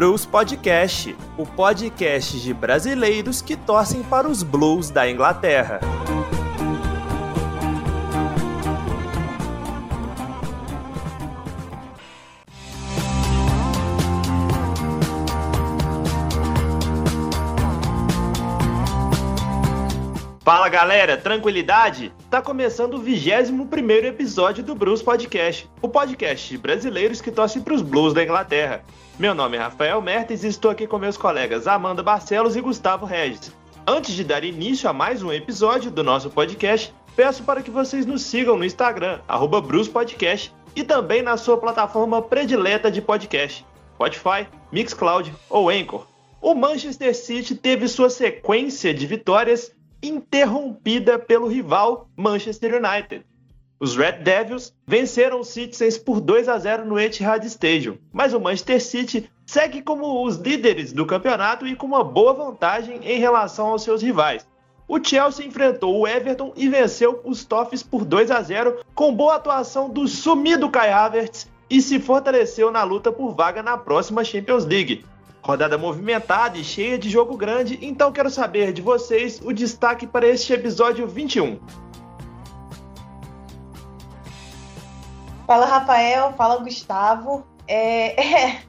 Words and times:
Blues 0.00 0.24
Podcast, 0.24 1.14
o 1.36 1.44
podcast 1.44 2.40
de 2.40 2.54
brasileiros 2.54 3.42
que 3.42 3.54
torcem 3.54 4.02
para 4.02 4.26
os 4.26 4.42
Blues 4.42 4.88
da 4.88 5.06
Inglaterra. 5.06 5.78
Fala 20.50 20.68
galera, 20.68 21.16
tranquilidade? 21.16 22.12
Tá 22.28 22.42
começando 22.42 22.94
o 22.94 22.98
21 22.98 23.68
episódio 24.04 24.64
do 24.64 24.74
Blues 24.74 25.00
Podcast, 25.00 25.70
o 25.80 25.88
podcast 25.88 26.48
de 26.48 26.58
brasileiros 26.58 27.20
que 27.20 27.30
torcem 27.30 27.62
para 27.62 27.72
os 27.72 27.82
Blues 27.82 28.12
da 28.12 28.24
Inglaterra. 28.24 28.82
Meu 29.16 29.32
nome 29.32 29.56
é 29.56 29.60
Rafael 29.60 30.02
Mertens 30.02 30.42
e 30.42 30.48
estou 30.48 30.72
aqui 30.72 30.88
com 30.88 30.98
meus 30.98 31.16
colegas 31.16 31.68
Amanda 31.68 32.02
Barcelos 32.02 32.56
e 32.56 32.60
Gustavo 32.60 33.06
Regis. 33.06 33.54
Antes 33.86 34.12
de 34.12 34.24
dar 34.24 34.42
início 34.42 34.90
a 34.90 34.92
mais 34.92 35.22
um 35.22 35.32
episódio 35.32 35.88
do 35.88 36.02
nosso 36.02 36.28
podcast, 36.30 36.92
peço 37.14 37.44
para 37.44 37.62
que 37.62 37.70
vocês 37.70 38.04
nos 38.04 38.22
sigam 38.22 38.56
no 38.56 38.64
Instagram, 38.64 39.20
arroba 39.28 39.62
Podcast, 39.62 40.52
e 40.74 40.82
também 40.82 41.22
na 41.22 41.36
sua 41.36 41.58
plataforma 41.58 42.20
predileta 42.20 42.90
de 42.90 43.00
podcast, 43.00 43.64
Spotify, 43.94 44.48
Mixcloud 44.72 45.32
ou 45.48 45.70
Anchor. 45.70 46.08
O 46.42 46.56
Manchester 46.56 47.14
City 47.14 47.54
teve 47.54 47.86
sua 47.86 48.10
sequência 48.10 48.92
de 48.92 49.06
vitórias 49.06 49.78
interrompida 50.02 51.18
pelo 51.18 51.48
rival 51.48 52.08
Manchester 52.16 52.74
United. 52.74 53.24
Os 53.78 53.96
Red 53.96 54.22
Devils 54.22 54.74
venceram 54.86 55.40
os 55.40 55.48
Citizens 55.48 55.96
por 55.96 56.20
2 56.20 56.48
a 56.48 56.58
0 56.58 56.84
no 56.84 57.00
Etihad 57.00 57.42
Stadium, 57.46 57.96
mas 58.12 58.34
o 58.34 58.40
Manchester 58.40 58.82
City 58.82 59.30
segue 59.46 59.80
como 59.80 60.24
os 60.26 60.36
líderes 60.36 60.92
do 60.92 61.06
campeonato 61.06 61.66
e 61.66 61.74
com 61.74 61.86
uma 61.86 62.04
boa 62.04 62.34
vantagem 62.34 63.00
em 63.02 63.18
relação 63.18 63.68
aos 63.68 63.82
seus 63.82 64.02
rivais. 64.02 64.46
O 64.86 65.02
Chelsea 65.02 65.46
enfrentou 65.46 65.98
o 65.98 66.06
Everton 66.06 66.52
e 66.56 66.68
venceu 66.68 67.20
os 67.24 67.44
Toffees 67.44 67.82
por 67.82 68.04
2 68.04 68.30
a 68.30 68.42
0 68.42 68.84
com 68.94 69.14
boa 69.14 69.36
atuação 69.36 69.88
do 69.88 70.06
sumido 70.06 70.68
Kai 70.68 70.90
Havertz 70.90 71.48
e 71.70 71.80
se 71.80 71.98
fortaleceu 72.00 72.70
na 72.70 72.82
luta 72.82 73.12
por 73.12 73.34
vaga 73.34 73.62
na 73.62 73.78
próxima 73.78 74.24
Champions 74.24 74.66
League. 74.66 75.06
Rodada 75.42 75.78
movimentada 75.78 76.58
e 76.58 76.64
cheia 76.64 76.98
de 76.98 77.08
jogo 77.08 77.36
grande, 77.36 77.78
então 77.80 78.12
quero 78.12 78.28
saber 78.28 78.72
de 78.72 78.82
vocês 78.82 79.40
o 79.42 79.52
destaque 79.52 80.06
para 80.06 80.26
este 80.26 80.52
episódio 80.52 81.06
21. 81.06 81.58
Fala 85.46 85.66
Rafael, 85.66 86.32
fala 86.34 86.62
Gustavo. 86.62 87.44
É, 87.66 88.20
é 88.52 88.62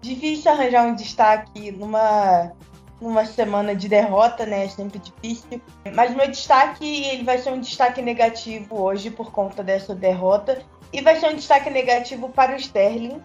difícil 0.00 0.50
arranjar 0.50 0.86
um 0.86 0.94
destaque 0.94 1.72
numa, 1.72 2.52
numa 3.00 3.26
semana 3.26 3.74
de 3.74 3.88
derrota, 3.88 4.46
né? 4.46 4.64
É 4.64 4.68
sempre 4.68 4.98
difícil. 4.98 5.60
Mas 5.94 6.14
meu 6.14 6.26
destaque 6.30 7.04
ele 7.06 7.24
vai 7.24 7.38
ser 7.38 7.50
um 7.50 7.60
destaque 7.60 8.00
negativo 8.00 8.80
hoje 8.80 9.10
por 9.10 9.30
conta 9.32 9.62
dessa 9.62 9.94
derrota. 9.94 10.62
E 10.92 11.02
vai 11.02 11.16
ser 11.16 11.28
um 11.28 11.34
destaque 11.34 11.68
negativo 11.68 12.28
para 12.28 12.52
o 12.52 12.56
Sterling, 12.56 13.20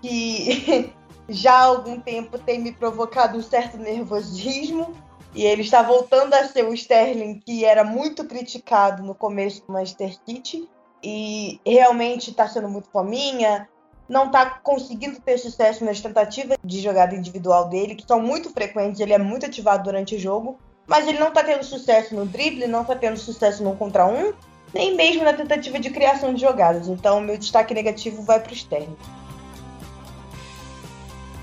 que 0.00 0.92
já 1.28 1.52
há 1.52 1.64
algum 1.64 2.00
tempo 2.00 2.38
tem 2.38 2.60
me 2.60 2.72
provocado 2.72 3.38
um 3.38 3.42
certo 3.42 3.76
nervosismo. 3.76 4.94
E 5.34 5.44
ele 5.44 5.62
está 5.62 5.82
voltando 5.82 6.32
a 6.34 6.46
ser 6.46 6.64
o 6.64 6.72
Sterling 6.72 7.40
que 7.40 7.64
era 7.64 7.82
muito 7.82 8.24
criticado 8.24 9.02
no 9.02 9.14
começo 9.14 9.66
do 9.66 9.72
Manchester 9.72 10.16
City. 10.24 10.68
E 11.02 11.60
realmente 11.66 12.30
está 12.30 12.48
sendo 12.48 12.68
muito 12.68 12.88
fominha, 12.90 13.68
não 14.08 14.26
está 14.26 14.46
conseguindo 14.46 15.20
ter 15.20 15.36
sucesso 15.38 15.84
nas 15.84 16.00
tentativas 16.00 16.56
de 16.64 16.80
jogada 16.80 17.14
individual 17.14 17.68
dele, 17.68 17.94
que 17.94 18.06
são 18.06 18.20
muito 18.20 18.50
frequentes, 18.50 19.00
ele 19.00 19.12
é 19.12 19.18
muito 19.18 19.44
ativado 19.44 19.84
durante 19.84 20.14
o 20.14 20.18
jogo. 20.18 20.58
Mas 20.86 21.06
ele 21.06 21.18
não 21.18 21.28
está 21.28 21.42
tendo 21.42 21.64
sucesso 21.64 22.14
no 22.14 22.26
drible, 22.26 22.66
não 22.66 22.82
está 22.82 22.94
tendo 22.94 23.18
sucesso 23.18 23.62
no 23.62 23.74
contra 23.74 24.06
um, 24.06 24.32
nem 24.72 24.94
mesmo 24.94 25.24
na 25.24 25.32
tentativa 25.32 25.78
de 25.78 25.90
criação 25.90 26.34
de 26.34 26.42
jogadas. 26.42 26.88
Então, 26.88 27.20
meu 27.20 27.38
destaque 27.38 27.72
negativo 27.72 28.22
vai 28.22 28.40
para 28.40 28.52
o 28.52 28.54
Sterling. 28.54 28.96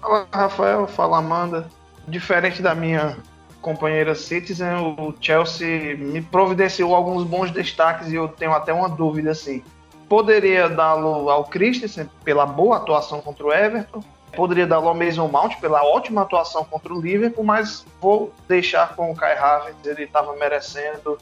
Fala 0.01 0.27
Rafael, 0.31 0.87
fala 0.87 1.17
Amanda. 1.19 1.67
Diferente 2.07 2.61
da 2.61 2.73
minha 2.73 3.17
companheira 3.61 4.15
Citizen, 4.15 4.73
o 4.97 5.13
Chelsea 5.21 5.95
me 5.95 6.21
providenciou 6.21 6.95
alguns 6.95 7.23
bons 7.23 7.51
destaques 7.51 8.11
e 8.11 8.15
eu 8.15 8.27
tenho 8.27 8.53
até 8.53 8.73
uma 8.73 8.89
dúvida 8.89 9.31
assim. 9.31 9.63
Poderia 10.09 10.67
dá-lo 10.67 11.29
ao 11.29 11.45
Christensen 11.45 12.09
pela 12.23 12.45
boa 12.45 12.77
atuação 12.77 13.21
contra 13.21 13.45
o 13.45 13.53
Everton, 13.53 14.03
poderia 14.35 14.65
dar 14.65 14.77
ao 14.77 14.93
Mason 14.95 15.27
Mount 15.27 15.57
pela 15.61 15.83
ótima 15.83 16.21
atuação 16.23 16.65
contra 16.65 16.93
o 16.93 16.99
Liverpool, 16.99 17.43
mas 17.43 17.85
vou 18.01 18.33
deixar 18.47 18.95
com 18.95 19.11
o 19.11 19.15
Kai 19.15 19.37
Havertz, 19.37 19.85
ele 19.85 20.03
estava 20.03 20.35
merecendo. 20.35 21.17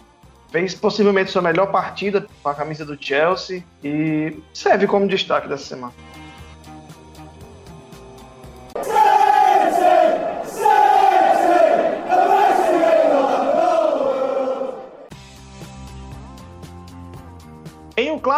Fez 0.49 0.73
possivelmente 0.73 1.29
sua 1.29 1.43
melhor 1.43 1.67
partida 1.67 2.25
com 2.41 2.49
a 2.49 2.55
camisa 2.55 2.83
do 2.83 2.97
Chelsea 2.99 3.63
e 3.83 4.41
serve 4.51 4.87
como 4.87 5.07
destaque 5.07 5.47
dessa 5.47 5.65
semana. 5.65 5.93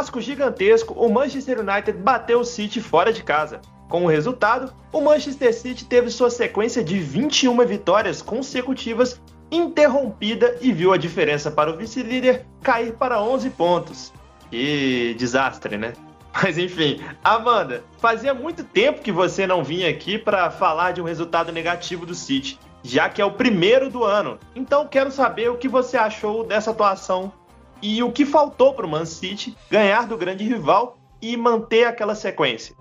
Clássico 0.01 0.19
gigantesco, 0.19 0.95
o 0.95 1.11
Manchester 1.11 1.59
United 1.59 1.93
bateu 1.99 2.39
o 2.39 2.45
City 2.45 2.81
fora 2.81 3.13
de 3.13 3.23
casa. 3.23 3.61
Com 3.87 4.05
o 4.05 4.07
resultado, 4.07 4.73
o 4.91 4.99
Manchester 4.99 5.53
City 5.53 5.85
teve 5.85 6.09
sua 6.09 6.31
sequência 6.31 6.83
de 6.83 6.97
21 6.97 7.63
vitórias 7.67 8.19
consecutivas 8.19 9.21
interrompida 9.51 10.57
e 10.59 10.71
viu 10.71 10.91
a 10.91 10.97
diferença 10.97 11.51
para 11.51 11.69
o 11.69 11.77
vice-líder 11.77 12.47
cair 12.63 12.93
para 12.93 13.21
11 13.21 13.51
pontos. 13.51 14.11
Que 14.49 15.13
desastre, 15.19 15.77
né? 15.77 15.93
Mas 16.33 16.57
enfim, 16.57 16.99
Amanda, 17.23 17.83
fazia 17.99 18.33
muito 18.33 18.63
tempo 18.63 19.03
que 19.03 19.11
você 19.11 19.45
não 19.45 19.63
vinha 19.63 19.87
aqui 19.87 20.17
para 20.17 20.49
falar 20.49 20.93
de 20.93 21.01
um 21.01 21.05
resultado 21.05 21.51
negativo 21.51 22.07
do 22.07 22.15
City, 22.15 22.57
já 22.81 23.07
que 23.07 23.21
é 23.21 23.25
o 23.25 23.31
primeiro 23.33 23.87
do 23.87 24.03
ano. 24.03 24.39
Então 24.55 24.87
quero 24.87 25.11
saber 25.11 25.51
o 25.51 25.57
que 25.57 25.67
você 25.67 25.95
achou 25.95 26.43
dessa 26.43 26.71
atuação 26.71 27.31
e 27.81 28.03
o 28.03 28.11
que 28.11 28.25
faltou 28.25 28.73
para 28.73 28.85
o 28.85 28.89
Man 28.89 29.05
City 29.05 29.57
ganhar 29.69 30.07
do 30.07 30.17
grande 30.17 30.43
rival 30.43 30.97
e 31.21 31.35
manter 31.35 31.85
aquela 31.85 32.15
sequência? 32.15 32.75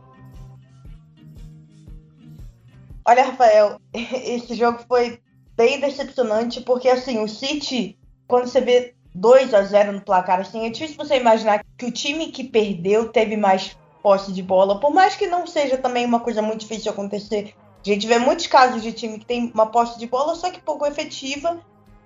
Olha, 3.05 3.25
Rafael, 3.25 3.81
esse 3.93 4.55
jogo 4.55 4.81
foi 4.87 5.21
bem 5.57 5.81
decepcionante 5.81 6.61
porque 6.61 6.89
assim, 6.89 7.23
o 7.23 7.29
City, 7.29 7.99
quando 8.27 8.47
você 8.47 8.61
vê 8.61 8.95
2 9.15 9.55
a 9.55 9.63
0 9.63 9.93
no 9.93 10.01
placar, 10.01 10.41
assim, 10.41 10.67
é 10.67 10.71
difícil 10.71 10.97
você 10.97 11.17
imaginar 11.17 11.65
que 11.77 11.87
o 11.87 11.93
time 11.93 12.29
que 12.29 12.45
perdeu 12.45 13.09
teve 13.09 13.37
mais 13.37 13.77
posse 14.03 14.33
de 14.33 14.43
bola, 14.43 14.81
por 14.81 14.93
mais 14.93 15.15
que 15.15 15.27
não 15.27 15.47
seja 15.47 15.77
também 15.77 16.07
uma 16.07 16.21
coisa 16.21 16.41
muito 16.41 16.61
difícil 16.61 16.85
de 16.85 16.89
acontecer. 16.91 17.55
A 17.85 17.89
gente 17.89 18.07
vê 18.07 18.19
muitos 18.19 18.47
casos 18.47 18.83
de 18.83 18.93
time 18.93 19.19
que 19.19 19.25
tem 19.25 19.51
uma 19.55 19.67
posse 19.67 19.99
de 19.99 20.07
bola, 20.07 20.35
só 20.35 20.51
que 20.51 20.61
pouco 20.61 20.87
efetiva, 20.87 21.61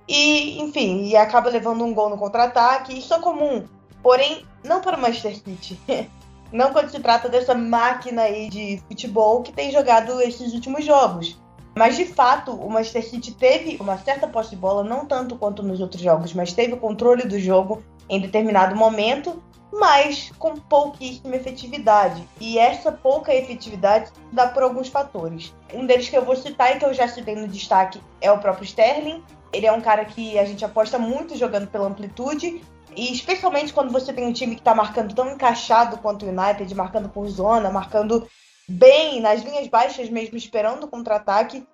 e, 0.08 0.60
enfim, 0.60 1.06
e 1.06 1.16
acaba 1.16 1.50
levando 1.50 1.84
um 1.84 1.94
gol 1.94 2.10
no 2.10 2.18
contra-ataque. 2.18 2.98
Isso 2.98 3.14
é 3.14 3.18
comum. 3.18 3.64
Porém, 4.02 4.44
não 4.62 4.80
para 4.80 4.96
o 4.96 5.00
Manchester 5.00 5.36
City. 5.36 5.80
não 6.52 6.72
quando 6.72 6.90
se 6.90 7.00
trata 7.00 7.28
dessa 7.28 7.54
máquina 7.54 8.22
aí 8.22 8.48
de 8.48 8.82
futebol 8.88 9.42
que 9.42 9.52
tem 9.52 9.70
jogado 9.70 10.20
esses 10.20 10.52
últimos 10.52 10.84
jogos. 10.84 11.38
Mas 11.76 11.96
de 11.96 12.04
fato, 12.04 12.52
o 12.52 12.70
Manchester 12.70 13.10
City 13.10 13.32
teve 13.32 13.76
uma 13.80 13.98
certa 13.98 14.28
posse 14.28 14.50
de 14.50 14.56
bola, 14.56 14.84
não 14.84 15.06
tanto 15.06 15.36
quanto 15.36 15.62
nos 15.62 15.80
outros 15.80 16.00
jogos, 16.00 16.32
mas 16.32 16.52
teve 16.52 16.74
o 16.74 16.76
controle 16.76 17.26
do 17.26 17.38
jogo 17.38 17.82
em 18.08 18.20
determinado 18.20 18.76
momento, 18.76 19.42
mas 19.72 20.30
com 20.38 20.54
pouquíssima 20.54 21.34
efetividade. 21.34 22.22
E 22.40 22.58
essa 22.58 22.92
pouca 22.92 23.34
efetividade 23.34 24.12
dá 24.30 24.46
por 24.46 24.62
alguns 24.62 24.88
fatores. 24.88 25.52
Um 25.72 25.84
deles 25.84 26.08
que 26.08 26.16
eu 26.16 26.24
vou 26.24 26.36
citar 26.36 26.76
e 26.76 26.78
que 26.78 26.84
eu 26.84 26.94
já 26.94 27.08
citei 27.08 27.34
no 27.34 27.48
destaque 27.48 28.00
é 28.20 28.30
o 28.30 28.38
próprio 28.38 28.64
Sterling, 28.64 29.22
ele 29.54 29.66
é 29.66 29.72
um 29.72 29.80
cara 29.80 30.04
que 30.04 30.38
a 30.38 30.44
gente 30.44 30.64
aposta 30.64 30.98
muito 30.98 31.36
jogando 31.36 31.68
pela 31.68 31.86
amplitude. 31.86 32.60
E 32.96 33.12
especialmente 33.12 33.72
quando 33.72 33.92
você 33.92 34.12
tem 34.12 34.26
um 34.26 34.32
time 34.32 34.54
que 34.54 34.60
está 34.60 34.74
marcando 34.74 35.14
tão 35.14 35.32
encaixado 35.32 35.98
quanto 35.98 36.26
o 36.26 36.28
United, 36.28 36.72
marcando 36.74 37.08
por 37.08 37.26
zona, 37.28 37.70
marcando 37.70 38.26
bem 38.68 39.20
nas 39.20 39.42
linhas 39.42 39.66
baixas 39.68 40.08
mesmo, 40.08 40.36
esperando 40.36 40.84
o 40.84 40.88
contra-ataque, 40.88 41.66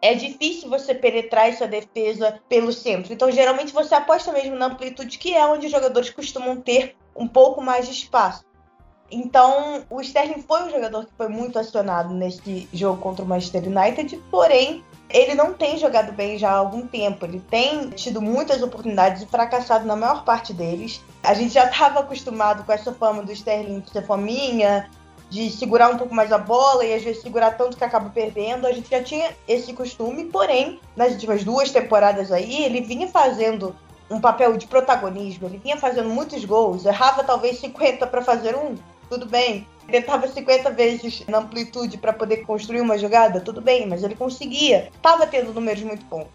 é 0.00 0.14
difícil 0.14 0.68
você 0.68 0.94
penetrar 0.94 1.48
essa 1.48 1.66
defesa 1.66 2.40
pelo 2.48 2.72
centro. 2.72 3.12
Então, 3.12 3.30
geralmente, 3.30 3.72
você 3.72 3.94
aposta 3.94 4.32
mesmo 4.32 4.54
na 4.54 4.66
amplitude, 4.66 5.18
que 5.18 5.34
é 5.34 5.46
onde 5.46 5.66
os 5.66 5.72
jogadores 5.72 6.10
costumam 6.10 6.60
ter 6.60 6.94
um 7.16 7.26
pouco 7.26 7.62
mais 7.62 7.86
de 7.86 7.92
espaço. 7.92 8.44
Então, 9.10 9.84
o 9.88 10.00
Sterling 10.00 10.42
foi 10.42 10.64
um 10.64 10.70
jogador 10.70 11.06
que 11.06 11.12
foi 11.16 11.28
muito 11.28 11.58
acionado 11.58 12.12
nesse 12.12 12.68
jogo 12.72 13.00
contra 13.00 13.24
o 13.24 13.28
Manchester 13.28 13.62
United, 13.64 14.20
porém, 14.30 14.84
ele 15.10 15.34
não 15.34 15.52
tem 15.52 15.78
jogado 15.78 16.12
bem 16.12 16.38
já 16.38 16.50
há 16.50 16.56
algum 16.56 16.86
tempo. 16.86 17.24
Ele 17.24 17.40
tem 17.50 17.90
tido 17.90 18.20
muitas 18.20 18.62
oportunidades 18.62 19.22
e 19.22 19.26
fracassado 19.26 19.86
na 19.86 19.96
maior 19.96 20.24
parte 20.24 20.52
deles. 20.52 21.00
A 21.22 21.34
gente 21.34 21.54
já 21.54 21.66
estava 21.66 22.00
acostumado 22.00 22.64
com 22.64 22.72
essa 22.72 22.92
fama 22.92 23.22
do 23.22 23.32
Sterling 23.32 23.80
de 23.80 23.90
ser 23.90 24.06
fominha, 24.06 24.90
de 25.30 25.50
segurar 25.50 25.90
um 25.90 25.96
pouco 25.96 26.14
mais 26.14 26.32
a 26.32 26.38
bola 26.38 26.84
e 26.84 26.94
às 26.94 27.02
vezes 27.02 27.22
segurar 27.22 27.52
tanto 27.52 27.76
que 27.76 27.84
acaba 27.84 28.10
perdendo. 28.10 28.66
A 28.66 28.72
gente 28.72 28.90
já 28.90 29.02
tinha 29.02 29.30
esse 29.46 29.72
costume, 29.72 30.24
porém, 30.24 30.80
nas 30.96 31.12
últimas 31.12 31.44
duas 31.44 31.70
temporadas 31.70 32.30
aí, 32.32 32.64
ele 32.64 32.80
vinha 32.80 33.08
fazendo 33.08 33.74
um 34.10 34.20
papel 34.20 34.56
de 34.56 34.66
protagonismo, 34.66 35.46
ele 35.48 35.58
vinha 35.58 35.76
fazendo 35.76 36.10
muitos 36.10 36.44
gols, 36.44 36.84
errava 36.84 37.24
talvez 37.24 37.58
50 37.58 38.06
para 38.06 38.22
fazer 38.22 38.54
um, 38.54 38.74
tudo 39.08 39.26
bem. 39.26 39.66
Tentava 39.86 40.26
50 40.26 40.70
vezes 40.70 41.24
na 41.28 41.38
amplitude 41.38 41.98
para 41.98 42.12
poder 42.12 42.38
construir 42.38 42.80
uma 42.80 42.98
jogada, 42.98 43.40
tudo 43.40 43.60
bem, 43.60 43.86
mas 43.86 44.02
ele 44.02 44.14
conseguia. 44.14 44.90
Tava 45.02 45.26
tendo 45.26 45.52
números 45.52 45.82
muito 45.82 46.04
bons. 46.06 46.26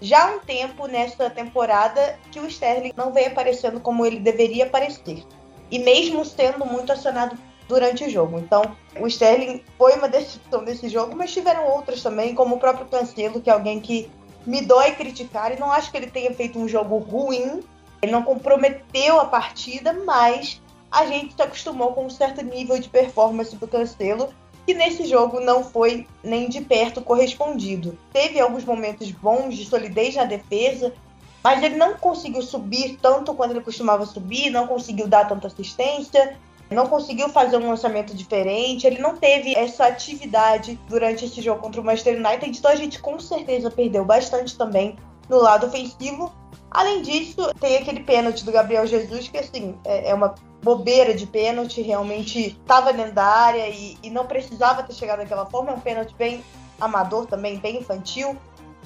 Já 0.00 0.24
há 0.24 0.36
um 0.36 0.38
tempo 0.40 0.86
nessa 0.86 1.30
temporada 1.30 2.18
que 2.30 2.40
o 2.40 2.46
Sterling 2.46 2.92
não 2.96 3.12
vem 3.12 3.26
aparecendo 3.26 3.80
como 3.80 4.04
ele 4.04 4.18
deveria 4.18 4.64
aparecer. 4.64 5.22
E 5.70 5.78
mesmo 5.78 6.24
sendo 6.24 6.64
muito 6.66 6.92
acionado 6.92 7.38
durante 7.68 8.04
o 8.04 8.10
jogo. 8.10 8.38
Então, 8.38 8.76
o 8.98 9.06
Sterling 9.06 9.62
foi 9.78 9.94
uma 9.94 10.08
decepção 10.08 10.64
desse 10.64 10.88
jogo, 10.88 11.16
mas 11.16 11.32
tiveram 11.32 11.66
outras 11.68 12.02
também, 12.02 12.34
como 12.34 12.56
o 12.56 12.58
próprio 12.58 12.86
Cancelo, 12.86 13.40
que 13.40 13.50
é 13.50 13.52
alguém 13.52 13.80
que 13.80 14.10
me 14.46 14.60
dói 14.60 14.92
criticar 14.92 15.52
e 15.52 15.58
não 15.58 15.72
acho 15.72 15.90
que 15.90 15.96
ele 15.96 16.10
tenha 16.10 16.32
feito 16.34 16.58
um 16.58 16.68
jogo 16.68 16.98
ruim. 16.98 17.60
Ele 18.02 18.12
não 18.12 18.22
comprometeu 18.22 19.18
a 19.18 19.24
partida, 19.24 19.94
mas 20.04 20.60
a 20.94 21.06
gente 21.06 21.34
se 21.34 21.42
acostumou 21.42 21.92
com 21.92 22.06
um 22.06 22.10
certo 22.10 22.42
nível 22.42 22.78
de 22.78 22.88
performance 22.88 23.56
do 23.56 23.66
Cancelo, 23.66 24.32
que 24.64 24.72
nesse 24.72 25.04
jogo 25.06 25.40
não 25.40 25.64
foi 25.64 26.06
nem 26.22 26.48
de 26.48 26.60
perto 26.60 27.02
correspondido. 27.02 27.98
Teve 28.12 28.38
alguns 28.38 28.64
momentos 28.64 29.10
bons 29.10 29.56
de 29.56 29.64
solidez 29.64 30.14
na 30.14 30.24
defesa, 30.24 30.94
mas 31.42 31.62
ele 31.62 31.76
não 31.76 31.94
conseguiu 31.94 32.40
subir 32.40 32.96
tanto 33.02 33.34
quando 33.34 33.50
ele 33.50 33.60
costumava 33.60 34.06
subir, 34.06 34.50
não 34.50 34.68
conseguiu 34.68 35.08
dar 35.08 35.28
tanta 35.28 35.48
assistência, 35.48 36.38
não 36.70 36.86
conseguiu 36.86 37.28
fazer 37.28 37.56
um 37.56 37.68
lançamento 37.68 38.14
diferente, 38.14 38.86
ele 38.86 38.98
não 38.98 39.16
teve 39.16 39.54
essa 39.54 39.86
atividade 39.86 40.78
durante 40.88 41.24
esse 41.24 41.42
jogo 41.42 41.60
contra 41.60 41.80
o 41.80 41.84
Manchester 41.84 42.16
United, 42.16 42.56
então 42.56 42.70
a 42.70 42.76
gente 42.76 43.00
com 43.00 43.18
certeza 43.18 43.68
perdeu 43.68 44.04
bastante 44.04 44.56
também 44.56 44.96
no 45.28 45.38
lado 45.38 45.66
ofensivo. 45.66 46.32
Além 46.70 47.02
disso, 47.02 47.52
tem 47.60 47.76
aquele 47.76 48.00
pênalti 48.00 48.44
do 48.44 48.52
Gabriel 48.52 48.86
Jesus, 48.86 49.28
que 49.28 49.38
assim, 49.38 49.76
é, 49.84 50.10
é 50.10 50.14
uma 50.14 50.34
bobeira 50.64 51.14
de 51.14 51.26
pênalti, 51.26 51.82
realmente 51.82 52.56
estava 52.58 52.92
dentro 52.92 53.12
da 53.12 53.24
área 53.24 53.68
e, 53.68 53.98
e 54.02 54.08
não 54.08 54.26
precisava 54.26 54.82
ter 54.82 54.94
chegado 54.94 55.18
daquela 55.18 55.44
forma, 55.44 55.70
é 55.70 55.74
um 55.74 55.80
pênalti 55.80 56.14
bem 56.14 56.42
amador 56.80 57.26
também, 57.26 57.58
bem 57.58 57.76
infantil. 57.76 58.36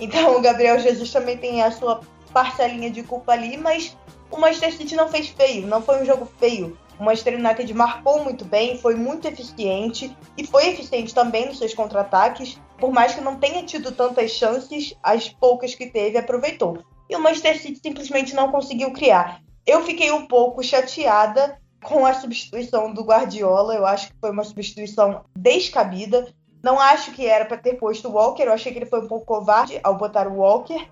Então 0.01 0.37
o 0.37 0.43
Gabriel 0.43 0.79
Jesus 0.81 1.11
também 1.11 1.39
tem 1.39 1.63
a 1.63 1.71
sua 1.71 2.01
parcelinha 2.33 2.91
de 2.91 3.03
culpa 3.05 3.33
ali, 3.33 3.57
mas 3.57 3.97
o 4.31 4.37
Manchester 4.39 4.77
City 4.77 4.97
não 4.97 5.09
fez 5.09 5.29
feio, 5.29 5.67
não 5.67 5.81
foi 5.81 6.03
um 6.03 6.05
jogo 6.05 6.29
feio. 6.39 6.77
O 6.99 7.05
Manchester 7.05 7.39
United 7.39 7.73
marcou 7.73 8.25
muito 8.25 8.45
bem, 8.45 8.77
foi 8.77 8.97
muito 8.97 9.29
eficiente 9.29 10.15
e 10.37 10.45
foi 10.45 10.71
eficiente 10.71 11.15
também 11.15 11.47
nos 11.47 11.59
seus 11.59 11.73
contra-ataques. 11.73 12.61
Por 12.77 12.91
mais 12.91 13.15
que 13.15 13.21
não 13.21 13.37
tenha 13.37 13.63
tido 13.63 13.93
tantas 13.93 14.33
chances, 14.33 14.95
as 15.01 15.29
poucas 15.29 15.77
que 15.77 15.87
teve 15.87 16.19
aproveitou. 16.19 16.79
E 17.09 17.15
o 17.15 17.21
Manchester 17.21 17.61
City 17.61 17.81
simplesmente 17.81 18.35
não 18.35 18.51
conseguiu 18.51 18.93
criar. 18.93 19.41
Eu 19.65 19.85
fiquei 19.85 20.11
um 20.11 20.27
pouco 20.27 20.63
chateada 20.63 21.57
com 21.83 22.05
a 22.05 22.15
substituição 22.15 22.93
do 22.93 23.05
Guardiola. 23.05 23.75
Eu 23.75 23.87
acho 23.87 24.09
que 24.09 24.17
foi 24.21 24.31
uma 24.31 24.45
substituição 24.45 25.25
descabida. 25.37 26.29
Não 26.63 26.79
acho 26.79 27.13
que 27.13 27.27
era 27.27 27.45
para 27.45 27.57
ter 27.57 27.75
posto 27.75 28.09
o 28.09 28.13
Walker. 28.13 28.43
Eu 28.43 28.53
achei 28.53 28.73
que 28.73 28.79
ele 28.79 28.87
foi 28.87 29.01
um 29.01 29.09
pouco 29.09 29.27
covarde 29.27 29.81
ao 29.83 29.97
botar 29.97 30.27
o 30.27 30.39
Walker, 30.39 30.89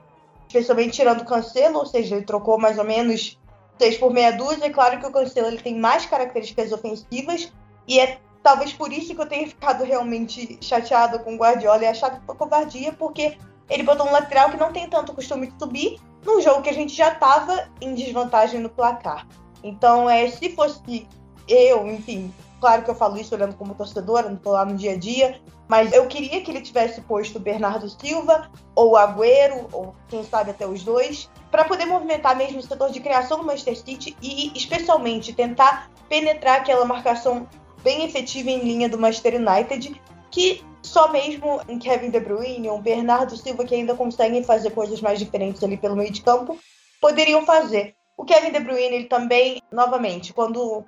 especialmente 0.46 0.92
tirando 0.92 1.22
o 1.22 1.24
Cancelo, 1.24 1.78
ou 1.78 1.86
seja, 1.86 2.16
ele 2.16 2.24
trocou 2.24 2.58
mais 2.58 2.78
ou 2.78 2.84
menos 2.84 3.38
6 3.78 3.98
por 3.98 4.12
meia 4.12 4.32
dúzia. 4.32 4.66
É 4.66 4.70
claro 4.70 4.98
que 4.98 5.06
o 5.06 5.12
Cancelo 5.12 5.48
ele 5.48 5.58
tem 5.58 5.78
mais 5.78 6.06
características 6.06 6.72
ofensivas 6.72 7.52
e 7.86 7.98
é 7.98 8.18
talvez 8.42 8.72
por 8.72 8.92
isso 8.92 9.12
que 9.14 9.20
eu 9.20 9.26
tenha 9.26 9.46
ficado 9.48 9.82
realmente 9.82 10.56
chateado 10.60 11.18
com 11.18 11.34
o 11.34 11.36
Guardiola 11.36 11.82
e 11.82 11.86
achado 11.86 12.20
que 12.20 12.26
foi 12.26 12.36
covardia, 12.36 12.92
porque 12.92 13.36
ele 13.68 13.82
botou 13.82 14.06
um 14.06 14.12
lateral 14.12 14.50
que 14.50 14.56
não 14.56 14.72
tem 14.72 14.88
tanto 14.88 15.12
costume 15.12 15.48
de 15.48 15.58
subir 15.58 15.98
num 16.24 16.40
jogo 16.40 16.62
que 16.62 16.70
a 16.70 16.72
gente 16.72 16.94
já 16.94 17.12
estava 17.12 17.68
em 17.80 17.94
desvantagem 17.94 18.60
no 18.60 18.68
placar. 18.68 19.26
Então, 19.66 20.08
é, 20.08 20.28
se 20.30 20.50
fosse 20.50 21.08
eu, 21.48 21.86
enfim, 21.88 22.32
claro 22.60 22.84
que 22.84 22.90
eu 22.90 22.94
falo 22.94 23.18
isso 23.18 23.34
olhando 23.34 23.56
como 23.56 23.74
torcedora, 23.74 24.28
não 24.28 24.36
estou 24.36 24.52
lá 24.52 24.64
no 24.64 24.76
dia 24.76 24.92
a 24.92 24.96
dia, 24.96 25.40
mas 25.66 25.92
eu 25.92 26.06
queria 26.06 26.40
que 26.40 26.50
ele 26.52 26.60
tivesse 26.60 27.00
posto 27.00 27.36
o 27.36 27.40
Bernardo 27.40 27.88
Silva 27.90 28.48
ou 28.76 28.92
o 28.92 28.96
Agüero, 28.96 29.66
ou 29.72 29.92
quem 30.08 30.22
sabe 30.22 30.52
até 30.52 30.64
os 30.64 30.84
dois, 30.84 31.28
para 31.50 31.64
poder 31.64 31.84
movimentar 31.84 32.36
mesmo 32.36 32.60
o 32.60 32.62
setor 32.62 32.90
de 32.90 33.00
criação 33.00 33.38
do 33.38 33.44
Manchester 33.44 33.76
City 33.76 34.16
e, 34.22 34.52
especialmente, 34.54 35.32
tentar 35.32 35.90
penetrar 36.08 36.60
aquela 36.60 36.84
marcação 36.84 37.48
bem 37.82 38.04
efetiva 38.04 38.50
em 38.50 38.60
linha 38.60 38.88
do 38.88 38.98
Manchester 38.98 39.34
United, 39.34 40.00
que 40.30 40.64
só 40.80 41.10
mesmo 41.10 41.60
em 41.68 41.80
Kevin 41.80 42.10
De 42.10 42.20
Bruyne 42.20 42.68
ou 42.68 42.80
Bernardo 42.80 43.36
Silva, 43.36 43.64
que 43.64 43.74
ainda 43.74 43.96
conseguem 43.96 44.44
fazer 44.44 44.70
coisas 44.70 45.00
mais 45.00 45.18
diferentes 45.18 45.62
ali 45.64 45.76
pelo 45.76 45.96
meio 45.96 46.12
de 46.12 46.22
campo, 46.22 46.56
poderiam 47.00 47.44
fazer. 47.44 47.95
O 48.16 48.24
Kevin 48.24 48.50
De 48.50 48.60
Bruyne, 48.60 48.96
ele 48.96 49.04
também, 49.06 49.60
novamente, 49.70 50.32
quando 50.32 50.84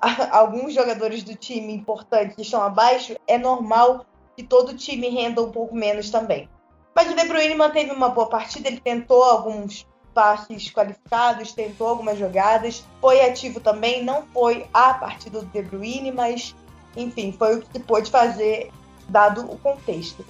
alguns 0.30 0.74
jogadores 0.74 1.22
do 1.22 1.34
time 1.34 1.72
importantes 1.72 2.36
estão 2.38 2.62
abaixo, 2.62 3.16
é 3.26 3.38
normal 3.38 4.04
que 4.36 4.42
todo 4.42 4.76
time 4.76 5.08
renda 5.08 5.42
um 5.42 5.52
pouco 5.52 5.74
menos 5.74 6.10
também. 6.10 6.48
Mas 6.94 7.10
o 7.10 7.14
De 7.14 7.24
Bruyne 7.24 7.54
manteve 7.54 7.90
uma 7.92 8.08
boa 8.08 8.28
partida, 8.28 8.68
ele 8.68 8.80
tentou 8.80 9.22
alguns 9.22 9.86
passes 10.12 10.70
qualificados, 10.70 11.52
tentou 11.52 11.88
algumas 11.88 12.18
jogadas, 12.18 12.84
foi 13.00 13.24
ativo 13.24 13.60
também, 13.60 14.04
não 14.04 14.26
foi 14.26 14.66
a 14.74 14.92
partida 14.94 15.40
do 15.40 15.46
De 15.46 15.62
Bruyne, 15.62 16.12
mas 16.12 16.54
enfim, 16.96 17.32
foi 17.32 17.56
o 17.56 17.62
que 17.62 17.78
pôde 17.78 18.10
fazer 18.10 18.70
dado 19.08 19.50
o 19.50 19.58
contexto. 19.58 20.24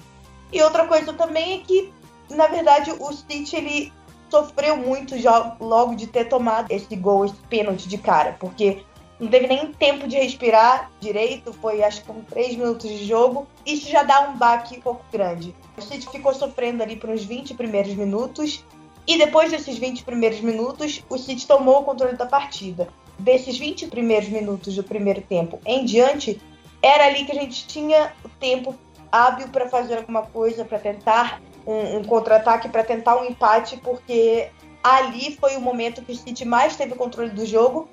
E 0.51 0.61
outra 0.61 0.87
coisa 0.87 1.11
também 1.13 1.59
é 1.59 1.63
que, 1.63 1.91
na 2.29 2.47
verdade, 2.47 2.91
o 2.91 3.11
City 3.11 3.55
ele 3.55 3.93
sofreu 4.33 4.75
muito 4.75 5.13
logo 5.59 5.95
de 5.95 6.07
ter 6.07 6.25
tomado 6.25 6.71
esse 6.71 6.95
gol, 6.95 7.23
esse 7.23 7.35
pênalti 7.47 7.87
de 7.87 7.99
cara, 7.99 8.35
porque 8.39 8.81
não 9.19 9.27
teve 9.27 9.45
nem 9.45 9.71
tempo 9.71 10.07
de 10.07 10.17
respirar 10.17 10.91
direito, 10.99 11.53
foi 11.53 11.83
acho 11.83 12.01
que 12.01 12.07
com 12.07 12.21
três 12.21 12.55
minutos 12.55 12.89
de 12.89 13.05
jogo. 13.05 13.45
Isso 13.63 13.87
já 13.87 14.01
dá 14.01 14.21
um 14.21 14.35
baque 14.35 14.79
um 14.79 14.81
pouco 14.81 15.05
grande. 15.11 15.55
O 15.77 15.81
City 15.81 16.09
ficou 16.09 16.33
sofrendo 16.33 16.81
ali 16.81 16.95
por 16.95 17.11
uns 17.11 17.23
20 17.23 17.53
primeiros 17.53 17.93
minutos 17.93 18.65
e 19.05 19.19
depois 19.19 19.51
desses 19.51 19.77
20 19.77 20.03
primeiros 20.03 20.39
minutos, 20.39 21.03
o 21.07 21.17
City 21.17 21.45
tomou 21.45 21.81
o 21.81 21.83
controle 21.83 22.17
da 22.17 22.25
partida. 22.25 22.87
Desses 23.19 23.59
20 23.59 23.87
primeiros 23.87 24.29
minutos 24.29 24.75
do 24.75 24.83
primeiro 24.83 25.21
tempo 25.21 25.59
em 25.63 25.85
diante, 25.85 26.41
era 26.81 27.05
ali 27.05 27.23
que 27.23 27.31
a 27.31 27.35
gente 27.35 27.67
tinha 27.67 28.11
o 28.25 28.29
tempo 28.29 28.73
hábil 29.11 29.47
para 29.49 29.69
fazer 29.69 29.97
alguma 29.97 30.23
coisa, 30.23 30.65
para 30.65 30.79
tentar 30.79 31.39
um, 31.65 31.97
um 31.97 32.03
contra-ataque, 32.03 32.69
para 32.69 32.83
tentar 32.83 33.17
um 33.17 33.25
empate, 33.25 33.77
porque 33.77 34.49
ali 34.83 35.35
foi 35.37 35.55
o 35.55 35.61
momento 35.61 36.01
que 36.01 36.11
o 36.11 36.15
City 36.15 36.45
mais 36.45 36.75
teve 36.75 36.95
controle 36.95 37.29
do 37.29 37.45
jogo 37.45 37.87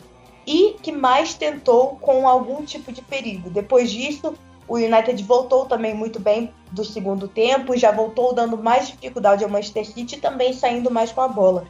e 0.47 0.77
que 0.83 0.91
mais 0.91 1.35
tentou 1.35 1.97
com 1.97 2.27
algum 2.27 2.65
tipo 2.65 2.93
de 2.93 3.03
perigo. 3.03 3.51
Depois 3.51 3.91
disso, 3.91 4.35
o 4.67 4.77
United 4.77 5.23
voltou 5.25 5.67
também 5.67 5.95
muito 5.95 6.19
bem 6.21 6.53
do 6.71 6.85
segundo 6.85 7.29
tempo, 7.29 7.77
já 7.77 7.91
voltou 7.91 8.33
dando 8.33 8.57
mais 8.57 8.87
dificuldade 8.89 9.45
ao 9.45 9.51
Manchester 9.51 9.87
City 9.87 10.17
e 10.17 10.21
também 10.21 10.53
saindo 10.53 10.91
mais 10.91 11.13
com 11.13 11.21
a 11.21 11.29
bola. 11.29 11.67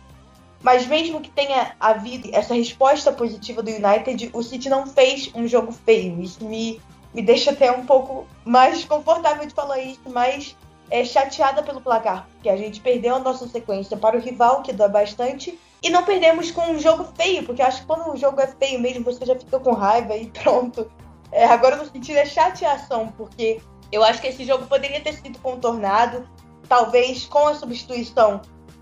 Mas 0.63 0.87
mesmo 0.87 1.21
que 1.21 1.31
tenha 1.31 1.75
havido 1.81 2.29
essa 2.33 2.55
resposta 2.55 3.11
positiva 3.11 3.63
do 3.63 3.71
United, 3.71 4.31
o 4.35 4.43
City 4.43 4.69
não 4.69 4.87
fez 4.87 5.31
um 5.35 5.49
jogo 5.49 5.73
feio. 5.73 6.21
Isso 6.21 6.45
me, 6.45 6.81
me 7.15 7.23
deixa 7.23 7.51
até 7.51 7.73
um 7.73 7.87
pouco 7.87 8.27
mais 8.45 8.77
desconfortável 8.81 9.47
de 9.47 9.55
falar 9.55 9.81
isso, 9.81 10.03
mas 10.11 10.55
é 10.91 11.05
chateada 11.05 11.63
pelo 11.63 11.81
placar, 11.81 12.27
porque 12.33 12.49
a 12.49 12.57
gente 12.57 12.81
perdeu 12.81 13.15
a 13.15 13.19
nossa 13.19 13.47
sequência 13.49 13.97
para 13.97 14.17
o 14.17 14.21
rival, 14.21 14.63
que 14.63 14.73
dói 14.73 14.89
bastante, 14.89 15.59
e 15.83 15.89
não 15.89 16.05
perdemos 16.05 16.51
com 16.51 16.73
um 16.73 16.79
jogo 16.79 17.05
feio, 17.17 17.45
porque 17.45 17.63
acho 17.63 17.81
que 17.81 17.87
quando 17.87 18.13
o 18.13 18.17
jogo 18.17 18.41
é 18.41 18.47
feio 18.47 18.81
mesmo, 18.81 19.05
você 19.05 19.25
já 19.25 19.35
fica 19.39 19.59
com 19.59 19.73
raiva 19.73 20.17
e 20.17 20.27
pronto. 20.31 20.91
É, 21.33 21.45
agora 21.47 21.77
no 21.77 21.85
sentido 21.85 22.17
é 22.17 22.27
chateação, 22.27 23.13
porque 23.17 23.61
eu 23.93 24.03
acho 24.03 24.21
que 24.21 24.27
esse 24.27 24.45
jogo 24.45 24.67
poderia 24.67 25.01
ter 25.01 25.15
sido 25.15 25.39
contornado, 25.39 26.29
talvez 26.69 27.27
com 27.27 27.47
a 27.47 27.55
substituição 27.55 28.41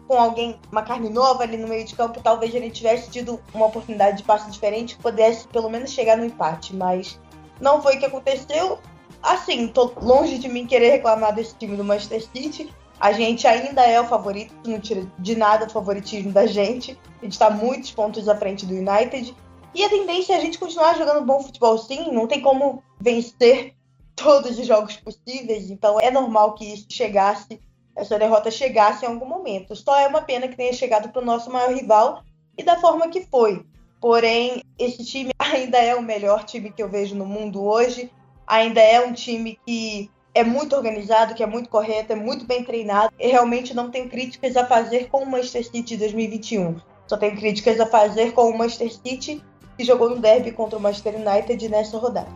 com 0.09 0.19
alguém, 0.19 0.59
uma 0.73 0.83
carne 0.83 1.11
nova 1.11 1.43
ali 1.43 1.59
no 1.59 1.69
meio 1.69 1.85
de 1.85 1.95
campo, 1.95 2.21
talvez 2.23 2.55
ele 2.55 2.71
tivesse 2.71 3.11
tido 3.11 3.39
uma 3.53 3.67
oportunidade 3.67 4.17
de 4.17 4.23
passe 4.23 4.51
diferente 4.51 4.97
pudesse 4.97 5.47
pelo 5.49 5.69
menos 5.69 5.91
chegar 5.91 6.17
no 6.17 6.25
empate, 6.25 6.75
mas 6.75 7.21
não 7.61 7.83
foi 7.83 7.97
o 7.97 7.99
que 7.99 8.07
aconteceu. 8.07 8.79
Assim, 9.23 9.69
tô 9.69 9.93
longe 10.01 10.39
de 10.39 10.49
mim 10.49 10.67
querer 10.67 10.91
reclamar 10.91 11.35
desse 11.35 11.55
time 11.57 11.77
do 11.77 11.85
Manchester 11.85 12.23
City. 12.23 12.73
A 13.01 13.13
gente 13.13 13.47
ainda 13.47 13.83
é 13.83 14.01
o 14.01 14.07
favorito, 14.07 14.55
não 14.67 14.81
tira 14.81 15.07
de 15.19 15.37
nada 15.37 15.67
o 15.67 15.71
favoritismo 15.71 16.33
da 16.33 16.47
gente. 16.47 16.99
A 17.21 17.25
gente 17.25 17.33
está 17.33 17.51
muitos 17.51 17.91
pontos 17.93 18.29
à 18.29 18.37
frente 18.37 18.67
do 18.67 18.75
United. 18.75 19.35
E 19.75 19.85
a 19.85 19.89
tendência 19.89 20.33
é 20.33 20.37
a 20.37 20.41
gente 20.41 20.59
continuar 20.59 20.97
jogando 20.97 21.25
bom 21.25 21.41
futebol 21.43 21.79
sim, 21.79 22.11
não 22.11 22.27
tem 22.27 22.41
como 22.41 22.83
vencer 23.01 23.75
todos 24.17 24.59
os 24.59 24.67
jogos 24.67 24.97
possíveis, 24.97 25.71
então 25.71 26.01
é 26.01 26.11
normal 26.11 26.55
que 26.55 26.65
isso 26.65 26.87
chegasse, 26.91 27.61
essa 27.95 28.19
derrota 28.19 28.51
chegasse 28.51 29.05
em 29.05 29.09
algum 29.09 29.27
momento. 29.27 29.77
Só 29.77 29.97
é 29.97 30.09
uma 30.09 30.23
pena 30.23 30.49
que 30.49 30.57
tenha 30.57 30.73
chegado 30.73 31.11
para 31.11 31.23
o 31.23 31.25
nosso 31.25 31.51
maior 31.51 31.73
rival 31.73 32.23
e 32.57 32.63
da 32.63 32.81
forma 32.81 33.09
que 33.09 33.23
foi. 33.27 33.65
Porém, 34.01 34.63
esse 34.79 35.05
time 35.05 35.31
ainda 35.39 35.79
é 35.79 35.95
o 35.95 36.03
melhor 36.03 36.45
time 36.45 36.73
que 36.73 36.83
eu 36.83 36.89
vejo 36.89 37.15
no 37.15 37.27
mundo 37.27 37.63
hoje. 37.63 38.11
Ainda 38.49 38.81
é 38.81 39.05
um 39.05 39.13
time 39.13 39.59
que 39.67 40.11
é 40.35 40.43
muito 40.43 40.75
organizado, 40.75 41.35
que 41.35 41.43
é 41.43 41.47
muito 41.47 41.69
correto, 41.69 42.13
é 42.13 42.17
muito 42.17 42.47
bem 42.47 42.65
treinado. 42.65 43.13
E 43.19 43.29
realmente 43.29 43.75
não 43.75 43.91
tem 43.91 44.09
críticas 44.09 44.57
a 44.57 44.67
fazer 44.67 45.09
com 45.09 45.23
o 45.23 45.31
Manchester 45.31 45.65
City 45.65 45.97
2021. 45.97 46.77
Só 47.07 47.17
tem 47.17 47.37
críticas 47.37 47.79
a 47.79 47.87
fazer 47.87 48.33
com 48.33 48.49
o 48.49 48.57
Manchester 48.57 48.93
City 48.93 49.43
que 49.77 49.85
jogou 49.85 50.11
no 50.11 50.19
derby 50.19 50.51
contra 50.51 50.79
o 50.79 50.83
Manchester 50.83 51.15
United 51.15 51.69
nessa 51.69 51.99
rodada. 51.99 52.29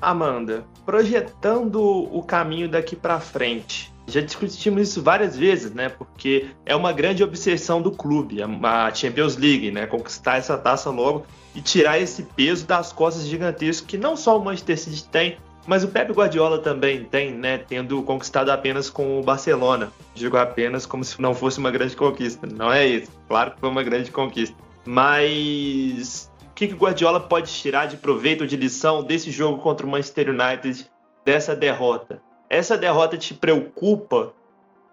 Amanda, 0.00 0.64
projetando 0.86 1.78
o 1.82 2.22
caminho 2.22 2.66
daqui 2.68 2.96
para 2.96 3.20
frente, 3.20 3.92
já 4.06 4.22
discutimos 4.22 4.88
isso 4.88 5.02
várias 5.02 5.36
vezes, 5.36 5.72
né? 5.74 5.90
Porque 5.90 6.50
é 6.64 6.74
uma 6.74 6.90
grande 6.90 7.22
obsessão 7.22 7.82
do 7.82 7.92
clube, 7.92 8.38
a 8.42 8.94
Champions 8.94 9.36
League, 9.36 9.70
né? 9.70 9.86
Conquistar 9.86 10.38
essa 10.38 10.56
taça 10.56 10.88
logo 10.88 11.26
e 11.54 11.60
tirar 11.60 11.98
esse 11.98 12.22
peso 12.22 12.66
das 12.66 12.92
costas 12.92 13.26
gigantescas 13.26 13.86
que 13.86 13.98
não 13.98 14.16
só 14.16 14.38
o 14.38 14.44
Manchester 14.44 14.78
City 14.78 15.04
tem, 15.04 15.36
mas 15.66 15.84
o 15.84 15.88
Pep 15.88 16.12
Guardiola 16.12 16.58
também 16.58 17.04
tem, 17.04 17.32
né? 17.32 17.58
Tendo 17.58 18.02
conquistado 18.02 18.50
apenas 18.50 18.88
com 18.88 19.20
o 19.20 19.22
Barcelona. 19.22 19.92
Digo 20.14 20.36
apenas 20.36 20.86
como 20.86 21.04
se 21.04 21.20
não 21.20 21.34
fosse 21.34 21.58
uma 21.58 21.70
grande 21.70 21.94
conquista. 21.94 22.46
Não 22.46 22.72
é 22.72 22.86
isso. 22.86 23.10
Claro 23.28 23.52
que 23.52 23.60
foi 23.60 23.68
uma 23.68 23.82
grande 23.82 24.10
conquista. 24.10 24.56
Mas 24.86 26.30
o 26.50 26.54
que, 26.54 26.68
que 26.68 26.74
o 26.74 26.78
Guardiola 26.78 27.20
pode 27.20 27.52
tirar 27.52 27.86
de 27.86 27.96
proveito 27.96 28.40
ou 28.40 28.46
de 28.46 28.56
lição 28.56 29.02
desse 29.02 29.30
jogo 29.30 29.58
contra 29.58 29.86
o 29.86 29.90
Manchester 29.90 30.30
United, 30.30 30.86
dessa 31.24 31.54
derrota? 31.54 32.22
essa 32.50 32.76
derrota 32.76 33.16
te 33.16 33.32
preocupa 33.32 34.34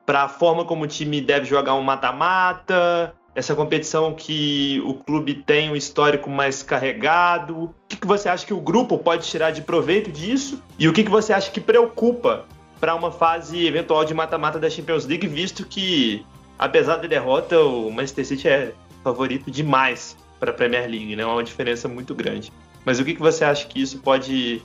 para 0.06 0.24
a 0.24 0.30
forma 0.30 0.64
como 0.64 0.84
o 0.84 0.88
time 0.88 1.20
deve 1.20 1.46
jogar 1.46 1.74
um 1.74 1.82
mata-mata? 1.82 3.14
Essa 3.38 3.54
competição 3.54 4.16
que 4.16 4.82
o 4.84 4.96
clube 4.96 5.36
tem 5.36 5.70
um 5.70 5.76
histórico 5.76 6.28
mais 6.28 6.64
carregado? 6.64 7.66
O 7.66 7.74
que, 7.88 7.96
que 7.96 8.08
você 8.08 8.28
acha 8.28 8.44
que 8.44 8.52
o 8.52 8.60
grupo 8.60 8.98
pode 8.98 9.28
tirar 9.28 9.52
de 9.52 9.62
proveito 9.62 10.12
disso? 10.12 10.60
E 10.80 10.88
o 10.88 10.92
que, 10.92 11.04
que 11.04 11.10
você 11.12 11.32
acha 11.32 11.52
que 11.52 11.62
preocupa 11.62 12.48
para 12.80 12.96
uma 12.96 13.12
fase 13.12 13.64
eventual 13.64 14.04
de 14.04 14.12
mata-mata 14.12 14.58
da 14.58 14.68
Champions 14.72 15.06
League, 15.06 15.28
visto 15.28 15.68
que, 15.68 16.26
apesar 16.58 16.96
da 16.96 17.08
derrota, 17.08 17.60
o 17.60 17.92
Manchester 17.92 18.26
City 18.26 18.48
é 18.48 18.74
favorito 19.04 19.52
demais 19.52 20.18
para 20.40 20.50
a 20.50 20.54
Premier 20.56 20.90
League, 20.90 21.16
né? 21.16 21.22
É 21.22 21.26
uma 21.28 21.44
diferença 21.44 21.88
muito 21.88 22.16
grande. 22.16 22.52
Mas 22.84 23.00
o 23.00 23.06
que, 23.06 23.14
que 23.14 23.22
você 23.22 23.46
acha 23.46 23.68
que 23.68 23.80
isso 23.80 24.00
pode 24.00 24.64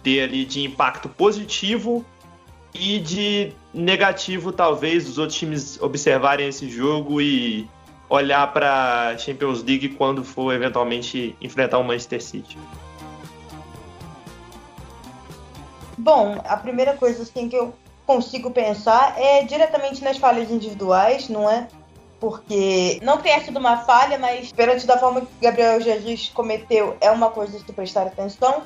ter 0.00 0.22
ali 0.22 0.44
de 0.44 0.62
impacto 0.62 1.08
positivo 1.08 2.06
e 2.72 3.00
de 3.00 3.52
negativo, 3.74 4.52
talvez, 4.52 5.08
os 5.08 5.18
outros 5.18 5.36
times 5.36 5.82
observarem 5.82 6.46
esse 6.46 6.70
jogo 6.70 7.20
e 7.20 7.68
olhar 8.12 8.52
para 8.52 9.16
Champions 9.16 9.62
League 9.62 9.88
quando 9.90 10.22
for 10.22 10.52
eventualmente 10.52 11.34
enfrentar 11.40 11.78
o 11.78 11.82
Manchester 11.82 12.22
City? 12.22 12.58
Bom, 15.96 16.38
a 16.44 16.56
primeira 16.58 16.94
coisa 16.94 17.22
assim, 17.22 17.48
que 17.48 17.56
eu 17.56 17.74
consigo 18.06 18.50
pensar 18.50 19.14
é 19.18 19.44
diretamente 19.44 20.04
nas 20.04 20.18
falhas 20.18 20.50
individuais, 20.50 21.30
não 21.30 21.48
é? 21.48 21.66
Porque 22.20 23.00
não 23.02 23.16
tenha 23.16 23.40
sido 23.42 23.58
uma 23.58 23.78
falha, 23.78 24.18
mas 24.18 24.52
perante 24.52 24.86
da 24.86 24.98
forma 24.98 25.22
que 25.22 25.28
Gabriel 25.40 25.80
Jesus 25.80 26.30
cometeu, 26.34 26.96
é 27.00 27.10
uma 27.10 27.30
coisa 27.30 27.58
de 27.58 27.72
prestar 27.72 28.02
atenção. 28.02 28.64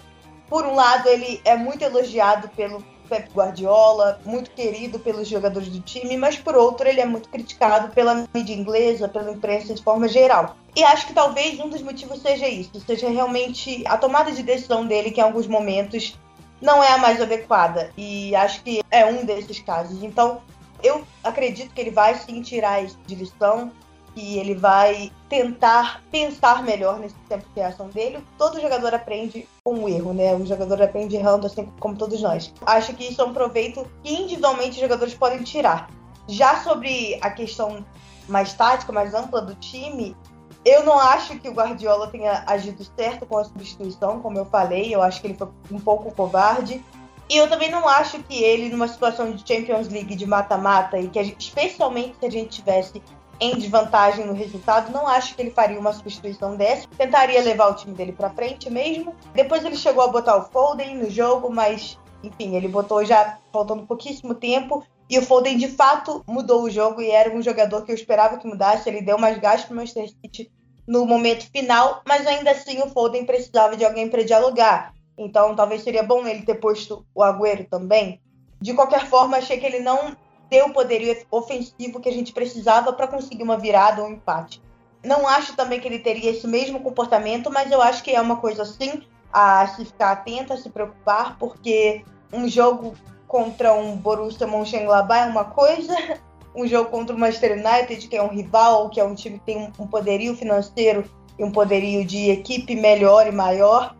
Por 0.48 0.66
um 0.66 0.74
lado, 0.74 1.08
ele 1.08 1.40
é 1.44 1.56
muito 1.56 1.82
elogiado 1.82 2.48
pelo 2.48 2.82
Pep 3.08 3.30
Guardiola, 3.34 4.20
muito 4.24 4.50
querido 4.50 4.98
pelos 4.98 5.28
jogadores 5.28 5.68
do 5.68 5.80
time, 5.80 6.16
mas 6.16 6.36
por 6.36 6.56
outro 6.56 6.88
ele 6.88 7.00
é 7.00 7.06
muito 7.06 7.28
criticado 7.28 7.92
pela 7.94 8.26
mídia 8.34 8.54
inglesa, 8.54 9.08
pela 9.08 9.30
imprensa 9.30 9.74
de 9.74 9.82
forma 9.82 10.08
geral. 10.08 10.56
E 10.74 10.84
acho 10.84 11.06
que 11.06 11.14
talvez 11.14 11.58
um 11.58 11.68
dos 11.68 11.82
motivos 11.82 12.20
seja 12.20 12.46
isso, 12.48 12.80
seja 12.80 13.08
realmente 13.08 13.82
a 13.86 13.96
tomada 13.96 14.30
de 14.30 14.42
decisão 14.42 14.86
dele 14.86 15.10
que 15.10 15.20
em 15.20 15.24
alguns 15.24 15.46
momentos 15.46 16.18
não 16.60 16.82
é 16.82 16.92
a 16.92 16.98
mais 16.98 17.20
adequada. 17.20 17.90
E 17.96 18.34
acho 18.34 18.62
que 18.62 18.82
é 18.90 19.06
um 19.06 19.24
desses 19.24 19.60
casos. 19.60 20.02
Então, 20.02 20.40
eu 20.82 21.04
acredito 21.22 21.72
que 21.72 21.80
ele 21.80 21.90
vai 21.90 22.14
sim 22.14 22.42
tirar 22.42 22.82
isso 22.82 22.98
de 23.06 23.14
lição 23.14 23.72
que 24.16 24.38
ele 24.38 24.54
vai 24.54 25.12
tentar 25.28 26.02
pensar 26.10 26.62
melhor 26.62 26.98
nesse 26.98 27.14
tempo 27.28 27.44
de 27.54 27.60
reação 27.60 27.88
dele. 27.88 28.24
Todo 28.38 28.58
jogador 28.58 28.94
aprende 28.94 29.46
com 29.62 29.84
o 29.84 29.88
erro, 29.90 30.14
né? 30.14 30.34
O 30.34 30.46
jogador 30.46 30.80
aprende 30.80 31.16
errando, 31.16 31.46
assim 31.46 31.70
como 31.78 31.94
todos 31.94 32.22
nós. 32.22 32.50
Acho 32.64 32.94
que 32.94 33.04
isso 33.04 33.20
é 33.20 33.24
um 33.26 33.34
proveito 33.34 33.86
que 34.02 34.14
individualmente 34.14 34.70
os 34.70 34.80
jogadores 34.80 35.12
podem 35.12 35.42
tirar. 35.42 35.90
Já 36.26 36.62
sobre 36.62 37.18
a 37.20 37.30
questão 37.30 37.84
mais 38.26 38.54
tática, 38.54 38.90
mais 38.90 39.12
ampla 39.12 39.42
do 39.42 39.54
time, 39.56 40.16
eu 40.64 40.82
não 40.82 40.98
acho 40.98 41.38
que 41.38 41.50
o 41.50 41.52
Guardiola 41.52 42.08
tenha 42.08 42.42
agido 42.46 42.86
certo 42.96 43.26
com 43.26 43.36
a 43.36 43.44
substituição, 43.44 44.20
como 44.20 44.38
eu 44.38 44.46
falei. 44.46 44.94
Eu 44.94 45.02
acho 45.02 45.20
que 45.20 45.26
ele 45.26 45.36
foi 45.36 45.48
um 45.70 45.78
pouco 45.78 46.10
covarde. 46.14 46.82
E 47.28 47.36
eu 47.36 47.50
também 47.50 47.70
não 47.70 47.86
acho 47.86 48.18
que 48.22 48.42
ele, 48.42 48.70
numa 48.70 48.88
situação 48.88 49.30
de 49.32 49.46
Champions 49.46 49.88
League 49.88 50.14
de 50.14 50.24
mata-mata, 50.24 50.98
e 50.98 51.08
que 51.08 51.22
gente, 51.22 51.48
especialmente 51.48 52.16
se 52.18 52.24
a 52.24 52.30
gente 52.30 52.48
tivesse 52.48 53.02
em 53.40 53.56
desvantagem 53.56 54.26
no 54.26 54.32
resultado, 54.32 54.92
não 54.92 55.06
acho 55.06 55.34
que 55.34 55.42
ele 55.42 55.50
faria 55.50 55.78
uma 55.78 55.92
substituição 55.92 56.56
dessa. 56.56 56.88
Tentaria 56.96 57.42
levar 57.42 57.68
o 57.68 57.74
time 57.74 57.94
dele 57.94 58.12
para 58.12 58.30
frente 58.30 58.70
mesmo. 58.70 59.14
Depois 59.34 59.64
ele 59.64 59.76
chegou 59.76 60.02
a 60.02 60.08
botar 60.08 60.36
o 60.36 60.44
Foden 60.44 60.96
no 60.96 61.10
jogo, 61.10 61.50
mas 61.52 61.98
enfim, 62.22 62.56
ele 62.56 62.68
botou 62.68 63.04
já 63.04 63.38
faltando 63.52 63.86
pouquíssimo 63.86 64.34
tempo. 64.34 64.84
E 65.08 65.18
o 65.18 65.22
Foden 65.22 65.56
de 65.56 65.68
fato 65.68 66.24
mudou 66.26 66.62
o 66.62 66.70
jogo 66.70 67.00
e 67.00 67.10
era 67.10 67.34
um 67.34 67.42
jogador 67.42 67.84
que 67.84 67.92
eu 67.92 67.94
esperava 67.94 68.38
que 68.38 68.46
mudasse. 68.46 68.88
Ele 68.88 69.02
deu 69.02 69.18
mais 69.18 69.38
gasto 69.38 69.70
o 69.70 69.74
Manchester 69.74 70.08
City 70.08 70.50
no 70.86 71.04
momento 71.04 71.50
final, 71.50 72.02
mas 72.06 72.26
ainda 72.26 72.50
assim 72.52 72.80
o 72.80 72.88
Foden 72.88 73.24
precisava 73.24 73.76
de 73.76 73.84
alguém 73.84 74.08
para 74.08 74.24
dialogar. 74.24 74.94
Então 75.18 75.54
talvez 75.54 75.82
seria 75.82 76.02
bom 76.02 76.26
ele 76.26 76.42
ter 76.42 76.56
posto 76.56 77.06
o 77.14 77.22
Agüero 77.22 77.66
também. 77.68 78.20
De 78.60 78.72
qualquer 78.74 79.06
forma, 79.06 79.36
achei 79.36 79.58
que 79.58 79.66
ele 79.66 79.80
não 79.80 80.16
ter 80.48 80.62
o 80.62 80.72
poderio 80.72 81.16
ofensivo 81.30 82.00
que 82.00 82.08
a 82.08 82.12
gente 82.12 82.32
precisava 82.32 82.92
para 82.92 83.08
conseguir 83.08 83.42
uma 83.42 83.56
virada 83.56 84.02
ou 84.02 84.08
um 84.08 84.12
empate. 84.12 84.62
Não 85.04 85.26
acho 85.26 85.54
também 85.54 85.80
que 85.80 85.86
ele 85.86 85.98
teria 85.98 86.30
esse 86.30 86.46
mesmo 86.46 86.80
comportamento, 86.80 87.50
mas 87.50 87.70
eu 87.70 87.80
acho 87.80 88.02
que 88.02 88.10
é 88.10 88.20
uma 88.20 88.36
coisa 88.36 88.62
assim 88.62 89.02
a 89.32 89.66
se 89.68 89.84
ficar 89.84 90.12
atenta, 90.12 90.54
a 90.54 90.56
se 90.56 90.68
preocupar, 90.70 91.36
porque 91.38 92.04
um 92.32 92.48
jogo 92.48 92.94
contra 93.26 93.74
um 93.74 93.96
Borussia 93.96 94.46
Mönchengladbach 94.46 95.28
é 95.28 95.30
uma 95.30 95.44
coisa, 95.44 95.94
um 96.54 96.66
jogo 96.66 96.90
contra 96.90 97.14
o 97.14 97.18
Manchester 97.18 97.52
United, 97.52 98.08
que 98.08 98.16
é 98.16 98.22
um 98.22 98.28
rival, 98.28 98.88
que 98.88 99.00
é 99.00 99.04
um 99.04 99.14
time 99.14 99.38
que 99.38 99.44
tem 99.44 99.72
um 99.78 99.86
poderio 99.86 100.34
financeiro 100.36 101.04
e 101.38 101.44
um 101.44 101.50
poderio 101.50 102.04
de 102.04 102.30
equipe 102.30 102.74
melhor 102.74 103.26
e 103.26 103.32
maior, 103.32 103.94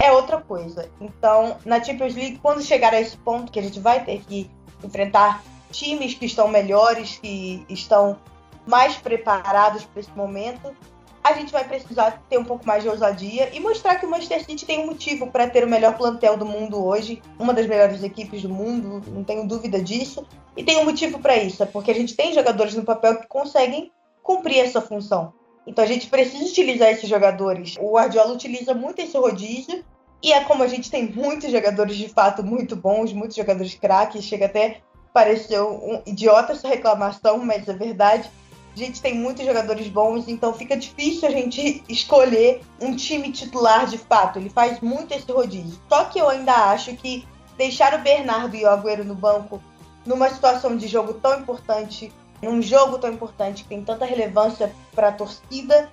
é 0.00 0.10
outra 0.12 0.40
coisa. 0.40 0.88
Então, 1.00 1.58
na 1.64 1.82
Champions 1.82 2.14
League, 2.14 2.38
quando 2.38 2.62
chegar 2.62 2.94
a 2.94 3.00
esse 3.00 3.16
ponto 3.18 3.52
que 3.52 3.58
a 3.58 3.62
gente 3.62 3.78
vai 3.78 4.04
ter 4.04 4.22
que 4.22 4.50
enfrentar 4.82 5.42
times 5.70 6.14
que 6.14 6.26
estão 6.26 6.48
melhores, 6.48 7.18
que 7.18 7.64
estão 7.68 8.18
mais 8.66 8.96
preparados 8.96 9.84
para 9.84 10.00
esse 10.00 10.10
momento, 10.10 10.74
a 11.22 11.34
gente 11.34 11.52
vai 11.52 11.64
precisar 11.64 12.22
ter 12.28 12.38
um 12.38 12.44
pouco 12.44 12.66
mais 12.66 12.82
de 12.82 12.88
ousadia 12.88 13.50
e 13.52 13.60
mostrar 13.60 13.96
que 13.96 14.06
o 14.06 14.10
Manchester 14.10 14.44
City 14.44 14.64
tem 14.64 14.80
um 14.80 14.86
motivo 14.86 15.26
para 15.26 15.48
ter 15.48 15.64
o 15.64 15.68
melhor 15.68 15.96
plantel 15.96 16.36
do 16.36 16.46
mundo 16.46 16.82
hoje, 16.82 17.22
uma 17.38 17.52
das 17.52 17.66
melhores 17.66 18.02
equipes 18.02 18.42
do 18.42 18.48
mundo, 18.48 19.02
não 19.08 19.22
tenho 19.22 19.46
dúvida 19.46 19.82
disso. 19.82 20.26
E 20.56 20.64
tem 20.64 20.78
um 20.78 20.84
motivo 20.84 21.18
para 21.18 21.36
isso, 21.36 21.62
é 21.62 21.66
porque 21.66 21.90
a 21.90 21.94
gente 21.94 22.16
tem 22.16 22.32
jogadores 22.32 22.74
no 22.74 22.84
papel 22.84 23.16
que 23.20 23.26
conseguem 23.28 23.92
cumprir 24.22 24.58
essa 24.58 24.80
função. 24.80 25.32
Então 25.66 25.84
a 25.84 25.86
gente 25.86 26.08
precisa 26.08 26.44
utilizar 26.44 26.90
esses 26.90 27.08
jogadores. 27.08 27.76
O 27.78 27.92
Guardiola 27.92 28.32
utiliza 28.32 28.74
muito 28.74 29.00
esse 29.00 29.16
rodízio 29.16 29.84
e 30.22 30.32
é 30.32 30.42
como 30.44 30.62
a 30.62 30.66
gente 30.66 30.90
tem 30.90 31.06
muitos 31.06 31.50
jogadores 31.50 31.96
de 31.96 32.08
fato 32.08 32.42
muito 32.42 32.74
bons, 32.74 33.12
muitos 33.12 33.36
jogadores 33.36 33.74
craques, 33.74 34.24
chega 34.24 34.46
até 34.46 34.80
pareceu 35.12 35.70
um 35.82 36.02
idiota 36.06 36.52
essa 36.52 36.68
reclamação, 36.68 37.38
mas 37.38 37.68
é 37.68 37.72
verdade. 37.72 38.30
A 38.74 38.78
gente 38.78 39.02
tem 39.02 39.14
muitos 39.14 39.44
jogadores 39.44 39.88
bons, 39.88 40.28
então 40.28 40.54
fica 40.54 40.76
difícil 40.76 41.28
a 41.28 41.30
gente 41.30 41.82
escolher 41.88 42.62
um 42.80 42.94
time 42.94 43.32
titular 43.32 43.86
de 43.86 43.98
fato. 43.98 44.38
Ele 44.38 44.48
faz 44.48 44.80
muito 44.80 45.12
esse 45.12 45.30
rodízio. 45.30 45.80
Só 45.88 46.04
que 46.04 46.18
eu 46.18 46.28
ainda 46.28 46.54
acho 46.70 46.94
que 46.96 47.26
deixar 47.56 47.94
o 47.94 47.98
Bernardo 47.98 48.56
e 48.56 48.64
o 48.64 48.68
Agüero 48.68 49.04
no 49.04 49.14
banco 49.14 49.60
numa 50.06 50.30
situação 50.30 50.76
de 50.76 50.88
jogo 50.88 51.14
tão 51.14 51.40
importante, 51.40 52.12
num 52.42 52.62
jogo 52.62 52.98
tão 52.98 53.12
importante 53.12 53.64
que 53.64 53.68
tem 53.68 53.84
tanta 53.84 54.04
relevância 54.04 54.72
para 54.94 55.08
a 55.08 55.12
torcida, 55.12 55.90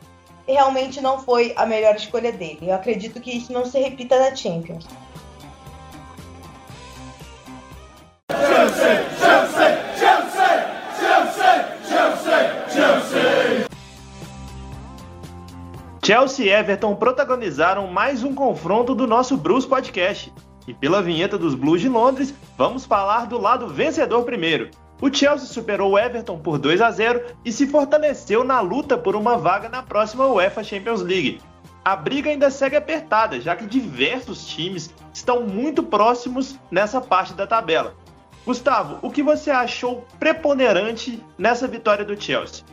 realmente 0.48 1.02
não 1.02 1.20
foi 1.20 1.54
a 1.58 1.66
melhor 1.66 1.96
escolha 1.96 2.32
dele. 2.32 2.70
Eu 2.70 2.76
acredito 2.76 3.20
que 3.20 3.32
isso 3.32 3.52
não 3.52 3.66
se 3.66 3.80
repita 3.80 4.18
na 4.18 4.34
Champions. 4.34 4.86
Chelsea 16.08 16.46
e 16.46 16.50
Everton 16.50 16.96
protagonizaram 16.96 17.88
mais 17.88 18.24
um 18.24 18.34
confronto 18.34 18.96
do 18.96 19.06
nosso 19.06 19.36
Blues 19.36 19.66
Podcast. 19.66 20.34
E 20.66 20.74
pela 20.74 21.02
vinheta 21.02 21.38
dos 21.38 21.54
Blues 21.54 21.82
de 21.82 21.90
Londres, 21.90 22.34
vamos 22.58 22.86
falar 22.86 23.28
do 23.28 23.38
lado 23.38 23.68
vencedor 23.68 24.24
primeiro. 24.24 24.70
O 25.02 25.14
Chelsea 25.14 25.48
superou 25.48 25.92
o 25.92 26.00
Everton 26.00 26.40
por 26.40 26.58
2 26.58 26.82
a 26.82 26.92
0 26.92 27.22
e 27.44 27.52
se 27.52 27.68
fortaleceu 27.68 28.44
na 28.44 28.62
luta 28.62 28.98
por 28.98 29.18
uma 29.18 29.38
vaga 29.38 29.68
na 29.68 29.84
próxima 29.84 30.26
UEFA 30.28 30.64
Champions 30.64 31.02
League. 31.02 31.42
a 31.84 31.96
briga 31.96 32.30
ainda 32.30 32.50
segue 32.50 32.76
apertada, 32.76 33.40
já 33.40 33.56
que 33.56 33.66
diversos 33.66 34.46
times 34.46 34.94
estão 35.14 35.44
muito 35.44 35.82
próximos 35.82 36.60
nessa 36.70 37.00
parte 37.00 37.34
da 37.34 37.48
tabela. 37.48 37.96
Gustavo, 38.48 39.00
o 39.02 39.12
que 39.12 39.22
você 39.22 39.52
achou 39.52 40.08
preponderante 40.18 41.22
nessa 41.38 41.68
vitória 41.68 42.06
do 42.06 42.16
Chelsea? 42.16 42.64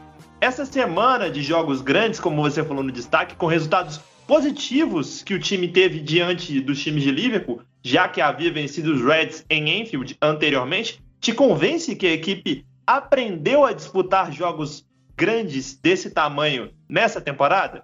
Essa 0.41 0.65
semana 0.65 1.29
de 1.29 1.43
jogos 1.43 1.83
grandes, 1.83 2.21
como 2.21 2.41
você 2.41 2.63
falou 2.63 2.85
no 2.85 2.93
destaque, 2.93 3.35
com 3.35 3.47
resultados 3.47 3.99
positivos 4.25 5.25
que 5.25 5.35
o 5.35 5.41
time 5.41 5.67
teve 5.67 5.99
diante 5.99 6.61
dos 6.61 6.81
times 6.81 7.03
de 7.03 7.11
Liverpool, 7.11 7.61
já 7.83 8.07
que 8.07 8.21
havia 8.21 8.53
vencido 8.53 8.95
os 8.95 9.03
Reds 9.05 9.45
em 9.51 9.81
Enfield 9.81 10.17
anteriormente, 10.23 11.03
te 11.21 11.33
convence 11.33 11.97
que 11.97 12.07
a 12.07 12.13
equipe 12.13 12.65
aprendeu 12.87 13.65
a 13.65 13.73
disputar 13.73 14.31
jogos 14.31 14.87
grandes 15.17 15.75
desse 15.75 16.09
tamanho 16.09 16.71
nessa 16.89 17.21
temporada? 17.21 17.83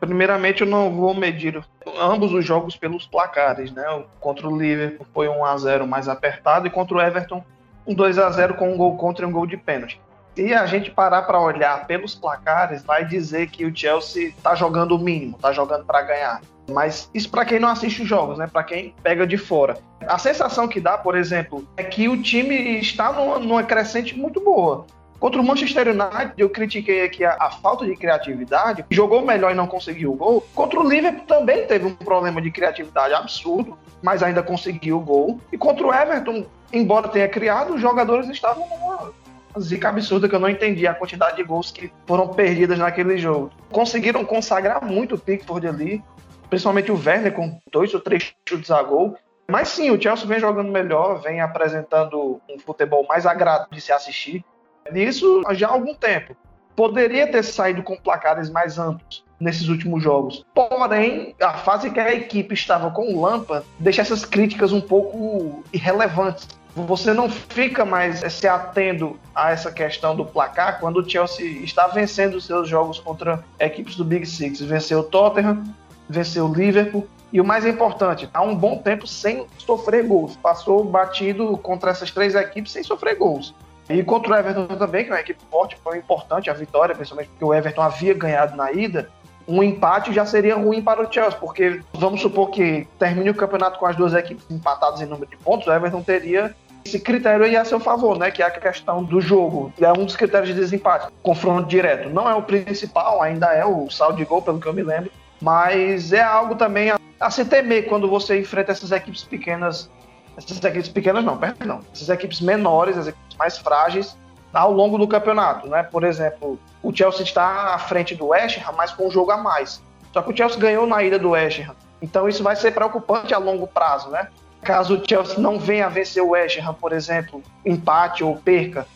Primeiramente, 0.00 0.62
eu 0.62 0.66
não 0.66 0.90
vou 0.90 1.14
medir 1.14 1.62
ambos 1.98 2.32
os 2.32 2.44
jogos 2.44 2.76
pelos 2.76 3.06
placares, 3.06 3.72
né? 3.72 3.84
Contra 4.20 4.48
o 4.48 4.56
Liverpool 4.56 5.06
foi 5.12 5.28
um 5.28 5.44
a 5.44 5.56
0 5.56 5.86
mais 5.86 6.08
apertado 6.08 6.66
e 6.66 6.70
contra 6.70 6.96
o 6.96 7.00
Everton 7.00 7.44
um 7.86 7.94
2 7.94 8.18
a 8.18 8.30
0 8.30 8.54
com 8.54 8.72
um 8.72 8.76
gol 8.76 8.96
contra 8.96 9.24
e 9.24 9.28
um 9.28 9.32
gol 9.32 9.46
de 9.46 9.56
pênalti. 9.56 10.00
Se 10.34 10.52
a 10.52 10.66
gente 10.66 10.90
parar 10.90 11.22
para 11.22 11.38
olhar 11.38 11.86
pelos 11.86 12.14
placares, 12.14 12.82
vai 12.82 13.04
dizer 13.04 13.48
que 13.50 13.64
o 13.64 13.74
Chelsea 13.74 14.28
está 14.28 14.54
jogando 14.54 14.96
o 14.96 14.98
mínimo, 14.98 15.36
está 15.36 15.52
jogando 15.52 15.84
para 15.84 16.02
ganhar. 16.02 16.40
Mas 16.68 17.10
isso 17.14 17.30
para 17.30 17.44
quem 17.44 17.60
não 17.60 17.68
assiste 17.68 18.02
os 18.02 18.08
jogos, 18.08 18.38
né? 18.38 18.48
Para 18.50 18.64
quem 18.64 18.94
pega 19.02 19.26
de 19.26 19.36
fora. 19.36 19.78
A 20.06 20.18
sensação 20.18 20.66
que 20.66 20.80
dá, 20.80 20.98
por 20.98 21.16
exemplo, 21.16 21.66
é 21.76 21.84
que 21.84 22.08
o 22.08 22.20
time 22.20 22.78
está 22.78 23.12
numa, 23.12 23.62
crescente 23.62 24.16
muito 24.16 24.40
boa. 24.40 24.86
Contra 25.24 25.40
o 25.40 25.44
Manchester 25.44 25.88
United, 25.88 26.34
eu 26.36 26.50
critiquei 26.50 27.02
aqui 27.02 27.24
a, 27.24 27.38
a, 27.40 27.50
falta 27.50 27.86
de 27.86 27.96
criatividade, 27.96 28.84
jogou 28.90 29.24
melhor 29.24 29.52
e 29.52 29.54
não 29.54 29.66
conseguiu 29.66 30.12
o 30.12 30.14
gol. 30.14 30.46
Contra 30.54 30.78
o 30.78 30.86
Liverpool 30.86 31.24
também 31.24 31.66
teve 31.66 31.86
um 31.86 31.94
problema 31.94 32.42
de 32.42 32.50
criatividade 32.50 33.14
absurdo, 33.14 33.78
mas 34.02 34.22
ainda 34.22 34.42
conseguiu 34.42 34.98
o 34.98 35.00
gol. 35.00 35.40
E 35.50 35.56
contra 35.56 35.86
o 35.86 35.94
Everton, 35.94 36.44
embora 36.70 37.08
tenha 37.08 37.26
criado, 37.26 37.72
os 37.72 37.80
jogadores 37.80 38.28
estavam 38.28 38.68
numa 38.68 39.14
zica 39.58 39.88
absurda 39.88 40.28
que 40.28 40.34
eu 40.34 40.40
não 40.40 40.50
entendi 40.50 40.86
a 40.86 40.92
quantidade 40.92 41.36
de 41.36 41.42
gols 41.42 41.70
que 41.70 41.90
foram 42.06 42.28
perdidas 42.28 42.78
naquele 42.78 43.16
jogo. 43.16 43.50
Conseguiram 43.72 44.26
consagrar 44.26 44.84
muito 44.84 45.14
o 45.14 45.18
Pickford 45.18 45.66
ali, 45.66 46.04
principalmente 46.50 46.92
o 46.92 47.02
Werner 47.02 47.32
com 47.32 47.58
dois 47.72 47.94
ou 47.94 48.00
três 48.00 48.34
chutes 48.46 48.70
a 48.70 48.82
gol. 48.82 49.16
Mas 49.50 49.68
sim, 49.68 49.90
o 49.90 49.98
Chelsea 49.98 50.26
vem 50.26 50.38
jogando 50.38 50.70
melhor, 50.70 51.22
vem 51.22 51.40
apresentando 51.40 52.42
um 52.46 52.58
futebol 52.58 53.06
mais 53.08 53.24
agradável 53.24 53.68
de 53.72 53.80
se 53.80 53.90
assistir. 53.90 54.44
Isso 54.92 55.42
já 55.52 55.68
há 55.68 55.72
algum 55.72 55.94
tempo. 55.94 56.36
Poderia 56.76 57.30
ter 57.30 57.42
saído 57.42 57.82
com 57.82 57.96
placares 57.96 58.50
mais 58.50 58.78
amplos 58.78 59.24
nesses 59.38 59.68
últimos 59.68 60.02
jogos. 60.02 60.44
Porém, 60.54 61.34
a 61.40 61.54
fase 61.54 61.90
que 61.90 62.00
a 62.00 62.12
equipe 62.12 62.54
estava 62.54 62.90
com 62.90 63.14
o 63.14 63.20
Lampa 63.20 63.64
deixa 63.78 64.02
essas 64.02 64.24
críticas 64.24 64.72
um 64.72 64.80
pouco 64.80 65.62
irrelevantes. 65.72 66.48
Você 66.74 67.12
não 67.12 67.30
fica 67.30 67.84
mais 67.84 68.20
se 68.32 68.48
atendo 68.48 69.16
a 69.32 69.52
essa 69.52 69.70
questão 69.70 70.16
do 70.16 70.24
placar 70.24 70.80
quando 70.80 70.96
o 70.96 71.08
Chelsea 71.08 71.62
está 71.62 71.86
vencendo 71.86 72.34
os 72.34 72.46
seus 72.46 72.68
jogos 72.68 72.98
contra 72.98 73.44
equipes 73.60 73.94
do 73.94 74.04
Big 74.04 74.26
Six. 74.26 74.60
Venceu 74.60 75.00
o 75.00 75.04
Tottenham, 75.04 75.62
venceu 76.08 76.46
o 76.46 76.52
Liverpool 76.52 77.06
e 77.32 77.40
o 77.40 77.44
mais 77.44 77.66
importante, 77.66 78.30
há 78.32 78.42
um 78.42 78.54
bom 78.54 78.78
tempo 78.78 79.08
sem 79.08 79.44
sofrer 79.58 80.06
gols. 80.06 80.36
Passou 80.36 80.84
batido 80.84 81.58
contra 81.58 81.90
essas 81.90 82.10
três 82.12 82.34
equipes 82.36 82.70
sem 82.70 82.82
sofrer 82.84 83.16
gols. 83.16 83.52
E 83.88 84.02
contra 84.02 84.32
o 84.32 84.36
Everton 84.36 84.66
também, 84.66 85.04
que 85.04 85.10
é 85.10 85.14
uma 85.14 85.20
equipe 85.20 85.40
forte, 85.50 85.76
foi 85.82 85.98
importante 85.98 86.48
a 86.48 86.54
vitória, 86.54 86.94
principalmente 86.94 87.28
porque 87.28 87.44
o 87.44 87.52
Everton 87.52 87.82
havia 87.82 88.14
ganhado 88.14 88.56
na 88.56 88.72
ida. 88.72 89.10
Um 89.46 89.62
empate 89.62 90.12
já 90.12 90.24
seria 90.24 90.56
ruim 90.56 90.80
para 90.80 91.02
o 91.02 91.12
Chelsea, 91.12 91.38
porque 91.38 91.82
vamos 91.92 92.22
supor 92.22 92.50
que 92.50 92.88
termine 92.98 93.28
o 93.28 93.34
campeonato 93.34 93.78
com 93.78 93.86
as 93.86 93.94
duas 93.94 94.14
equipes 94.14 94.44
empatadas 94.50 95.02
em 95.02 95.06
número 95.06 95.30
de 95.30 95.36
pontos, 95.36 95.66
o 95.66 95.72
Everton 95.72 96.02
teria 96.02 96.54
esse 96.84 97.00
critério 97.00 97.44
aí 97.44 97.56
a 97.56 97.64
seu 97.64 97.80
favor, 97.80 98.18
né? 98.18 98.30
Que 98.30 98.42
é 98.42 98.46
a 98.46 98.50
questão 98.50 99.02
do 99.02 99.20
jogo. 99.20 99.72
É 99.80 99.90
um 99.90 100.04
dos 100.04 100.16
critérios 100.16 100.48
de 100.48 100.54
desempate. 100.54 101.10
Confronto 101.22 101.66
direto. 101.66 102.10
Não 102.10 102.28
é 102.28 102.34
o 102.34 102.42
principal, 102.42 103.22
ainda 103.22 103.46
é 103.46 103.64
o 103.64 103.88
saldo 103.90 104.18
de 104.18 104.24
gol, 104.24 104.42
pelo 104.42 104.60
que 104.60 104.66
eu 104.66 104.72
me 104.74 104.82
lembro. 104.82 105.10
Mas 105.40 106.12
é 106.12 106.22
algo 106.22 106.54
também 106.54 106.90
a, 106.90 106.98
a 107.18 107.30
se 107.30 107.44
temer 107.44 107.86
quando 107.86 108.08
você 108.08 108.38
enfrenta 108.38 108.72
essas 108.72 108.92
equipes 108.92 109.24
pequenas 109.24 109.90
essas 110.36 110.62
equipes 110.62 110.88
pequenas 110.88 111.24
não, 111.24 111.36
perdão, 111.36 111.80
essas 111.92 112.08
equipes 112.08 112.40
menores, 112.40 112.96
as 112.96 113.06
equipes 113.06 113.36
mais 113.36 113.58
frágeis 113.58 114.16
ao 114.52 114.72
longo 114.72 114.96
do 114.98 115.08
campeonato, 115.08 115.68
né? 115.68 115.82
Por 115.82 116.04
exemplo, 116.04 116.58
o 116.82 116.94
Chelsea 116.94 117.22
está 117.22 117.74
à 117.74 117.78
frente 117.78 118.14
do 118.14 118.26
West 118.26 118.58
Ham, 118.58 118.72
mas 118.76 118.92
com 118.92 119.08
um 119.08 119.10
jogo 119.10 119.30
a 119.32 119.36
mais. 119.36 119.82
Só 120.12 120.22
que 120.22 120.32
o 120.32 120.36
Chelsea 120.36 120.58
ganhou 120.58 120.86
na 120.86 121.02
ida 121.02 121.18
do 121.18 121.30
West 121.30 121.60
Ham. 121.60 121.74
Então 122.00 122.28
isso 122.28 122.42
vai 122.42 122.54
ser 122.54 122.72
preocupante 122.72 123.34
a 123.34 123.38
longo 123.38 123.66
prazo, 123.66 124.10
né? 124.10 124.28
Caso 124.62 124.96
o 124.96 125.08
Chelsea 125.08 125.38
não 125.38 125.58
venha 125.58 125.86
a 125.86 125.88
vencer 125.88 126.22
o 126.22 126.30
West 126.30 126.58
Ham, 126.58 126.74
por 126.74 126.92
exemplo, 126.92 127.42
empate 127.64 128.22
ou 128.22 128.36
perca, 128.36 128.86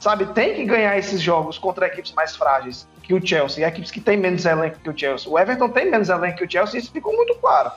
sabe, 0.00 0.26
tem 0.26 0.54
que 0.54 0.64
ganhar 0.64 0.96
esses 0.96 1.20
jogos 1.20 1.58
contra 1.58 1.86
equipes 1.86 2.12
mais 2.12 2.36
frágeis 2.36 2.88
que 3.02 3.14
o 3.14 3.26
Chelsea, 3.26 3.66
equipes 3.66 3.90
que 3.90 4.00
têm 4.00 4.16
menos 4.16 4.44
elenco 4.44 4.78
que 4.80 4.90
o 4.90 4.96
Chelsea. 4.96 5.30
O 5.30 5.38
Everton 5.38 5.68
tem 5.70 5.90
menos 5.90 6.08
elenco 6.08 6.38
que 6.38 6.44
o 6.44 6.50
Chelsea, 6.50 6.78
isso 6.78 6.92
ficou 6.92 7.14
muito 7.14 7.34
claro. 7.36 7.72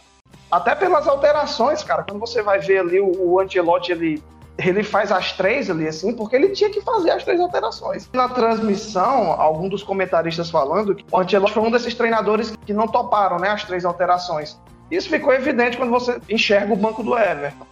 Até 0.52 0.76
pelas 0.76 1.08
alterações, 1.08 1.82
cara. 1.84 2.04
Quando 2.04 2.20
você 2.20 2.42
vai 2.42 2.60
ver 2.60 2.80
ali 2.80 3.00
o, 3.00 3.12
o 3.18 3.40
Ancelotti, 3.40 3.92
ele, 3.92 4.22
ele 4.58 4.84
faz 4.84 5.12
as 5.12 5.32
três 5.32 5.70
ali, 5.70 5.88
assim, 5.88 6.14
porque 6.14 6.36
ele 6.36 6.50
tinha 6.50 6.70
que 6.70 6.82
fazer 6.82 7.12
as 7.12 7.24
três 7.24 7.40
alterações. 7.40 8.10
Na 8.12 8.28
transmissão, 8.28 9.32
algum 9.32 9.70
dos 9.70 9.82
comentaristas 9.82 10.50
falando 10.50 10.94
que 10.94 11.06
o 11.10 11.18
Ancelotti 11.18 11.54
foi 11.54 11.64
um 11.64 11.72
desses 11.72 11.96
treinadores 11.96 12.54
que 12.66 12.74
não 12.74 12.88
toparam, 12.88 13.40
né, 13.40 13.50
as 13.50 13.64
três 13.64 13.86
alterações. 13.86 14.60
Isso 14.92 15.10
ficou 15.10 15.34
evidente 15.34 15.78
quando 15.78 15.90
você 15.90 16.20
enxerga 16.30 16.74
o 16.74 16.76
banco 16.76 17.02
do 17.02 17.18
Everton. 17.18 17.66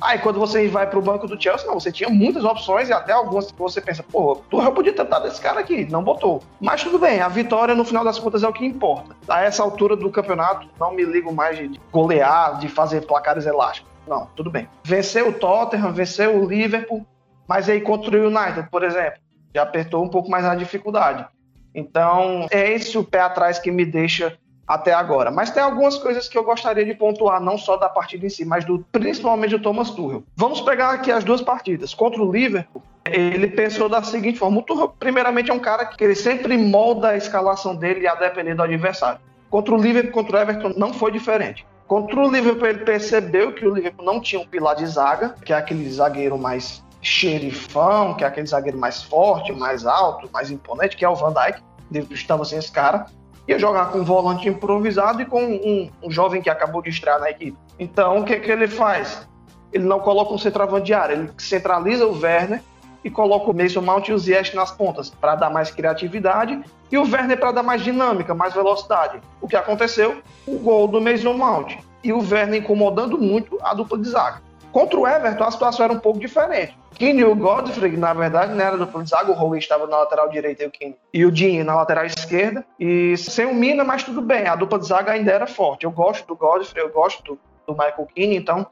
Aí 0.00 0.18
quando 0.18 0.38
você 0.38 0.66
vai 0.68 0.88
para 0.88 0.98
o 0.98 1.02
banco 1.02 1.26
do 1.26 1.40
Chelsea, 1.40 1.66
não, 1.66 1.74
você 1.74 1.90
tinha 1.90 2.08
muitas 2.08 2.44
opções 2.44 2.88
e 2.88 2.92
até 2.92 3.12
algumas 3.12 3.50
que 3.50 3.58
você 3.58 3.80
pensa, 3.80 4.02
pô, 4.02 4.36
tu 4.50 4.72
podia 4.72 4.92
tentar 4.92 5.20
desse 5.20 5.40
cara 5.40 5.60
aqui, 5.60 5.86
não 5.90 6.02
botou. 6.02 6.42
Mas 6.60 6.82
tudo 6.82 6.98
bem, 6.98 7.20
a 7.20 7.28
vitória 7.28 7.74
no 7.74 7.84
final 7.84 8.04
das 8.04 8.18
contas 8.18 8.42
é 8.42 8.48
o 8.48 8.52
que 8.52 8.64
importa. 8.64 9.16
A 9.28 9.42
essa 9.42 9.62
altura 9.62 9.96
do 9.96 10.10
campeonato, 10.10 10.68
não 10.78 10.92
me 10.92 11.04
ligo 11.04 11.32
mais 11.32 11.56
de 11.56 11.80
golear, 11.92 12.58
de 12.58 12.68
fazer 12.68 13.06
placares 13.06 13.46
elásticos. 13.46 13.90
Não, 14.06 14.26
tudo 14.36 14.50
bem. 14.50 14.68
Venceu 14.82 15.28
o 15.28 15.32
Tottenham, 15.32 15.92
venceu 15.92 16.36
o 16.36 16.46
Liverpool, 16.46 17.06
mas 17.48 17.68
aí 17.68 17.80
contra 17.80 18.16
o 18.16 18.26
United, 18.26 18.68
por 18.70 18.82
exemplo, 18.82 19.20
já 19.54 19.62
apertou 19.62 20.04
um 20.04 20.08
pouco 20.08 20.30
mais 20.30 20.44
a 20.44 20.54
dificuldade. 20.54 21.26
Então, 21.74 22.46
é 22.50 22.72
esse 22.72 22.96
o 22.96 23.02
pé 23.02 23.20
atrás 23.20 23.58
que 23.58 23.70
me 23.70 23.84
deixa 23.84 24.38
até 24.66 24.92
agora. 24.92 25.30
Mas 25.30 25.50
tem 25.50 25.62
algumas 25.62 25.96
coisas 25.98 26.28
que 26.28 26.36
eu 26.36 26.44
gostaria 26.44 26.84
de 26.84 26.94
pontuar, 26.94 27.40
não 27.40 27.58
só 27.58 27.76
da 27.76 27.88
partida 27.88 28.26
em 28.26 28.30
si, 28.30 28.44
mas 28.44 28.64
do, 28.64 28.84
principalmente 28.90 29.50
do 29.50 29.58
Thomas 29.60 29.90
Tuchel. 29.90 30.24
Vamos 30.36 30.60
pegar 30.60 30.90
aqui 30.90 31.12
as 31.12 31.24
duas 31.24 31.42
partidas. 31.42 31.94
Contra 31.94 32.22
o 32.22 32.30
Liverpool, 32.30 32.82
ele 33.04 33.48
pensou 33.48 33.88
da 33.88 34.02
seguinte 34.02 34.38
forma: 34.38 34.58
o 34.58 34.62
Tuchel, 34.62 34.88
primeiramente, 34.98 35.50
é 35.50 35.54
um 35.54 35.58
cara 35.58 35.84
que 35.84 36.02
ele 36.02 36.14
sempre 36.14 36.56
molda 36.56 37.10
a 37.10 37.16
escalação 37.16 37.74
dele 37.74 38.06
a 38.06 38.14
depender 38.14 38.54
do 38.54 38.62
adversário. 38.62 39.20
Contra 39.50 39.74
o 39.74 39.78
Liverpool, 39.78 40.12
contra 40.12 40.38
o 40.38 40.40
Everton, 40.40 40.72
não 40.76 40.92
foi 40.92 41.12
diferente. 41.12 41.66
Contra 41.86 42.18
o 42.18 42.30
Liverpool, 42.30 42.66
ele 42.66 42.78
percebeu 42.78 43.52
que 43.52 43.66
o 43.66 43.74
Liverpool 43.74 44.04
não 44.04 44.18
tinha 44.18 44.40
um 44.40 44.46
pilar 44.46 44.74
de 44.74 44.86
zaga, 44.86 45.34
que 45.44 45.52
é 45.52 45.56
aquele 45.56 45.88
zagueiro 45.90 46.38
mais 46.38 46.82
xerifão, 47.02 48.14
que 48.14 48.24
é 48.24 48.26
aquele 48.26 48.46
zagueiro 48.46 48.78
mais 48.78 49.02
forte, 49.02 49.52
mais 49.52 49.84
alto, 49.84 50.28
mais 50.32 50.50
imponente, 50.50 50.96
que 50.96 51.04
é 51.04 51.08
o 51.08 51.14
Van 51.14 51.32
Dijk. 51.32 51.62
Estava 52.10 52.44
sem 52.46 52.58
esse 52.58 52.72
cara 52.72 53.06
ia 53.46 53.58
jogar 53.58 53.90
com 53.90 53.98
um 53.98 54.04
volante 54.04 54.48
improvisado 54.48 55.20
e 55.22 55.26
com 55.26 55.42
um, 55.42 55.90
um 56.02 56.10
jovem 56.10 56.40
que 56.40 56.50
acabou 56.50 56.82
de 56.82 56.90
estrear 56.90 57.20
na 57.20 57.30
equipe. 57.30 57.56
Então, 57.78 58.18
o 58.18 58.24
que, 58.24 58.38
que 58.40 58.50
ele 58.50 58.66
faz? 58.66 59.26
Ele 59.72 59.84
não 59.84 60.00
coloca 60.00 60.32
um 60.32 60.38
centroavante 60.38 60.86
de 60.86 60.94
área, 60.94 61.14
ele 61.14 61.30
centraliza 61.38 62.06
o 62.06 62.18
Werner 62.18 62.62
e 63.02 63.10
coloca 63.10 63.50
o 63.50 63.54
Mason 63.54 63.82
Mount 63.82 64.08
e 64.08 64.12
o 64.12 64.18
Ziyech 64.18 64.56
nas 64.56 64.70
pontas 64.70 65.10
para 65.10 65.34
dar 65.34 65.50
mais 65.50 65.70
criatividade 65.70 66.62
e 66.90 66.96
o 66.96 67.02
Werner 67.02 67.38
para 67.38 67.52
dar 67.52 67.62
mais 67.62 67.82
dinâmica, 67.82 68.34
mais 68.34 68.54
velocidade. 68.54 69.20
O 69.40 69.48
que 69.48 69.56
aconteceu? 69.56 70.22
O 70.46 70.58
gol 70.58 70.88
do 70.88 71.00
Mason 71.00 71.34
Mount 71.34 71.76
e 72.02 72.12
o 72.12 72.18
Werner 72.18 72.60
incomodando 72.60 73.18
muito 73.18 73.58
a 73.62 73.74
dupla 73.74 73.98
de 73.98 74.08
zaga. 74.08 74.42
Contra 74.74 74.98
o 74.98 75.06
Everton, 75.06 75.44
a 75.44 75.50
situação 75.52 75.84
era 75.84 75.94
um 75.94 76.00
pouco 76.00 76.18
diferente. 76.18 76.76
Kine 76.96 77.20
e 77.20 77.24
o 77.24 77.32
Godfrey, 77.32 77.96
na 77.96 78.12
verdade, 78.12 78.54
não 78.54 78.64
era 78.64 78.76
dupla 78.76 79.04
de 79.04 79.08
zaga, 79.08 79.30
o 79.30 79.34
Rowe 79.34 79.56
estava 79.56 79.86
na 79.86 79.98
lateral 79.98 80.28
direita 80.28 80.64
e 80.64 80.66
o 80.66 80.70
Kine. 80.72 80.96
E 81.12 81.24
o 81.24 81.30
Dinho 81.30 81.64
na 81.64 81.76
lateral 81.76 82.04
esquerda. 82.04 82.66
E 82.80 83.16
sem 83.16 83.46
o 83.46 83.54
Mina, 83.54 83.84
mas 83.84 84.02
tudo 84.02 84.20
bem, 84.20 84.48
a 84.48 84.56
dupla 84.56 84.80
de 84.80 84.88
zaga 84.88 85.12
ainda 85.12 85.30
era 85.30 85.46
forte. 85.46 85.84
Eu 85.84 85.92
gosto 85.92 86.26
do 86.26 86.34
Godfrey, 86.34 86.82
eu 86.82 86.90
gosto 86.90 87.38
do, 87.68 87.72
Michael 87.72 88.08
Kine, 88.12 88.34
então 88.34 88.66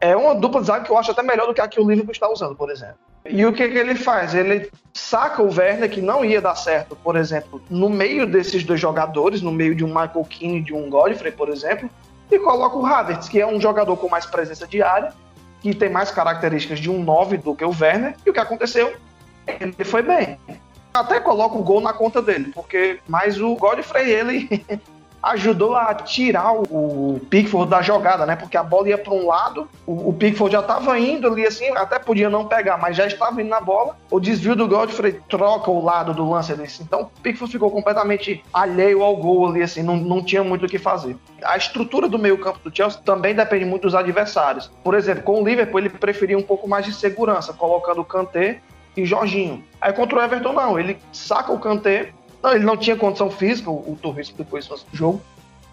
é 0.00 0.14
uma 0.14 0.36
dupla 0.36 0.60
de 0.60 0.68
zaga 0.68 0.84
que 0.84 0.92
eu 0.92 0.96
acho 0.96 1.10
até 1.10 1.20
melhor 1.20 1.48
do 1.48 1.52
que 1.52 1.60
a 1.60 1.66
que 1.66 1.80
o 1.80 1.88
Liverpool 1.88 2.12
está 2.12 2.30
usando, 2.30 2.54
por 2.54 2.70
exemplo. 2.70 2.98
E 3.28 3.44
o 3.44 3.52
que, 3.52 3.68
que 3.68 3.76
ele 3.76 3.96
faz? 3.96 4.36
Ele 4.36 4.70
saca 4.94 5.42
o 5.42 5.52
Werner, 5.52 5.90
que 5.90 6.00
não 6.00 6.24
ia 6.24 6.40
dar 6.40 6.54
certo, 6.54 6.94
por 6.94 7.16
exemplo, 7.16 7.60
no 7.68 7.90
meio 7.90 8.24
desses 8.24 8.62
dois 8.62 8.78
jogadores, 8.78 9.42
no 9.42 9.50
meio 9.50 9.74
de 9.74 9.84
um 9.84 9.88
Michael 9.88 10.24
Keane 10.30 10.58
e 10.58 10.62
de 10.62 10.72
um 10.72 10.88
Godfrey, 10.88 11.32
por 11.32 11.48
exemplo, 11.48 11.90
e 12.30 12.38
coloca 12.38 12.76
o 12.76 12.86
Havertz, 12.86 13.28
que 13.28 13.40
é 13.40 13.46
um 13.46 13.60
jogador 13.60 13.96
com 13.96 14.08
mais 14.08 14.24
presença 14.24 14.64
de 14.64 14.80
área, 14.80 15.12
que 15.60 15.74
tem 15.74 15.90
mais 15.90 16.10
características 16.10 16.78
de 16.78 16.90
um 16.90 17.02
9 17.02 17.36
do 17.38 17.54
que 17.54 17.64
o 17.64 17.74
Werner, 17.78 18.16
e 18.24 18.30
o 18.30 18.32
que 18.32 18.40
aconteceu? 18.40 18.94
Ele 19.46 19.84
foi 19.84 20.02
bem. 20.02 20.38
até 20.92 21.20
coloco 21.20 21.58
o 21.58 21.62
gol 21.62 21.80
na 21.80 21.92
conta 21.92 22.20
dele, 22.20 22.50
porque 22.54 22.98
mas 23.06 23.40
o 23.40 23.54
Godfrey 23.56 24.10
ele 24.10 24.64
ajudou 25.22 25.76
a 25.76 25.94
tirar 25.94 26.52
o 26.52 27.20
Pickford 27.28 27.70
da 27.70 27.82
jogada, 27.82 28.24
né? 28.24 28.36
Porque 28.36 28.56
a 28.56 28.62
bola 28.62 28.88
ia 28.88 28.98
para 28.98 29.12
um 29.12 29.26
lado, 29.26 29.68
o, 29.86 30.12
Pickford 30.12 30.52
já 30.52 30.60
estava 30.60 30.98
indo 30.98 31.28
ali 31.28 31.46
assim, 31.46 31.68
até 31.76 31.98
podia 31.98 32.30
não 32.30 32.46
pegar, 32.46 32.78
mas 32.78 32.96
já 32.96 33.06
estava 33.06 33.40
indo 33.40 33.50
na 33.50 33.60
bola. 33.60 33.96
O 34.10 34.18
desvio 34.18 34.56
do 34.56 34.66
Godfrey 34.66 35.20
troca 35.28 35.70
o 35.70 35.82
lado 35.82 36.14
do 36.14 36.28
lance 36.28 36.52
ali. 36.52 36.64
Assim. 36.64 36.82
Então 36.82 37.02
o 37.02 37.20
Pickford 37.22 37.52
ficou 37.52 37.70
completamente 37.70 38.42
alheio 38.52 39.02
ao 39.02 39.16
gol 39.16 39.48
ali, 39.48 39.62
assim, 39.62 39.82
não, 39.82 39.96
não 39.96 40.24
tinha 40.24 40.42
muito 40.42 40.66
o 40.66 40.68
que 40.68 40.78
fazer. 40.78 41.16
A 41.44 41.56
estrutura 41.56 42.08
do 42.08 42.18
meio-campo 42.18 42.58
do 42.58 42.74
Chelsea 42.74 43.00
também 43.04 43.34
depende 43.34 43.64
muito 43.64 43.82
dos 43.82 43.94
adversários. 43.94 44.70
Por 44.82 44.94
exemplo, 44.94 45.22
com 45.22 45.42
o 45.42 45.44
Liverpool 45.44 45.80
ele 45.80 45.90
preferia 45.90 46.38
um 46.38 46.42
pouco 46.42 46.68
mais 46.68 46.84
de 46.86 46.92
segurança, 46.92 47.52
colocando 47.52 48.00
o 48.00 48.04
Kanté 48.04 48.60
e 48.96 49.04
Jorginho. 49.04 49.62
Aí 49.80 49.92
contra 49.92 50.18
o 50.18 50.22
Everton 50.22 50.52
não, 50.52 50.78
ele 50.78 50.98
saca 51.12 51.52
o 51.52 51.58
Kanté 51.58 52.12
ele 52.44 52.64
não 52.64 52.76
tinha 52.76 52.96
condição 52.96 53.30
física, 53.30 53.70
o, 53.70 53.98
Torres 54.00 54.28
explicou 54.28 54.58
isso 54.58 54.72
no 54.72 54.96
jogo. 54.96 55.20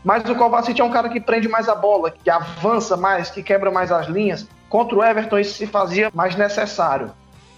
Mas 0.04 0.28
o 0.30 0.36
Kovacic 0.36 0.80
é 0.80 0.84
um 0.84 0.92
cara 0.92 1.10
que 1.10 1.20
prende 1.20 1.48
mais 1.48 1.68
a 1.68 1.76
bola, 1.76 2.12
que 2.12 2.30
avança 2.30 2.96
mais, 2.96 3.30
que 3.30 3.42
quebra 3.42 3.72
mais 3.72 3.92
as 3.92 4.08
linhas. 4.08 4.48
Contra 4.70 4.98
o 4.98 5.04
Everton 5.04 5.40
isso 5.40 5.56
se 5.56 5.68
fazia 5.68 6.12
mais 6.14 6.36
necessário. 6.36 7.12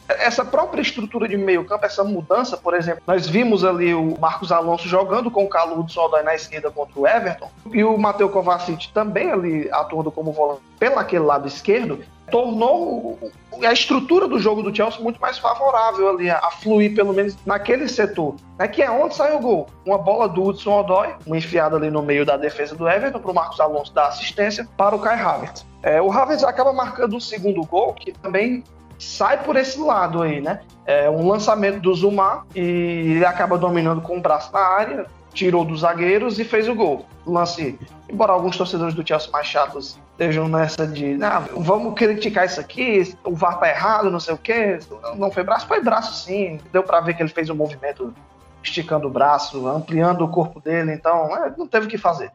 Essa 0.10 0.44
própria 0.44 0.82
estrutura 0.82 1.28
de 1.28 1.38
meio 1.38 1.64
campo, 1.66 1.86
essa 1.86 2.04
mudança, 2.04 2.58
por 2.58 2.74
exemplo, 2.74 3.04
nós 3.06 3.28
vimos 3.28 3.64
ali 3.64 3.94
o 3.94 4.20
Marcos 4.20 4.52
Alonso 4.52 4.88
jogando 4.88 5.30
com 5.30 5.44
o 5.44 5.50
Caludo 5.50 5.92
Soldai 5.92 6.24
na 6.24 6.34
esquerda 6.34 6.72
contra 6.72 7.00
o 7.00 7.08
Everton, 7.08 7.50
e 7.72 7.84
o 7.84 7.96
Mateu 7.96 8.28
Kovacic 8.30 8.92
também 8.92 9.32
ali 9.32 9.70
atuando 9.72 10.12
como 10.12 10.32
volante 10.32 10.62
pelaquele 10.80 11.26
lado 11.26 11.48
esquerdo, 11.48 12.00
tornou 12.32 13.20
a 13.64 13.74
estrutura 13.74 14.28
do 14.28 14.40
jogo 14.40 14.64
do 14.64 14.76
Chelsea 14.76 15.02
muito 15.02 15.20
mais 15.20 15.38
favorável 15.38 16.10
ali 16.10 16.30
a, 16.30 16.50
fluir, 16.52 16.96
pelo 16.96 17.14
menos 17.14 17.36
naquele 17.46 17.88
setor, 17.88 18.36
né, 18.58 18.68
que 18.68 18.82
é 18.82 18.90
onde 18.90 19.16
saiu 19.16 19.38
o 19.38 19.42
gol. 19.42 19.68
Uma 19.86 19.98
bola 19.98 20.28
do 20.30 20.44
Hudson 20.44 20.80
Odoi, 20.80 21.14
uma 21.26 21.38
enfiada 21.38 21.76
ali 21.76 21.92
no 21.92 22.02
meio 22.02 22.26
da 22.26 22.38
defesa 22.38 22.76
do 22.76 22.88
Everton 22.88 23.20
para 23.20 23.32
o 23.32 23.36
Marcos 23.36 23.60
Alonso 23.60 23.94
dar 23.94 24.08
assistência 24.08 24.68
para 24.78 24.96
o 24.96 25.00
Kai 25.00 25.20
Havertz. 25.20 25.66
É, 25.84 26.02
o 26.02 26.12
Havertz 26.12 26.44
acaba 26.44 26.72
marcando 26.72 27.18
o 27.18 27.22
segundo 27.22 27.62
gol, 27.64 27.94
que 27.94 28.12
também 28.12 28.64
sai 29.00 29.44
por 29.44 29.56
esse 29.56 29.80
lado 29.80 30.22
aí, 30.22 30.42
né? 30.42 30.62
É 30.86 31.10
um 31.10 31.28
lançamento 31.28 31.80
do 31.80 31.94
Zuma 31.96 32.46
e 32.54 32.60
ele 32.60 33.26
acaba 33.26 33.58
dominando 33.58 34.02
com 34.02 34.18
o 34.18 34.22
braço 34.22 34.52
na 34.52 34.60
área, 34.60 35.06
tirou 35.34 35.64
dos 35.64 35.82
zagueiros 35.82 36.38
e 36.38 36.44
fez 36.44 36.68
o 36.68 36.76
gol. 36.76 37.06
Lance, 37.26 37.80
embora 38.10 38.34
alguns 38.34 38.58
torcedores 38.58 38.94
do 38.94 39.08
Chelsea 39.08 39.32
mais 39.32 39.48
chatos 39.48 39.98
estejam 40.12 40.50
nessa 40.50 40.86
de, 40.86 41.18
ah, 41.24 41.46
vamos 41.56 41.94
criticar 41.94 42.46
isso 42.46 42.60
aqui, 42.60 43.16
o 43.24 43.34
VAR 43.34 43.58
tá 43.58 43.70
errado, 43.70 44.12
não 44.12 44.20
sei 44.20 44.34
o 44.34 44.38
quê. 44.38 44.80
Não 45.16 45.32
foi 45.32 45.44
braço? 45.44 45.66
Foi 45.66 45.82
braço 45.82 46.26
sim. 46.26 46.60
Deu 46.74 46.84
para 46.84 47.00
ver 47.00 47.14
que 47.14 47.24
ele 47.24 47.30
fez 47.30 47.50
um 47.50 47.56
movimento 47.56 48.14
esticando 48.62 49.08
o 49.08 49.10
braço, 49.10 49.66
ampliando 49.68 50.26
o 50.26 50.28
corpo 50.28 50.60
dele, 50.60 50.92
então 50.94 51.34
é, 51.38 51.54
não 51.58 51.66
teve 51.66 51.86
o 51.86 51.90
que 51.90 51.98
fazer. 51.98 52.32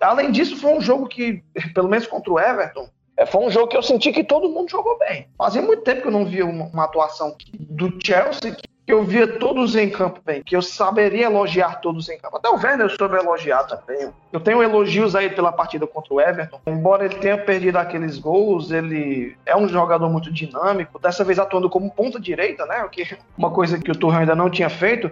Além 0.00 0.32
disso, 0.32 0.56
foi 0.56 0.72
um 0.76 0.80
jogo 0.80 1.06
que, 1.06 1.42
pelo 1.74 1.88
menos 1.88 2.06
contra 2.06 2.32
o 2.32 2.40
Everton, 2.40 2.88
foi 3.26 3.44
um 3.44 3.50
jogo 3.50 3.68
que 3.68 3.76
eu 3.76 3.82
senti 3.82 4.12
que 4.12 4.24
todo 4.24 4.48
mundo 4.48 4.70
jogou 4.70 4.98
bem. 4.98 5.26
Fazia 5.36 5.62
muito 5.62 5.82
tempo 5.82 6.02
que 6.02 6.08
eu 6.08 6.12
não 6.12 6.24
via 6.24 6.44
uma, 6.44 6.66
uma 6.66 6.84
atuação 6.84 7.36
do 7.58 7.92
Chelsea 8.02 8.56
que 8.88 8.94
eu 8.94 9.04
via 9.04 9.26
todos 9.38 9.76
em 9.76 9.90
campo 9.90 10.18
bem, 10.24 10.42
que 10.42 10.56
eu 10.56 10.62
saberia 10.62 11.26
elogiar 11.26 11.78
todos 11.82 12.08
em 12.08 12.18
campo. 12.18 12.38
Até 12.38 12.48
o 12.48 12.54
Werner 12.54 12.86
eu 12.86 12.88
soube 12.88 13.16
elogiar 13.16 13.64
também. 13.64 14.10
Eu 14.32 14.40
tenho 14.40 14.62
elogios 14.62 15.14
aí 15.14 15.28
pela 15.28 15.52
partida 15.52 15.86
contra 15.86 16.14
o 16.14 16.18
Everton. 16.18 16.58
Embora 16.66 17.04
ele 17.04 17.16
tenha 17.16 17.36
perdido 17.36 17.76
aqueles 17.76 18.18
gols, 18.18 18.70
ele 18.70 19.36
é 19.44 19.54
um 19.54 19.68
jogador 19.68 20.08
muito 20.08 20.32
dinâmico, 20.32 20.98
dessa 20.98 21.22
vez 21.22 21.38
atuando 21.38 21.68
como 21.68 21.90
ponta 21.90 22.18
direita, 22.18 22.64
né? 22.64 22.82
Que 22.90 23.18
uma 23.36 23.50
coisa 23.50 23.78
que 23.78 23.90
o 23.90 23.94
Tuchel 23.94 24.20
ainda 24.20 24.34
não 24.34 24.48
tinha 24.48 24.70
feito. 24.70 25.10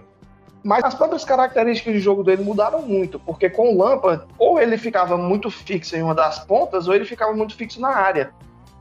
Mas 0.66 0.82
as 0.82 0.94
próprias 0.96 1.24
características 1.24 1.94
de 1.94 2.00
jogo 2.00 2.24
dele 2.24 2.42
mudaram 2.42 2.82
muito, 2.82 3.20
porque 3.20 3.48
com 3.48 3.72
o 3.72 3.78
Lampard, 3.78 4.24
ou 4.36 4.60
ele 4.60 4.76
ficava 4.76 5.16
muito 5.16 5.48
fixo 5.48 5.94
em 5.94 6.02
uma 6.02 6.12
das 6.12 6.40
pontas, 6.40 6.88
ou 6.88 6.94
ele 6.94 7.04
ficava 7.04 7.32
muito 7.32 7.54
fixo 7.54 7.80
na 7.80 7.90
área. 7.90 8.32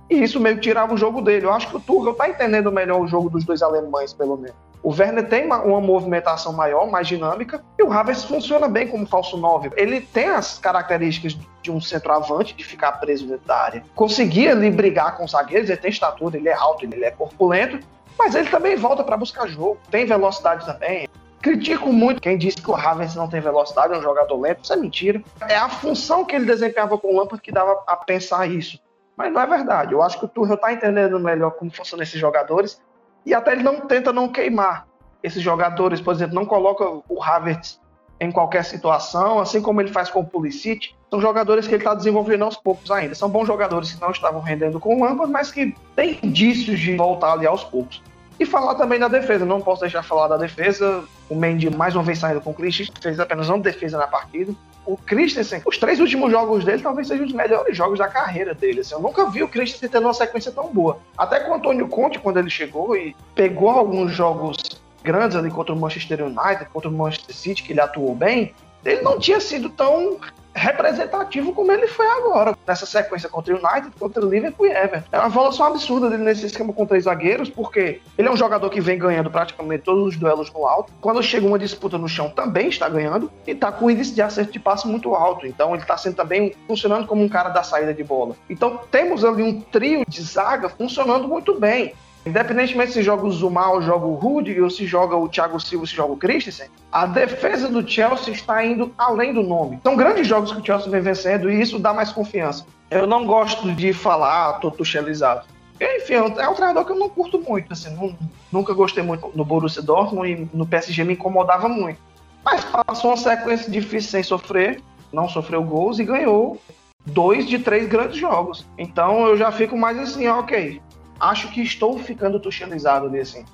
E 0.09 0.23
isso 0.23 0.39
meio 0.39 0.55
que 0.55 0.63
tirava 0.63 0.95
o 0.95 0.97
jogo 0.97 1.21
dele. 1.21 1.45
Eu 1.45 1.53
acho 1.53 1.69
que 1.69 1.77
o 1.77 1.79
Tuchel 1.79 2.15
tá 2.15 2.27
entendendo 2.27 2.71
melhor 2.71 3.01
o 3.01 3.07
jogo 3.07 3.29
dos 3.29 3.43
dois 3.43 3.61
alemães, 3.61 4.13
pelo 4.13 4.35
menos. 4.35 4.55
O 4.81 4.89
Werner 4.89 5.29
tem 5.29 5.45
uma, 5.45 5.61
uma, 5.61 5.79
movimentação 5.79 6.53
maior, 6.53 6.89
mais 6.89 7.07
dinâmica, 7.07 7.63
e 7.77 7.83
o 7.83 7.91
Havertz 7.91 8.23
funciona 8.23 8.67
bem 8.67 8.87
como 8.87 9.05
falso 9.05 9.37
9. 9.37 9.69
Ele 9.75 10.01
tem 10.01 10.29
as 10.29 10.57
características 10.57 11.37
de 11.61 11.71
um 11.71 11.79
centroavante, 11.79 12.55
de 12.55 12.65
ficar 12.65 12.93
preso 12.93 13.27
dentro 13.27 13.45
da 13.45 13.57
área. 13.57 13.83
Conseguia 13.93 14.53
ali 14.53 14.71
brigar 14.71 15.17
com 15.17 15.23
os 15.23 15.31
zagueiros, 15.31 15.69
ele 15.69 15.79
tem 15.79 15.91
estatura, 15.91 16.35
ele 16.35 16.49
é 16.49 16.53
alto, 16.55 16.83
ele 16.83 17.05
é 17.05 17.11
corpulento, 17.11 17.79
mas 18.17 18.33
ele 18.33 18.49
também 18.49 18.75
volta 18.75 19.03
para 19.03 19.17
buscar 19.17 19.47
jogo, 19.47 19.77
tem 19.91 20.07
velocidade 20.07 20.65
também. 20.65 21.07
Critico 21.45 21.93
muito 21.93 22.23
quem 22.23 22.39
disse 22.39 22.59
que 22.59 22.71
o 22.71 22.75
Havertz 22.75 23.13
não 23.13 23.27
tem 23.27 23.39
velocidade, 23.39 23.93
é 23.93 23.97
um 23.99 24.01
jogador 24.01 24.41
lento, 24.41 24.63
isso 24.63 24.73
é 24.73 24.75
mentira. 24.75 25.21
É 25.47 25.55
a 25.55 25.69
função 25.69 26.25
que 26.25 26.35
ele 26.35 26.43
desempenhava 26.43 26.97
com 26.97 27.13
o 27.13 27.19
Lampard 27.19 27.39
que 27.39 27.51
dava 27.51 27.83
a 27.85 27.95
pensar 27.95 28.49
isso. 28.49 28.79
Mas 29.15 29.31
não 29.31 29.39
é 29.39 29.45
verdade. 29.45 29.93
Eu 29.93 30.01
acho 30.01 30.17
que 30.17 30.25
o 30.25 30.27
Tuchel 30.27 30.55
está 30.55 30.73
entendendo 30.73 31.19
melhor 31.19 31.51
como 31.51 31.69
funcionam 31.69 32.01
esses 32.01 32.19
jogadores 32.19 32.81
e 33.23 33.31
até 33.31 33.51
ele 33.51 33.61
não 33.61 33.81
tenta 33.81 34.11
não 34.11 34.27
queimar 34.27 34.87
esses 35.21 35.39
jogadores, 35.39 36.01
por 36.01 36.15
exemplo, 36.15 36.33
não 36.33 36.47
coloca 36.47 36.83
o 37.07 37.21
Havertz 37.21 37.79
em 38.19 38.31
qualquer 38.31 38.65
situação, 38.65 39.37
assim 39.37 39.61
como 39.61 39.79
ele 39.79 39.91
faz 39.91 40.09
com 40.09 40.21
o 40.21 40.25
Pulisic. 40.25 40.95
São 41.11 41.21
jogadores 41.21 41.67
que 41.67 41.75
ele 41.75 41.83
está 41.83 41.93
desenvolvendo 41.93 42.43
aos 42.43 42.57
poucos 42.57 42.89
ainda. 42.89 43.13
São 43.13 43.29
bons 43.29 43.45
jogadores 43.45 43.93
que 43.93 44.01
não 44.01 44.09
estavam 44.09 44.41
rendendo 44.41 44.79
com 44.79 44.99
o 44.99 45.03
Lampard, 45.03 45.31
mas 45.31 45.51
que 45.51 45.75
têm 45.95 46.17
indícios 46.23 46.79
de 46.79 46.95
voltar 46.95 47.33
ali 47.33 47.45
aos 47.45 47.63
poucos. 47.63 48.01
E 48.39 48.47
falar 48.47 48.73
também 48.73 48.99
da 48.99 49.07
defesa, 49.07 49.45
não 49.45 49.61
posso 49.61 49.81
deixar 49.81 50.01
de 50.01 50.07
falar 50.07 50.27
da 50.27 50.37
defesa. 50.37 51.05
O 51.29 51.35
Mendy, 51.35 51.69
mais 51.69 51.95
uma 51.95 52.03
vez 52.03 52.19
saindo 52.19 52.41
com 52.41 52.51
o 52.51 52.53
Christensen, 52.53 52.93
fez 53.01 53.19
apenas 53.19 53.49
uma 53.49 53.59
defesa 53.59 53.97
na 53.97 54.07
partida. 54.07 54.53
O 54.85 54.95
Christensen, 54.95 55.61
os 55.65 55.77
três 55.77 55.99
últimos 55.99 56.31
jogos 56.31 56.63
dele 56.63 56.83
talvez 56.83 57.07
sejam 57.07 57.25
os 57.25 57.33
melhores 57.33 57.75
jogos 57.75 57.97
da 57.97 58.07
carreira 58.07 58.53
dele. 58.53 58.81
Assim, 58.81 58.93
eu 58.93 58.99
nunca 58.99 59.27
vi 59.29 59.41
o 59.41 59.47
Christensen 59.47 59.89
tendo 59.89 60.05
uma 60.05 60.13
sequência 60.13 60.51
tão 60.51 60.71
boa. 60.71 60.99
Até 61.17 61.39
com 61.39 61.51
o 61.51 61.55
Antônio 61.55 61.87
Conte, 61.87 62.19
quando 62.19 62.37
ele 62.37 62.49
chegou 62.49 62.95
e 62.95 63.15
pegou 63.33 63.71
alguns 63.71 64.11
jogos 64.11 64.57
grandes 65.03 65.35
ali 65.35 65.49
contra 65.49 65.73
o 65.73 65.77
Manchester 65.77 66.23
United, 66.23 66.65
contra 66.71 66.89
o 66.89 66.93
Manchester 66.93 67.35
City, 67.35 67.63
que 67.63 67.73
ele 67.73 67.81
atuou 67.81 68.15
bem, 68.15 68.53
ele 68.83 69.01
não 69.01 69.19
tinha 69.19 69.39
sido 69.39 69.69
tão 69.69 70.19
representativo 70.55 71.53
como 71.53 71.71
ele 71.71 71.85
foi 71.85 72.07
agora, 72.07 72.57
nessa 72.65 72.85
sequência 72.85 73.27
contra 73.27 73.53
o 73.53 73.57
United, 73.57 73.91
contra 73.99 74.25
o 74.25 74.29
Liverpool 74.29 74.65
e 74.65 74.71
Everton. 74.71 75.09
É 75.11 75.19
uma 75.19 75.27
evolução 75.27 75.65
absurda 75.65 76.09
dele 76.09 76.23
nesse 76.23 76.45
esquema 76.45 76.71
com 76.71 76.85
três 76.85 77.03
zagueiros, 77.03 77.49
porque 77.49 78.01
ele 78.17 78.27
é 78.27 78.31
um 78.31 78.37
jogador 78.37 78.69
que 78.69 78.79
vem 78.79 78.97
ganhando 78.97 79.29
praticamente 79.29 79.83
todos 79.83 80.13
os 80.13 80.17
duelos 80.17 80.51
no 80.53 80.65
alto. 80.65 80.93
Quando 81.01 81.21
chega 81.21 81.45
uma 81.45 81.59
disputa 81.59 81.97
no 81.97 82.07
chão, 82.07 82.29
também 82.29 82.69
está 82.69 82.87
ganhando 82.87 83.29
e 83.45 83.51
está 83.51 83.71
com 83.71 83.91
índice 83.91 84.13
de 84.13 84.21
acerto 84.21 84.53
de 84.53 84.59
passe 84.59 84.87
muito 84.87 85.13
alto. 85.13 85.45
Então 85.45 85.73
ele 85.73 85.81
está 85.81 85.97
sendo 85.97 86.15
também 86.15 86.55
funcionando 86.67 87.05
como 87.05 87.21
um 87.21 87.29
cara 87.29 87.49
da 87.49 87.61
saída 87.61 87.93
de 87.93 88.03
bola. 88.03 88.35
Então 88.49 88.79
temos 88.89 89.25
ali 89.25 89.43
um 89.43 89.59
trio 89.59 90.03
de 90.07 90.21
zaga 90.21 90.69
funcionando 90.69 91.27
muito 91.27 91.59
bem. 91.59 91.93
Independentemente 92.25 92.91
se 92.91 93.03
joga 93.03 93.25
o 93.25 93.31
Zuma 93.31 93.69
ou 93.69 93.81
joga 93.81 94.05
o 94.05 94.15
Rudy, 94.15 94.59
ou 94.59 94.69
se 94.69 94.87
joga 94.87 95.15
o 95.15 95.29
Thiago 95.29 95.59
Silva 95.59 95.85
se 95.85 95.93
joga 95.93 96.13
o 96.13 96.17
Christensen, 96.17 96.67
a 96.91 97.05
defesa 97.05 97.69
do 97.69 97.87
Chelsea 97.87 98.33
está 98.33 98.65
indo 98.65 98.91
além 98.97 99.31
do 99.31 99.43
nome. 99.43 99.79
São 99.83 99.95
grandes 99.95 100.27
jogos 100.27 100.51
que 100.51 100.59
o 100.59 100.65
Chelsea 100.65 100.89
vem 100.89 101.01
vencendo 101.01 101.51
e 101.51 101.61
isso 101.61 101.77
dá 101.77 101.93
mais 101.93 102.11
confiança. 102.11 102.65
Eu 102.89 103.05
não 103.05 103.25
gosto 103.25 103.71
de 103.71 103.93
falar, 103.93 104.49
ah, 104.49 104.53
tô 104.53 104.71
tuchelizado. 104.71 105.45
Enfim, 105.79 106.13
é 106.13 106.49
um 106.49 106.53
treinador 106.53 106.85
que 106.85 106.93
eu 106.93 106.99
não 106.99 107.09
curto 107.09 107.39
muito, 107.39 107.71
assim, 107.73 107.93
não, 107.95 108.15
nunca 108.51 108.73
gostei 108.73 109.03
muito 109.03 109.29
no 109.35 109.43
Borussia 109.43 109.81
Dortmund 109.81 110.31
e 110.31 110.49
no 110.57 110.65
PSG 110.65 111.03
me 111.03 111.13
incomodava 111.13 111.67
muito. 111.67 111.99
Mas 112.43 112.63
passou 112.63 113.11
uma 113.11 113.17
sequência 113.17 113.69
difícil 113.71 114.09
sem 114.09 114.23
sofrer, 114.23 114.81
não 115.11 115.27
sofreu 115.27 115.63
gols 115.63 115.99
e 115.99 116.03
ganhou 116.03 116.59
dois 117.05 117.47
de 117.47 117.59
três 117.59 117.87
grandes 117.87 118.17
jogos. 118.17 118.65
Então 118.77 119.27
eu 119.27 119.37
já 119.37 119.51
fico 119.51 119.77
mais 119.77 119.99
assim, 119.99 120.27
ok, 120.27 120.81
acho 121.19 121.51
que 121.51 121.61
estou 121.61 121.97
ficando 121.99 122.39
tuchelizado 122.39 123.07
ali, 123.07 123.19
assim. 123.19 123.45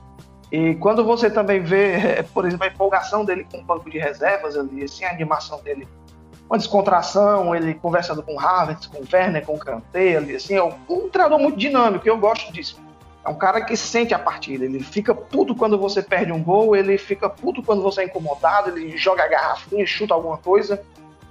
E 0.52 0.76
quando 0.76 1.04
você 1.04 1.30
também 1.30 1.62
vê, 1.62 2.24
por 2.34 2.46
exemplo, 2.46 2.66
a 2.66 2.70
empolgação 2.70 3.24
dele 3.24 3.48
com 3.50 3.60
o 3.60 3.64
banco 3.64 3.90
de 3.90 3.98
reservas 3.98 4.58
ali, 4.58 4.84
assim, 4.84 5.06
a 5.06 5.12
animação 5.12 5.62
dele, 5.62 5.88
uma 6.50 6.58
descontração, 6.58 7.56
ele 7.56 7.74
conversando 7.76 8.22
com 8.22 8.36
o 8.36 8.40
Havertz, 8.40 8.88
com 8.88 8.98
o 8.98 9.06
Werner, 9.12 9.46
com 9.46 9.56
o 9.56 9.60
Kanté 9.60 10.18
ali, 10.18 10.36
assim, 10.36 10.56
é 10.56 10.64
um 10.64 11.10
treinador 11.10 11.40
muito 11.40 11.58
dinâmico, 11.58 12.08
eu 12.08 12.18
gosto 12.18 12.52
disso. 12.52 12.78
É 13.24 13.30
um 13.30 13.36
cara 13.36 13.62
que 13.62 13.78
sente 13.78 14.14
a 14.14 14.20
partida, 14.20 14.66
ele 14.66 14.84
fica 14.84 15.14
puto 15.14 15.56
quando 15.56 15.78
você 15.78 16.02
perde 16.02 16.32
um 16.32 16.44
gol, 16.44 16.76
ele 16.76 16.98
fica 16.98 17.30
puto 17.30 17.62
quando 17.62 17.82
você 17.82 18.02
é 18.02 18.06
incomodado, 18.06 18.72
ele 18.72 18.98
joga 18.98 19.24
a 19.24 19.28
garrafinha, 19.28 19.86
chuta 19.86 20.14
alguma 20.14 20.38
coisa, 20.38 20.84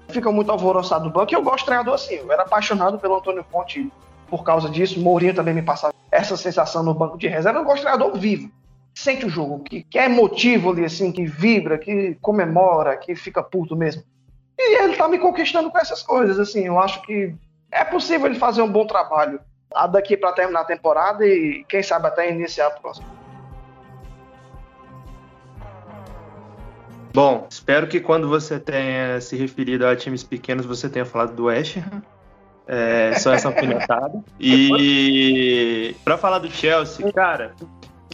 fica 0.08 0.30
muito 0.30 0.50
alvoroçado 0.50 1.04
do 1.04 1.10
banco, 1.10 1.32
e 1.32 1.34
eu 1.34 1.42
gosto 1.42 1.58
de 1.58 1.64
treinador 1.66 1.94
assim, 1.94 2.14
eu 2.14 2.32
era 2.32 2.42
apaixonado 2.42 2.98
pelo 2.98 3.16
Antônio 3.16 3.44
Conte 3.50 3.92
por 4.30 4.44
causa 4.44 4.70
disso, 4.70 5.00
Mourinho 5.00 5.34
também 5.34 5.52
me 5.52 5.62
passava 5.62 5.92
essa 6.10 6.36
sensação 6.36 6.82
no 6.82 6.94
banco 6.94 7.18
de 7.18 7.26
reserva. 7.26 7.58
Eu 7.58 7.64
gosto 7.64 7.78
de 7.78 7.82
treinador 7.82 8.16
vivo, 8.16 8.50
sente 8.94 9.26
o 9.26 9.28
jogo, 9.28 9.60
que, 9.64 9.82
que 9.82 9.98
é 9.98 10.06
emotivo 10.06 10.70
ali, 10.70 10.84
assim, 10.84 11.10
que 11.10 11.26
vibra, 11.26 11.76
que 11.76 12.16
comemora, 12.22 12.96
que 12.96 13.14
fica 13.14 13.42
puto 13.42 13.76
mesmo. 13.76 14.02
E 14.58 14.82
ele 14.82 14.96
tá 14.96 15.08
me 15.08 15.18
conquistando 15.18 15.70
com 15.70 15.78
essas 15.78 16.02
coisas, 16.02 16.38
assim, 16.38 16.66
eu 16.66 16.78
acho 16.78 17.02
que 17.02 17.34
é 17.72 17.84
possível 17.84 18.26
ele 18.26 18.38
fazer 18.38 18.62
um 18.62 18.70
bom 18.70 18.86
trabalho 18.86 19.40
daqui 19.90 20.16
para 20.16 20.32
terminar 20.32 20.60
a 20.60 20.64
temporada 20.64 21.26
e 21.26 21.64
quem 21.68 21.82
sabe 21.82 22.08
até 22.08 22.30
iniciar 22.30 22.66
a 22.68 22.70
próxima. 22.70 23.08
Bom, 27.12 27.46
espero 27.50 27.88
que 27.88 28.00
quando 28.00 28.28
você 28.28 28.60
tenha 28.60 29.20
se 29.20 29.36
referido 29.36 29.84
a 29.84 29.96
times 29.96 30.22
pequenos, 30.22 30.64
você 30.64 30.88
tenha 30.88 31.04
falado 31.04 31.34
do 31.34 31.44
West 31.46 31.76
Ham. 31.76 32.02
É, 32.72 33.18
só 33.18 33.32
essa 33.32 33.48
alfinetada. 33.48 34.22
E 34.38 35.96
para 36.04 36.16
falar 36.16 36.38
do 36.38 36.48
Chelsea, 36.48 37.12
cara, 37.12 37.52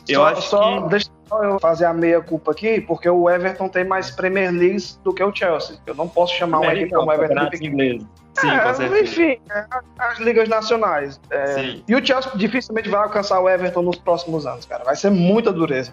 eu 0.08 0.20
só, 0.20 0.26
acho 0.26 0.42
só, 0.42 0.82
que. 0.82 0.88
Deixa 0.88 1.10
eu 1.42 1.60
fazer 1.60 1.84
a 1.84 1.92
meia 1.92 2.22
culpa 2.22 2.52
aqui, 2.52 2.80
porque 2.80 3.06
o 3.06 3.28
Everton 3.28 3.68
tem 3.68 3.84
mais 3.84 4.10
Premier 4.10 4.50
Leagues 4.50 4.98
do 5.04 5.12
que 5.12 5.22
o 5.22 5.34
Chelsea. 5.34 5.76
Eu 5.86 5.94
não 5.94 6.08
posso 6.08 6.34
chamar 6.34 6.60
uma 6.60 6.72
equipe 6.72 6.94
como 6.94 7.10
o 7.10 7.12
Everton 7.12 7.50
de 7.50 7.66
inglês. 7.66 8.06
Sim, 8.32 8.48
é, 8.48 8.58
com 8.60 8.74
certeza. 8.74 9.02
Enfim, 9.02 9.40
é, 9.50 9.66
as 9.98 10.18
ligas 10.20 10.48
nacionais. 10.48 11.20
É, 11.30 11.76
e 11.86 11.94
o 11.94 12.04
Chelsea 12.04 12.32
dificilmente 12.34 12.88
vai 12.88 13.02
alcançar 13.02 13.38
o 13.40 13.50
Everton 13.50 13.82
nos 13.82 13.96
próximos 13.96 14.46
anos, 14.46 14.64
cara. 14.64 14.84
Vai 14.84 14.96
ser 14.96 15.10
muita 15.10 15.52
dureza. 15.52 15.92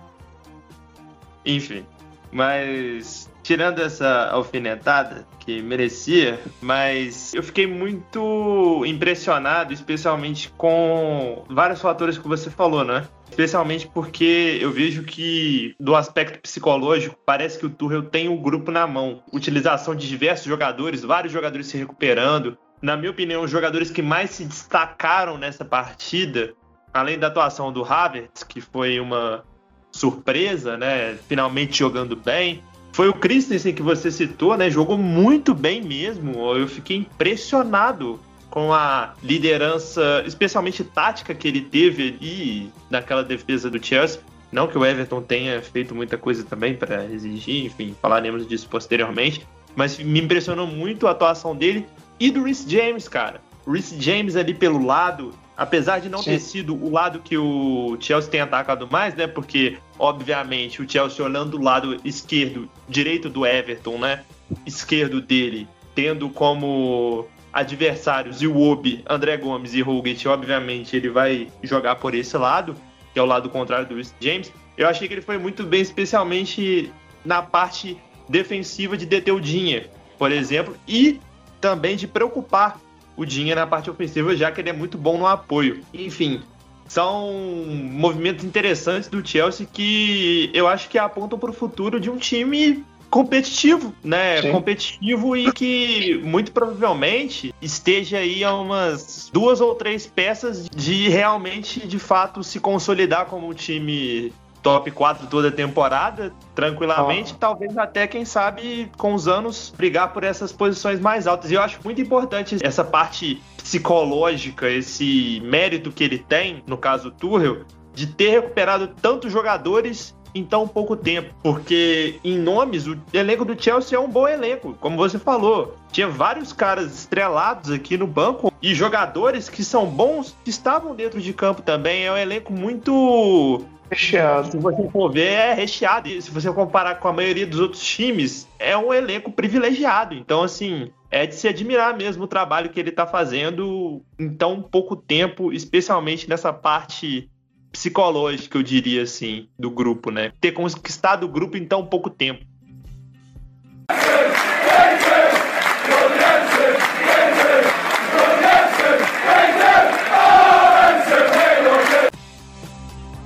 Enfim, 1.45 1.86
mas 2.32 3.22
tirando 3.43 3.79
essa 3.79 4.29
alfinetada 4.29 5.27
que 5.39 5.62
merecia, 5.62 6.39
mas 6.62 7.34
eu 7.34 7.43
fiquei 7.43 7.67
muito 7.67 8.84
impressionado, 8.86 9.73
especialmente 9.73 10.49
com 10.58 11.43
vários 11.49 11.82
fatores 11.82 12.17
que 12.17 12.27
você 12.27 12.49
falou, 12.49 12.84
né? 12.84 13.06
Especialmente 13.29 13.88
porque 13.88 14.58
eu 14.62 14.71
vejo 14.71 15.03
que, 15.03 15.75
do 15.79 15.95
aspecto 15.95 16.39
psicológico, 16.39 17.17
parece 17.25 17.60
que 17.60 17.65
o 17.65 17.69
Tuchel 17.69 18.03
tem 18.03 18.29
o 18.29 18.38
grupo 18.38 18.71
na 18.71 18.88
mão. 18.88 19.23
Utilização 19.34 19.95
de 19.95 20.08
diversos 20.08 20.45
jogadores, 20.45 21.01
vários 21.01 21.34
jogadores 21.34 21.67
se 21.67 21.77
recuperando. 21.77 22.58
Na 22.82 22.95
minha 22.95 23.12
opinião, 23.12 23.43
os 23.43 23.51
jogadores 23.51 23.89
que 23.89 24.01
mais 24.01 24.29
se 24.29 24.45
destacaram 24.45 25.38
nessa 25.38 25.65
partida, 25.65 26.53
além 26.93 27.17
da 27.17 27.27
atuação 27.27 27.73
do 27.73 27.84
Havertz, 27.84 28.43
que 28.43 28.62
foi 28.62 28.99
uma 28.99 29.43
surpresa, 29.91 30.77
né? 30.77 31.17
Finalmente 31.27 31.79
jogando 31.79 32.15
bem. 32.15 32.63
Foi 32.93 33.10
o 33.10 33.13
Christensen 33.13 33.73
que 33.73 33.82
você 33.82 34.12
citou, 34.12 34.56
né? 34.56 34.69
Jogou 34.69 34.97
muito 34.97 35.53
bem 35.53 35.82
mesmo. 35.82 36.56
Eu 36.56 36.67
fiquei 36.67 36.97
impressionado 36.97 38.19
com 38.51 38.71
a 38.71 39.15
liderança, 39.23 40.23
especialmente 40.27 40.84
tática 40.84 41.34
que 41.34 41.47
ele 41.47 41.62
teve 41.62 42.10
ali 42.10 42.71
naquela 42.91 43.23
defesa 43.23 43.67
do 43.67 43.84
Chelsea. 43.84 44.21
Não 44.51 44.67
que 44.67 44.77
o 44.77 44.86
Everton 44.86 45.23
tenha 45.23 45.60
feito 45.60 45.95
muita 45.95 46.19
coisa 46.19 46.43
também 46.43 46.75
para 46.75 47.06
exigir, 47.06 47.65
enfim, 47.65 47.95
falaremos 47.99 48.47
disso 48.47 48.67
posteriormente. 48.69 49.47
Mas 49.75 49.97
me 49.97 50.21
impressionou 50.21 50.67
muito 50.67 51.08
a 51.08 51.12
atuação 51.12 51.56
dele 51.56 51.88
e 52.19 52.29
do 52.29 52.43
Rhys 52.43 52.63
James, 52.67 53.08
cara. 53.08 53.41
O 53.65 53.71
Rhys 53.71 53.95
James 53.97 54.36
ali 54.36 54.53
pelo 54.53 54.86
lado, 54.86 55.34
apesar 55.55 55.99
de 55.99 56.09
não 56.09 56.19
Sim. 56.19 56.31
ter 56.31 56.39
sido 56.39 56.75
o 56.75 56.89
lado 56.89 57.19
que 57.19 57.37
o 57.37 57.97
Chelsea 57.99 58.29
tem 58.29 58.41
atacado 58.41 58.87
mais, 58.89 59.15
né? 59.15 59.27
Porque, 59.27 59.77
obviamente, 59.97 60.81
o 60.81 60.89
Chelsea 60.89 61.23
olhando 61.23 61.57
do 61.57 61.63
lado 61.63 61.97
esquerdo, 62.03 62.69
direito 62.87 63.29
do 63.29 63.45
Everton, 63.45 63.97
né? 63.97 64.23
Esquerdo 64.65 65.21
dele, 65.21 65.67
tendo 65.95 66.29
como 66.29 67.27
adversários 67.51 68.41
Iwobi, 68.41 69.03
André 69.07 69.37
Gomes 69.37 69.75
e 69.75 69.81
Holgate, 69.81 70.27
obviamente 70.27 70.95
ele 70.95 71.09
vai 71.09 71.47
jogar 71.61 71.95
por 71.97 72.15
esse 72.15 72.35
lado, 72.35 72.75
que 73.13 73.19
é 73.19 73.21
o 73.21 73.25
lado 73.25 73.47
contrário 73.49 73.87
do 73.87 74.01
James. 74.19 74.51
Eu 74.75 74.87
achei 74.87 75.07
que 75.07 75.13
ele 75.13 75.21
foi 75.21 75.37
muito 75.37 75.63
bem, 75.63 75.81
especialmente 75.81 76.91
na 77.23 77.43
parte 77.43 77.95
defensiva 78.27 78.97
de 78.97 79.05
deter 79.05 79.33
o 79.33 79.39
Dinha, 79.39 79.87
por 80.17 80.31
exemplo, 80.31 80.75
e 80.87 81.19
também 81.61 81.95
de 81.95 82.07
preocupar 82.07 82.79
o 83.15 83.26
Dinha 83.26 83.56
na 83.56 83.67
parte 83.67 83.89
ofensiva, 83.89 84.36
já 84.36 84.52
que 84.52 84.62
ele 84.62 84.69
é 84.69 84.73
muito 84.73 84.97
bom 84.97 85.17
no 85.17 85.28
apoio. 85.28 85.82
Enfim, 85.93 86.41
são 86.88 87.34
movimentos 87.34 88.43
interessantes 88.43 89.10
do 89.10 89.26
Chelsea 89.26 89.67
que 89.71 90.49
eu 90.54 90.67
acho 90.67 90.89
que 90.89 90.97
apontam 90.97 91.39
para 91.39 91.49
o 91.49 91.54
futuro 91.54 91.99
de 91.99 92.10
um 92.10 92.17
time 92.17 92.84
competitivo, 93.10 93.93
né? 94.04 94.41
Sim. 94.41 94.52
Competitivo 94.52 95.38
e 95.38 95.52
que 95.52 96.19
muito 96.23 96.52
provavelmente 96.52 97.54
esteja 97.62 98.17
aí 98.17 98.43
a 98.43 98.56
umas 98.56 99.30
duas 99.32 99.62
ou 99.62 99.76
três 99.76 100.08
peças 100.08 100.67
de 100.67 101.10
realmente, 101.10 101.88
de 101.88 101.99
fato, 101.99 102.43
se 102.43 102.60
consolidar 102.60 103.28
como 103.28 103.47
um 103.47 103.54
time 103.54 104.34
top 104.63 104.89
4 104.89 105.28
toda 105.28 105.49
a 105.49 105.52
temporada, 105.52 106.34
tranquilamente, 106.56 107.36
talvez 107.36 107.78
até, 107.78 108.08
quem 108.08 108.23
sabe, 108.23 108.89
com 108.97 109.13
os 109.13 109.28
anos, 109.28 109.71
brigar 109.76 110.13
por 110.13 110.23
essas 110.23 110.52
posições 110.52 110.99
mais 110.99 111.28
altas. 111.28 111.52
E 111.52 111.54
eu 111.54 111.62
acho 111.62 111.80
muito 111.84 112.02
importante 112.02 112.58
essa 112.63 112.84
parte 112.84 113.43
psicológica, 113.58 114.69
esse 114.69 115.41
mérito 115.43 115.91
que 115.91 116.04
ele 116.04 116.17
tem, 116.17 116.63
no 116.65 116.78
caso 116.78 117.12
do 117.12 117.12
Tuchel, 117.12 117.65
de 117.93 118.08
ter 118.08 118.30
recuperado 118.30 118.88
tantos 118.88 119.32
jogadores 119.32 120.15
em 120.36 120.43
tão 120.43 120.67
pouco 120.67 120.95
tempo. 120.95 121.34
Porque, 121.43 122.19
em 122.23 122.38
nomes, 122.38 122.88
o 122.88 122.99
elenco 123.13 123.45
do 123.45 123.62
Chelsea 123.62 123.97
é 123.97 124.02
um 124.02 124.10
bom 124.10 124.28
elenco, 124.28 124.76
como 124.80 124.97
você 124.97 125.19
falou. 125.19 125.78
Tinha 125.91 126.08
vários 126.08 126.52
caras 126.52 126.91
estrelados 126.93 127.69
aqui 127.69 127.97
no 127.97 128.08
banco 128.08 128.52
e 128.62 128.73
jogadores 128.73 129.47
que 129.47 129.63
são 129.63 129.86
bons 129.86 130.36
que 130.43 130.49
estavam 130.49 130.95
dentro 130.95 131.21
de 131.21 131.34
campo 131.34 131.62
também. 131.62 132.06
É 132.06 132.12
um 132.12 132.17
elenco 132.17 132.52
muito 132.52 133.63
Recheado. 133.93 134.51
se 134.51 134.58
você 134.58 134.89
for 134.89 135.12
ver, 135.12 135.32
é 135.32 135.53
recheado. 135.53 136.08
E 136.10 136.21
se 136.21 136.32
você 136.32 136.51
comparar 136.51 136.95
com 136.95 137.08
a 137.08 137.13
maioria 137.13 137.45
dos 137.45 137.60
outros 137.60 137.84
times, 137.84 138.47
é 138.60 138.75
um 138.77 138.93
elenco 138.93 139.32
privilegiado. 139.32 140.15
Então, 140.15 140.43
assim, 140.43 140.91
é 141.12 141.25
de 141.25 141.36
se 141.36 141.47
admirar 141.47 141.95
mesmo 141.95 142.23
o 142.23 142.27
trabalho 142.27 142.69
que 142.69 142.79
ele 142.79 142.91
tá 142.91 143.06
fazendo 143.06 144.01
em 144.19 144.29
tão 144.29 144.62
pouco 144.62 144.95
tempo, 144.95 145.53
especialmente 145.53 146.27
nessa 146.27 146.51
parte 146.51 147.29
psicológica, 147.71 148.58
eu 148.58 148.63
diria 148.63 149.01
assim, 149.01 149.47
do 149.58 149.71
grupo, 149.71 150.12
né? 150.12 150.32
Ter 150.39 150.51
conquistado 150.51 151.25
o 151.25 151.27
grupo 151.27 151.58
em 151.58 151.65
tão 151.65 151.86
pouco 151.86 152.10
tempo. 152.10 152.45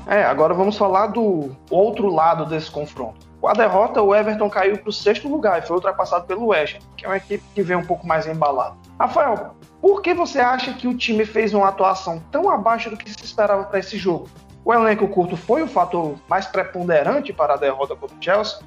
É, 0.07 0.23
agora 0.23 0.53
vamos 0.53 0.77
falar 0.77 1.07
do 1.07 1.53
outro 1.69 2.07
lado 2.07 2.45
desse 2.45 2.71
confronto. 2.71 3.27
Com 3.41 3.49
a 3.49 3.53
derrota, 3.53 4.01
o 4.01 4.15
Everton 4.15 4.49
caiu 4.49 4.77
para 4.77 4.89
o 4.89 4.93
sexto 4.93 5.27
lugar 5.27 5.59
e 5.59 5.67
foi 5.67 5.75
ultrapassado 5.75 6.25
pelo 6.25 6.47
West, 6.47 6.79
que 6.95 7.05
é 7.05 7.09
uma 7.09 7.17
equipe 7.17 7.43
que 7.53 7.61
vem 7.61 7.75
um 7.75 7.85
pouco 7.85 8.07
mais 8.07 8.25
embalada. 8.25 8.75
Rafael, 8.97 9.55
por 9.81 10.01
que 10.01 10.13
você 10.13 10.39
acha 10.39 10.73
que 10.73 10.87
o 10.87 10.97
time 10.97 11.25
fez 11.25 11.53
uma 11.53 11.67
atuação 11.67 12.23
tão 12.31 12.49
abaixo 12.49 12.89
do 12.89 12.95
que 12.95 13.09
se 13.09 13.23
esperava 13.23 13.65
para 13.65 13.79
esse 13.79 13.97
jogo? 13.97 14.29
O 14.63 14.73
elenco 14.73 15.07
curto 15.09 15.35
foi 15.35 15.61
o 15.61 15.67
fator 15.67 16.15
mais 16.29 16.47
preponderante 16.47 17.33
para 17.33 17.55
a 17.55 17.57
derrota 17.57 17.95
contra 17.95 18.15
o 18.17 18.23
Chelsea? 18.23 18.59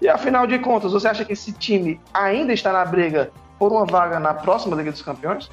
E 0.00 0.08
afinal 0.08 0.48
de 0.48 0.58
contas, 0.58 0.92
você 0.92 1.06
acha 1.06 1.24
que 1.24 1.32
esse 1.32 1.52
time 1.52 2.00
ainda 2.12 2.52
está 2.52 2.72
na 2.72 2.84
briga 2.84 3.30
por 3.56 3.72
uma 3.72 3.84
vaga 3.86 4.18
na 4.18 4.34
próxima 4.34 4.76
Liga 4.76 4.90
dos 4.90 5.02
Campeões? 5.02 5.48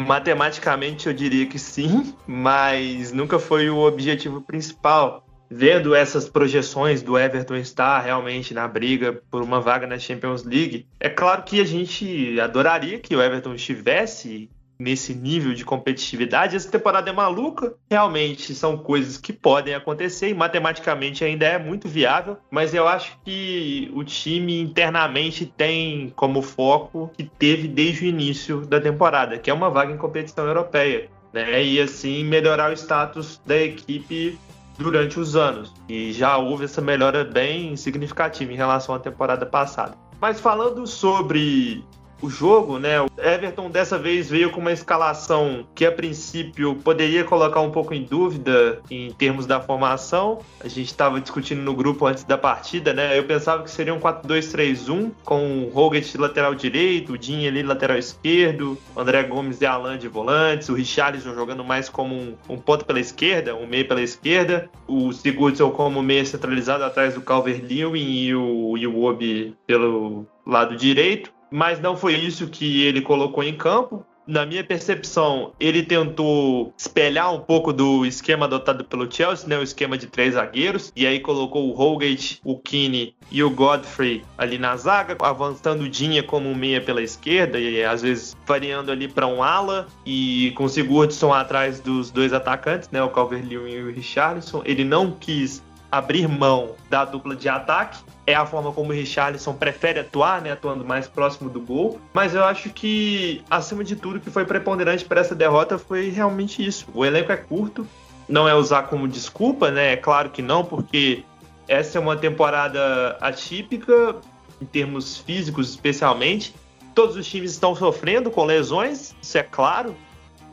Matematicamente 0.00 1.06
eu 1.06 1.12
diria 1.12 1.46
que 1.46 1.58
sim, 1.58 2.14
mas 2.26 3.12
nunca 3.12 3.38
foi 3.38 3.68
o 3.68 3.78
objetivo 3.78 4.40
principal. 4.40 5.26
Vendo 5.50 5.94
essas 5.94 6.28
projeções 6.28 7.02
do 7.02 7.18
Everton 7.18 7.56
estar 7.56 8.00
realmente 8.00 8.54
na 8.54 8.66
briga 8.66 9.20
por 9.30 9.42
uma 9.42 9.60
vaga 9.60 9.86
na 9.86 9.98
Champions 9.98 10.44
League, 10.44 10.86
é 10.98 11.08
claro 11.10 11.42
que 11.42 11.60
a 11.60 11.64
gente 11.64 12.40
adoraria 12.40 12.98
que 12.98 13.14
o 13.14 13.20
Everton 13.20 13.54
estivesse 13.54 14.48
nesse 14.80 15.14
nível 15.14 15.52
de 15.52 15.64
competitividade. 15.64 16.56
Essa 16.56 16.70
temporada 16.70 17.10
é 17.10 17.12
maluca, 17.12 17.74
realmente 17.90 18.54
são 18.54 18.78
coisas 18.78 19.18
que 19.18 19.32
podem 19.32 19.74
acontecer 19.74 20.30
e 20.30 20.34
matematicamente 20.34 21.22
ainda 21.22 21.44
é 21.44 21.58
muito 21.58 21.86
viável, 21.86 22.38
mas 22.50 22.72
eu 22.72 22.88
acho 22.88 23.18
que 23.22 23.90
o 23.94 24.02
time 24.02 24.58
internamente 24.58 25.44
tem 25.44 26.10
como 26.16 26.40
foco 26.40 27.10
que 27.16 27.24
teve 27.24 27.68
desde 27.68 28.06
o 28.06 28.08
início 28.08 28.62
da 28.62 28.80
temporada, 28.80 29.38
que 29.38 29.50
é 29.50 29.54
uma 29.54 29.68
vaga 29.68 29.92
em 29.92 29.98
competição 29.98 30.46
europeia, 30.46 31.10
né? 31.32 31.62
E 31.62 31.78
assim 31.78 32.24
melhorar 32.24 32.70
o 32.70 32.74
status 32.74 33.40
da 33.44 33.56
equipe 33.56 34.38
durante 34.78 35.20
os 35.20 35.36
anos. 35.36 35.74
E 35.88 36.12
já 36.12 36.38
houve 36.38 36.64
essa 36.64 36.80
melhora 36.80 37.22
bem 37.22 37.76
significativa 37.76 38.50
em 38.50 38.56
relação 38.56 38.94
à 38.94 38.98
temporada 38.98 39.44
passada. 39.44 39.94
Mas 40.20 40.40
falando 40.40 40.86
sobre 40.86 41.84
o 42.20 42.28
jogo, 42.28 42.78
né? 42.78 43.00
O 43.00 43.08
Everton 43.18 43.70
dessa 43.70 43.98
vez 43.98 44.28
veio 44.28 44.50
com 44.50 44.60
uma 44.60 44.72
escalação 44.72 45.66
que 45.74 45.84
a 45.84 45.92
princípio 45.92 46.74
poderia 46.76 47.24
colocar 47.24 47.60
um 47.60 47.70
pouco 47.70 47.94
em 47.94 48.04
dúvida 48.04 48.80
em 48.90 49.12
termos 49.12 49.46
da 49.46 49.60
formação. 49.60 50.40
A 50.62 50.68
gente 50.68 50.86
estava 50.86 51.20
discutindo 51.20 51.62
no 51.62 51.74
grupo 51.74 52.06
antes 52.06 52.24
da 52.24 52.36
partida, 52.36 52.92
né? 52.92 53.18
Eu 53.18 53.24
pensava 53.24 53.62
que 53.62 53.70
seria 53.70 53.94
um 53.94 54.00
4-2-3-1 54.00 55.10
com 55.24 55.70
o 55.72 55.90
de 56.00 56.18
lateral 56.18 56.54
direito, 56.54 57.12
o 57.12 57.18
Dinho 57.18 57.48
ali 57.48 57.62
lateral 57.62 57.98
esquerdo, 57.98 58.78
o 58.94 59.00
André 59.00 59.24
Gomes 59.24 59.60
e 59.60 59.66
Alan 59.66 59.98
de 59.98 60.08
volantes, 60.08 60.68
o 60.68 60.74
Richarlison 60.74 61.34
jogando 61.34 61.64
mais 61.64 61.88
como 61.88 62.14
um, 62.14 62.34
um 62.48 62.56
ponto 62.56 62.84
pela 62.84 63.00
esquerda, 63.00 63.54
um 63.54 63.66
meio 63.66 63.86
pela 63.88 64.00
esquerda, 64.00 64.70
o 64.86 65.12
Sigurdsson 65.12 65.70
como 65.70 66.02
meio 66.02 66.24
centralizado 66.24 66.84
atrás 66.84 67.14
do 67.14 67.20
Calvert-Lewin 67.20 68.24
e 68.24 68.34
o 68.34 68.76
Iwobi 68.76 69.56
pelo 69.66 70.26
lado 70.46 70.76
direito 70.76 71.32
mas 71.50 71.80
não 71.80 71.96
foi 71.96 72.14
isso 72.14 72.46
que 72.46 72.82
ele 72.82 73.00
colocou 73.00 73.42
em 73.42 73.56
campo. 73.56 74.04
na 74.26 74.46
minha 74.46 74.62
percepção, 74.62 75.52
ele 75.58 75.82
tentou 75.82 76.72
espelhar 76.78 77.34
um 77.34 77.40
pouco 77.40 77.72
do 77.72 78.06
esquema 78.06 78.46
adotado 78.46 78.84
pelo 78.84 79.10
Chelsea, 79.10 79.48
né? 79.48 79.58
O 79.58 79.62
esquema 79.62 79.98
de 79.98 80.06
três 80.06 80.34
zagueiros. 80.34 80.92
E 80.94 81.04
aí 81.04 81.18
colocou 81.18 81.68
o 81.68 81.72
Holgate, 81.72 82.40
o 82.44 82.56
Keane 82.56 83.16
e 83.32 83.42
o 83.42 83.50
Godfrey 83.50 84.22
ali 84.38 84.56
na 84.56 84.76
zaga, 84.76 85.16
avançando 85.20 85.82
o 85.82 85.88
Dinha 85.88 86.22
como 86.22 86.54
meia 86.54 86.80
pela 86.80 87.02
esquerda 87.02 87.58
e 87.58 87.82
às 87.82 88.02
vezes 88.02 88.36
variando 88.46 88.92
ali 88.92 89.08
para 89.08 89.26
um 89.26 89.42
ala 89.42 89.88
e 90.06 90.52
com 90.54 90.64
o 90.64 90.68
Sigurdsson 90.68 91.32
atrás 91.32 91.80
dos 91.80 92.12
dois 92.12 92.32
atacantes, 92.32 92.88
né? 92.90 93.02
O 93.02 93.10
Calvert-Lewin 93.10 93.72
e 93.72 93.82
o 93.82 93.90
Richarlison. 93.90 94.62
Ele 94.64 94.84
não 94.84 95.10
quis 95.10 95.60
abrir 95.90 96.28
mão 96.28 96.74
da 96.88 97.04
dupla 97.04 97.34
de 97.34 97.48
ataque. 97.48 97.98
É 98.26 98.34
a 98.34 98.46
forma 98.46 98.72
como 98.72 98.90
o 98.90 98.92
Richarlison 98.92 99.54
prefere 99.54 100.00
atuar, 100.00 100.40
né, 100.40 100.52
atuando 100.52 100.84
mais 100.84 101.08
próximo 101.08 101.50
do 101.50 101.60
gol. 101.60 102.00
Mas 102.12 102.34
eu 102.34 102.44
acho 102.44 102.70
que, 102.70 103.42
acima 103.50 103.82
de 103.82 103.96
tudo, 103.96 104.16
o 104.16 104.20
que 104.20 104.30
foi 104.30 104.44
preponderante 104.44 105.04
para 105.04 105.20
essa 105.20 105.34
derrota 105.34 105.78
foi 105.78 106.10
realmente 106.10 106.64
isso. 106.64 106.86
O 106.94 107.04
elenco 107.04 107.32
é 107.32 107.36
curto, 107.36 107.86
não 108.28 108.48
é 108.48 108.54
usar 108.54 108.84
como 108.84 109.08
desculpa, 109.08 109.70
né? 109.70 109.94
É 109.94 109.96
claro 109.96 110.30
que 110.30 110.42
não, 110.42 110.64
porque 110.64 111.24
essa 111.66 111.98
é 111.98 112.00
uma 112.00 112.16
temporada 112.16 113.16
atípica, 113.20 114.16
em 114.60 114.66
termos 114.66 115.18
físicos 115.18 115.70
especialmente. 115.70 116.54
Todos 116.94 117.16
os 117.16 117.26
times 117.26 117.52
estão 117.52 117.74
sofrendo 117.74 118.30
com 118.30 118.44
lesões, 118.44 119.14
isso 119.20 119.38
é 119.38 119.42
claro. 119.42 119.96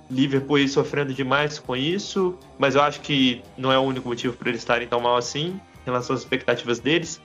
Liverpool 0.10 0.58
aí 0.58 0.68
sofrendo 0.68 1.14
demais 1.14 1.60
com 1.60 1.76
isso, 1.76 2.38
mas 2.58 2.76
eu 2.76 2.82
acho 2.82 3.02
que 3.02 3.42
não 3.58 3.72
é 3.72 3.78
o 3.78 3.82
único 3.82 4.08
motivo 4.08 4.36
para 4.36 4.50
eles 4.50 4.62
estarem 4.62 4.88
tão 4.88 5.00
mal 5.00 5.18
assim 5.18 5.60
em 5.82 5.86
relação 5.86 6.16
às 6.16 6.22
expectativas 6.22 6.80
deles. 6.80 7.22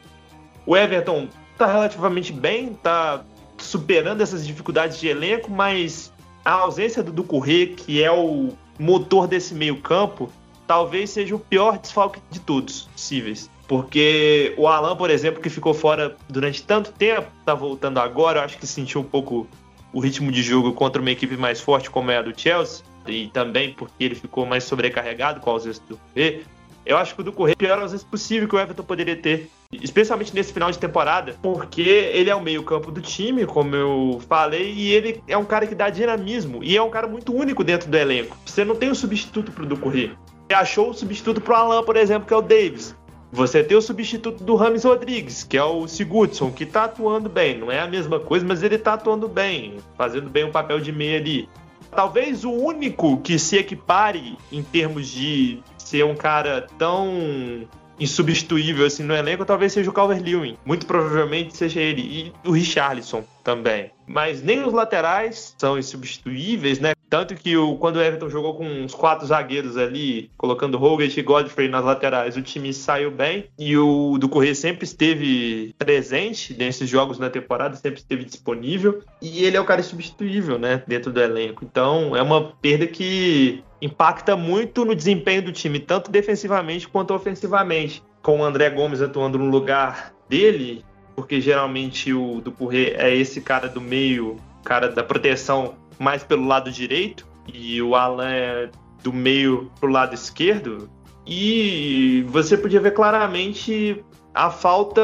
O 0.66 0.76
Everton 0.76 1.28
tá 1.56 1.66
relativamente 1.66 2.32
bem, 2.32 2.74
tá 2.74 3.24
superando 3.58 4.20
essas 4.20 4.46
dificuldades 4.46 4.98
de 4.98 5.08
elenco, 5.08 5.50
mas 5.50 6.12
a 6.44 6.52
ausência 6.52 7.02
do 7.02 7.12
Ducurré, 7.12 7.66
que 7.66 8.02
é 8.02 8.10
o 8.10 8.50
motor 8.78 9.26
desse 9.26 9.54
meio-campo, 9.54 10.30
talvez 10.66 11.10
seja 11.10 11.34
o 11.34 11.38
pior 11.38 11.78
desfalque 11.78 12.20
de 12.30 12.40
todos 12.40 12.82
possíveis. 12.92 13.50
Porque 13.68 14.54
o 14.58 14.66
Alan, 14.66 14.96
por 14.96 15.08
exemplo, 15.08 15.40
que 15.40 15.48
ficou 15.48 15.72
fora 15.72 16.16
durante 16.28 16.62
tanto 16.62 16.92
tempo, 16.92 17.28
tá 17.44 17.54
voltando 17.54 17.98
agora, 17.98 18.40
eu 18.40 18.44
acho 18.44 18.58
que 18.58 18.66
sentiu 18.66 19.00
um 19.00 19.04
pouco 19.04 19.46
o 19.92 20.00
ritmo 20.00 20.32
de 20.32 20.42
jogo 20.42 20.72
contra 20.72 21.00
uma 21.00 21.10
equipe 21.10 21.36
mais 21.36 21.60
forte 21.60 21.90
como 21.90 22.10
é 22.10 22.18
a 22.18 22.22
do 22.22 22.38
Chelsea, 22.38 22.84
e 23.06 23.28
também 23.28 23.72
porque 23.72 24.04
ele 24.04 24.14
ficou 24.14 24.46
mais 24.46 24.64
sobrecarregado 24.64 25.40
com 25.40 25.50
a 25.50 25.52
ausência 25.54 25.82
do 25.88 25.96
Corrêa, 25.96 26.40
eu 26.84 26.96
acho 26.96 27.14
que 27.14 27.20
o 27.20 27.24
do 27.24 27.32
Corrêa 27.32 27.52
é 27.52 27.54
a 27.54 27.56
pior 27.56 27.78
ausência 27.78 28.06
possível 28.10 28.48
que 28.48 28.56
o 28.56 28.58
Everton 28.58 28.82
poderia 28.82 29.16
ter, 29.16 29.48
especialmente 29.72 30.34
nesse 30.34 30.52
final 30.52 30.70
de 30.70 30.78
temporada, 30.78 31.36
porque 31.40 31.80
ele 31.80 32.28
é 32.28 32.34
o 32.34 32.40
meio-campo 32.40 32.90
do 32.90 33.00
time, 33.00 33.46
como 33.46 33.74
eu 33.76 34.20
falei, 34.28 34.72
e 34.72 34.92
ele 34.92 35.22
é 35.28 35.36
um 35.36 35.44
cara 35.44 35.66
que 35.66 35.74
dá 35.74 35.88
dinamismo 35.90 36.62
e 36.62 36.76
é 36.76 36.82
um 36.82 36.90
cara 36.90 37.06
muito 37.06 37.32
único 37.32 37.62
dentro 37.62 37.88
do 37.88 37.96
elenco. 37.96 38.36
Você 38.44 38.64
não 38.64 38.74
tem 38.74 38.90
um 38.90 38.94
substituto 38.94 39.52
pro 39.52 39.64
do 39.64 39.76
Corrêa. 39.76 40.16
Você 40.48 40.54
achou 40.54 40.90
o 40.90 40.94
substituto 40.94 41.40
pro 41.40 41.54
Alan, 41.54 41.84
por 41.84 41.96
exemplo, 41.96 42.26
que 42.26 42.34
é 42.34 42.36
o 42.36 42.42
Davis. 42.42 42.96
Você 43.32 43.64
tem 43.64 43.74
o 43.74 43.80
substituto 43.80 44.44
do 44.44 44.54
Rames 44.54 44.84
Rodrigues, 44.84 45.42
que 45.42 45.56
é 45.56 45.64
o 45.64 45.88
Sigurdsson, 45.88 46.52
que 46.52 46.66
tá 46.66 46.84
atuando 46.84 47.30
bem. 47.30 47.56
Não 47.56 47.72
é 47.72 47.80
a 47.80 47.86
mesma 47.86 48.20
coisa, 48.20 48.44
mas 48.46 48.62
ele 48.62 48.76
tá 48.76 48.92
atuando 48.92 49.26
bem, 49.26 49.78
fazendo 49.96 50.28
bem 50.28 50.44
o 50.44 50.52
papel 50.52 50.78
de 50.78 50.92
meia 50.92 51.18
ali. 51.18 51.48
Talvez 51.90 52.44
o 52.44 52.50
único 52.50 53.16
que 53.22 53.38
se 53.38 53.56
equipare 53.56 54.36
em 54.52 54.62
termos 54.62 55.08
de 55.08 55.60
ser 55.78 56.04
um 56.04 56.14
cara 56.14 56.66
tão 56.78 57.66
insubstituível 57.98 58.84
assim 58.84 59.02
no 59.02 59.14
elenco, 59.14 59.44
talvez 59.46 59.72
seja 59.72 59.88
o 59.88 59.94
Calvert-Lewin. 59.94 60.58
Muito 60.64 60.84
provavelmente 60.84 61.56
seja 61.56 61.80
ele. 61.80 62.02
E 62.44 62.48
o 62.48 62.52
Richarlison 62.52 63.24
também. 63.42 63.90
Mas 64.12 64.42
nem 64.42 64.62
os 64.62 64.74
laterais 64.74 65.54
são 65.56 65.78
insubstituíveis, 65.78 66.78
né? 66.78 66.92
Tanto 67.08 67.34
que 67.34 67.56
o, 67.56 67.76
quando 67.76 67.96
o 67.96 68.02
Everton 68.02 68.28
jogou 68.28 68.54
com 68.54 68.66
uns 68.66 68.94
quatro 68.94 69.26
zagueiros 69.26 69.78
ali, 69.78 70.30
colocando 70.36 70.82
Hogarth 70.82 71.16
e 71.16 71.22
Godfrey 71.22 71.66
nas 71.66 71.82
laterais, 71.82 72.36
o 72.36 72.42
time 72.42 72.74
saiu 72.74 73.10
bem. 73.10 73.46
E 73.58 73.74
o 73.76 74.18
do 74.18 74.28
Correia 74.28 74.54
sempre 74.54 74.84
esteve 74.84 75.74
presente 75.78 76.54
nesses 76.58 76.90
jogos 76.90 77.18
na 77.18 77.30
temporada, 77.30 77.74
sempre 77.74 78.00
esteve 78.00 78.24
disponível. 78.24 79.02
E 79.20 79.44
ele 79.44 79.56
é 79.56 79.60
o 79.60 79.64
cara 79.64 79.80
insubstituível, 79.80 80.58
né? 80.58 80.82
Dentro 80.86 81.10
do 81.10 81.20
elenco. 81.20 81.64
Então 81.64 82.14
é 82.14 82.20
uma 82.20 82.52
perda 82.60 82.86
que 82.86 83.64
impacta 83.80 84.36
muito 84.36 84.84
no 84.84 84.94
desempenho 84.94 85.42
do 85.42 85.52
time, 85.52 85.78
tanto 85.80 86.10
defensivamente 86.10 86.86
quanto 86.86 87.14
ofensivamente. 87.14 88.02
Com 88.22 88.40
o 88.40 88.44
André 88.44 88.68
Gomes 88.68 89.00
atuando 89.00 89.38
no 89.38 89.46
lugar 89.46 90.14
dele, 90.28 90.84
porque 91.14 91.40
geralmente 91.40 92.12
o 92.12 92.40
Ducouré 92.40 92.94
é 92.96 93.14
esse 93.14 93.40
cara 93.40 93.68
do 93.68 93.80
meio, 93.80 94.36
cara 94.64 94.88
da 94.88 95.02
proteção 95.02 95.74
mais 95.98 96.24
pelo 96.24 96.46
lado 96.46 96.70
direito, 96.70 97.26
e 97.52 97.80
o 97.82 97.94
Alan 97.94 98.30
é 98.30 98.70
do 99.02 99.12
meio 99.12 99.70
pro 99.80 99.90
lado 99.90 100.14
esquerdo. 100.14 100.88
E 101.26 102.24
você 102.28 102.56
podia 102.56 102.80
ver 102.80 102.92
claramente 102.92 104.04
a 104.34 104.50
falta 104.50 105.02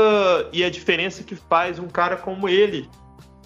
e 0.52 0.64
a 0.64 0.70
diferença 0.70 1.22
que 1.22 1.36
faz 1.36 1.78
um 1.78 1.88
cara 1.88 2.16
como 2.16 2.48
ele 2.48 2.88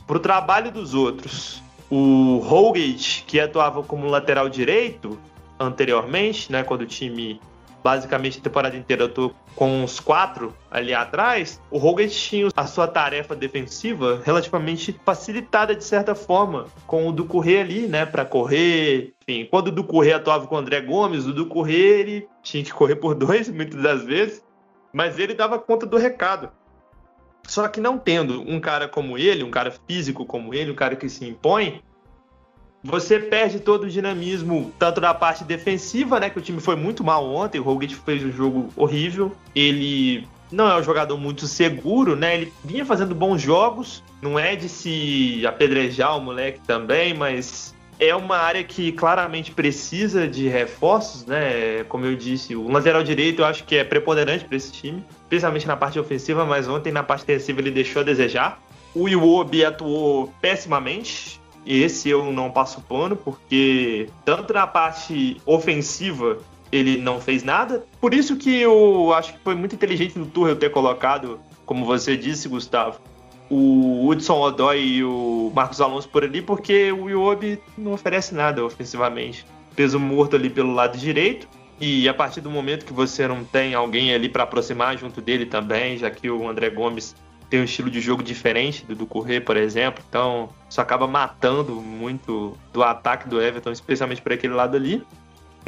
pro 0.06 0.18
trabalho 0.18 0.70
dos 0.70 0.94
outros. 0.94 1.62
O 1.90 2.38
Holgate, 2.38 3.24
que 3.26 3.38
atuava 3.38 3.82
como 3.82 4.06
lateral 4.06 4.48
direito 4.48 5.18
anteriormente, 5.58 6.50
né, 6.50 6.62
quando 6.62 6.82
o 6.82 6.86
time 6.86 7.40
basicamente 7.82 8.38
a 8.38 8.42
temporada 8.42 8.76
inteira 8.76 9.06
atuou 9.06 9.34
com 9.54 9.84
os 9.84 10.00
quatro 10.00 10.54
ali 10.70 10.94
atrás, 10.94 11.60
o 11.70 11.78
Hogan 11.78 12.08
tinha 12.08 12.48
a 12.56 12.66
sua 12.66 12.86
tarefa 12.86 13.34
defensiva 13.34 14.22
relativamente 14.24 14.98
facilitada 15.04 15.74
de 15.74 15.84
certa 15.84 16.14
forma, 16.14 16.66
com 16.86 17.08
o 17.08 17.12
do 17.12 17.24
Correr 17.24 17.60
ali, 17.60 17.86
né, 17.86 18.06
para 18.06 18.24
correr. 18.24 19.12
Enfim, 19.22 19.46
quando 19.50 19.68
o 19.68 19.72
do 19.72 19.84
Correr 19.84 20.14
atuava 20.14 20.46
com 20.46 20.54
o 20.54 20.58
André 20.58 20.80
Gomes, 20.80 21.26
o 21.26 21.32
do 21.32 21.46
Correr 21.46 22.00
ele 22.00 22.28
tinha 22.42 22.64
que 22.64 22.72
correr 22.72 22.96
por 22.96 23.14
dois 23.16 23.48
muitas 23.48 23.80
das 23.82 24.04
vezes, 24.04 24.42
mas 24.92 25.18
ele 25.18 25.34
dava 25.34 25.58
conta 25.58 25.86
do 25.86 25.96
recado. 25.96 26.50
Só 27.46 27.66
que 27.68 27.80
não 27.80 27.98
tendo 27.98 28.40
um 28.42 28.60
cara 28.60 28.88
como 28.88 29.18
ele, 29.18 29.42
um 29.42 29.50
cara 29.50 29.72
físico 29.86 30.24
como 30.24 30.54
ele, 30.54 30.70
um 30.70 30.76
cara 30.76 30.94
que 30.94 31.08
se 31.08 31.26
impõe, 31.26 31.82
você 32.82 33.18
perde 33.18 33.60
todo 33.60 33.84
o 33.84 33.88
dinamismo, 33.88 34.72
tanto 34.78 35.00
da 35.00 35.14
parte 35.14 35.44
defensiva, 35.44 36.18
né? 36.18 36.28
Que 36.28 36.38
o 36.38 36.42
time 36.42 36.60
foi 36.60 36.74
muito 36.74 37.04
mal 37.04 37.24
ontem. 37.32 37.60
O 37.60 37.62
Rogic 37.62 37.94
fez 37.94 38.24
um 38.24 38.32
jogo 38.32 38.68
horrível. 38.76 39.32
Ele 39.54 40.26
não 40.50 40.68
é 40.68 40.76
um 40.76 40.82
jogador 40.82 41.16
muito 41.16 41.46
seguro, 41.46 42.16
né? 42.16 42.34
Ele 42.34 42.52
vinha 42.64 42.84
fazendo 42.84 43.14
bons 43.14 43.40
jogos. 43.40 44.02
Não 44.20 44.38
é 44.38 44.56
de 44.56 44.68
se 44.68 45.46
apedrejar 45.46 46.16
o 46.16 46.20
moleque 46.20 46.60
também, 46.66 47.14
mas 47.14 47.72
é 48.00 48.14
uma 48.16 48.36
área 48.36 48.64
que 48.64 48.90
claramente 48.90 49.52
precisa 49.52 50.26
de 50.26 50.48
reforços, 50.48 51.24
né? 51.24 51.84
Como 51.84 52.04
eu 52.04 52.16
disse, 52.16 52.56
o 52.56 52.68
lateral 52.68 53.04
direito 53.04 53.42
eu 53.42 53.46
acho 53.46 53.62
que 53.62 53.76
é 53.76 53.84
preponderante 53.84 54.44
para 54.44 54.56
esse 54.56 54.72
time, 54.72 55.04
especialmente 55.22 55.68
na 55.68 55.76
parte 55.76 56.00
ofensiva, 56.00 56.44
mas 56.44 56.68
ontem 56.68 56.92
na 56.92 57.04
parte 57.04 57.24
defensiva 57.24 57.60
ele 57.60 57.70
deixou 57.70 58.02
a 58.02 58.04
desejar. 58.04 58.60
O 58.94 59.08
Iwobi 59.08 59.64
atuou 59.64 60.32
pessimamente, 60.40 61.40
esse 61.66 62.08
eu 62.08 62.32
não 62.32 62.50
passo 62.50 62.80
pano, 62.82 63.16
porque 63.16 64.08
tanto 64.24 64.52
na 64.52 64.66
parte 64.66 65.40
ofensiva 65.46 66.38
ele 66.70 66.96
não 66.96 67.20
fez 67.20 67.42
nada. 67.42 67.84
Por 68.00 68.14
isso 68.14 68.36
que 68.36 68.60
eu 68.60 69.12
acho 69.14 69.34
que 69.34 69.38
foi 69.40 69.54
muito 69.54 69.74
inteligente 69.74 70.18
do 70.18 70.26
Tuchel 70.26 70.56
ter 70.56 70.70
colocado, 70.70 71.38
como 71.66 71.84
você 71.84 72.16
disse, 72.16 72.48
Gustavo, 72.48 72.98
o 73.50 74.08
Hudson 74.08 74.40
Odoi 74.40 74.80
e 74.80 75.04
o 75.04 75.52
Marcos 75.54 75.80
Alonso 75.80 76.08
por 76.08 76.24
ali, 76.24 76.40
porque 76.40 76.90
o 76.90 77.10
Iwobi 77.10 77.60
não 77.76 77.92
oferece 77.92 78.34
nada 78.34 78.64
ofensivamente. 78.64 79.44
Peso 79.76 80.00
morto 80.00 80.36
ali 80.36 80.48
pelo 80.48 80.72
lado 80.72 80.96
direito. 80.96 81.46
E 81.78 82.08
a 82.08 82.14
partir 82.14 82.40
do 82.40 82.50
momento 82.50 82.86
que 82.86 82.92
você 82.92 83.26
não 83.26 83.44
tem 83.44 83.74
alguém 83.74 84.14
ali 84.14 84.28
para 84.28 84.44
aproximar 84.44 84.96
junto 84.96 85.20
dele 85.20 85.44
também, 85.44 85.98
já 85.98 86.10
que 86.10 86.30
o 86.30 86.48
André 86.48 86.70
Gomes 86.70 87.14
tem 87.52 87.60
um 87.60 87.64
estilo 87.64 87.90
de 87.90 88.00
jogo 88.00 88.22
diferente 88.22 88.82
do, 88.86 88.94
do 88.94 89.04
Correr, 89.04 89.42
por 89.42 89.58
exemplo. 89.58 90.02
Então, 90.08 90.48
isso 90.70 90.80
acaba 90.80 91.06
matando 91.06 91.74
muito 91.74 92.56
do 92.72 92.82
ataque 92.82 93.28
do 93.28 93.42
Everton, 93.42 93.70
especialmente 93.70 94.22
por 94.22 94.32
aquele 94.32 94.54
lado 94.54 94.74
ali. 94.74 95.02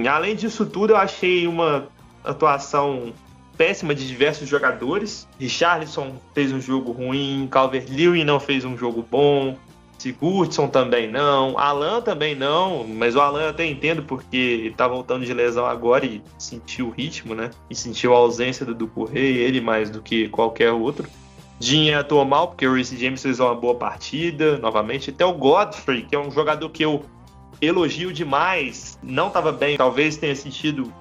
Além 0.09 0.35
disso 0.35 0.65
tudo, 0.65 0.95
eu 0.95 0.97
achei 0.97 1.47
uma 1.47 1.87
atuação 2.25 3.13
péssima 3.59 3.95
de 3.95 4.09
diversos 4.09 4.49
jogadores. 4.49 5.29
Richarlison 5.39 6.15
fez 6.33 6.53
um 6.53 6.61
jogo 6.61 6.91
ruim, 6.91 7.47
Calvert-Lewin 7.51 8.25
não 8.25 8.41
fez 8.41 8.65
um 8.65 8.79
jogo 8.79 9.07
bom, 9.09 9.55
Sigurdsson 9.99 10.69
também 10.69 11.11
não, 11.11 11.59
Alan 11.59 12.01
também 12.01 12.35
não, 12.35 12.83
mas 12.85 13.15
o 13.15 13.21
Alan 13.21 13.43
eu 13.43 13.49
até 13.51 13.67
entendo 13.67 14.03
porque 14.03 14.69
está 14.71 14.89
voltando 14.89 15.27
de 15.27 15.35
lesão 15.35 15.67
agora 15.67 16.07
e 16.07 16.23
sentiu 16.39 16.87
o 16.87 16.91
ritmo, 16.91 17.35
né? 17.35 17.51
E 17.69 17.75
sentiu 17.75 18.15
a 18.15 18.17
ausência 18.17 18.65
do, 18.65 18.89
Correia, 18.89 19.43
ele 19.43 19.61
mais 19.61 19.91
do 19.91 20.01
que 20.01 20.31
qualquer 20.31 20.73
outro. 20.73 21.07
Dinha 21.59 22.01
atuou 22.01 22.25
mal, 22.25 22.49
porque 22.49 22.67
o 22.67 22.75
Reece 22.75 22.97
James 22.97 23.23
fez 23.23 23.41
uma 23.41 23.55
boa 23.55 23.75
partida, 23.77 24.59
novamente. 24.59 25.11
Até 25.11 25.25
o 25.25 25.33
Godfrey, 25.33 26.03
que 26.03 26.15
é 26.15 26.19
um 26.19 26.31
jogador 26.31 26.69
que 26.71 26.85
eu 26.85 27.05
elogio 27.61 28.13
demais, 28.13 28.99
não 29.03 29.29
estava 29.29 29.53
bem, 29.53 29.77
talvez 29.77 30.17
tenha 30.17 30.35
sentido 30.35 30.93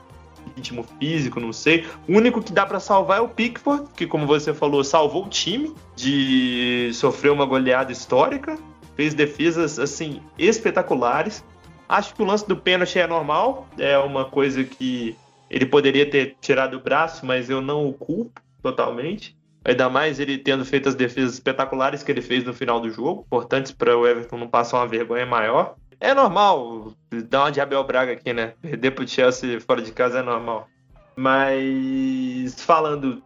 ritmo 0.56 0.86
físico, 1.00 1.40
não 1.40 1.52
sei. 1.52 1.86
O 2.08 2.16
único 2.16 2.42
que 2.42 2.52
dá 2.52 2.66
para 2.66 2.80
salvar 2.80 3.18
é 3.18 3.22
o 3.22 3.28
Pickford, 3.28 3.88
que 3.96 4.06
como 4.06 4.28
você 4.28 4.54
falou, 4.54 4.84
salvou 4.84 5.26
o 5.26 5.30
time 5.30 5.74
de 5.96 6.92
sofrer 6.94 7.32
uma 7.32 7.46
goleada 7.46 7.92
histórica. 7.92 8.58
fez 8.96 9.14
defesas 9.14 9.80
assim 9.80 10.22
espetaculares. 10.38 11.44
Acho 11.90 12.14
que 12.14 12.22
o 12.22 12.26
lance 12.26 12.48
do 12.48 12.56
pênalti 12.56 13.00
é 13.00 13.08
normal, 13.08 13.68
é 13.78 13.98
uma 13.98 14.26
coisa 14.26 14.64
que 14.64 15.16
ele 15.50 15.66
poderia 15.66 16.10
ter 16.10 16.36
tirado 16.40 16.78
o 16.78 16.80
braço, 16.80 17.26
mas 17.26 17.50
eu 17.50 17.62
não 17.62 17.88
o 17.88 17.94
culpo 17.94 18.42
totalmente. 18.62 19.36
Ainda 19.66 19.90
mais 19.90 20.20
ele 20.20 20.38
tendo 20.38 20.66
feito 20.66 20.90
as 20.90 20.96
defesas 20.96 21.36
espetaculares 21.36 22.04
que 22.04 22.12
ele 22.12 22.22
fez 22.22 22.44
no 22.44 22.54
final 22.54 22.80
do 22.80 22.90
jogo, 22.90 23.24
importantes 23.26 23.72
para 23.72 23.98
o 23.98 24.06
Everton 24.06 24.38
não 24.38 24.48
passar 24.48 24.78
uma 24.78 24.88
vergonha 24.88 25.26
maior. 25.26 25.76
É 26.00 26.14
normal 26.14 26.94
dar 27.30 27.44
uma 27.44 27.52
de 27.52 27.62
Abel 27.62 27.84
Braga 27.86 28.12
aqui, 28.12 28.34
né? 28.34 28.54
Perder 28.62 28.92
pro 28.92 29.08
Chelsea 29.08 29.62
fora 29.62 29.82
de 29.82 29.92
casa 29.92 30.20
é 30.20 30.22
normal. 30.22 30.68
Mas 31.16 32.62
falando 32.62 33.24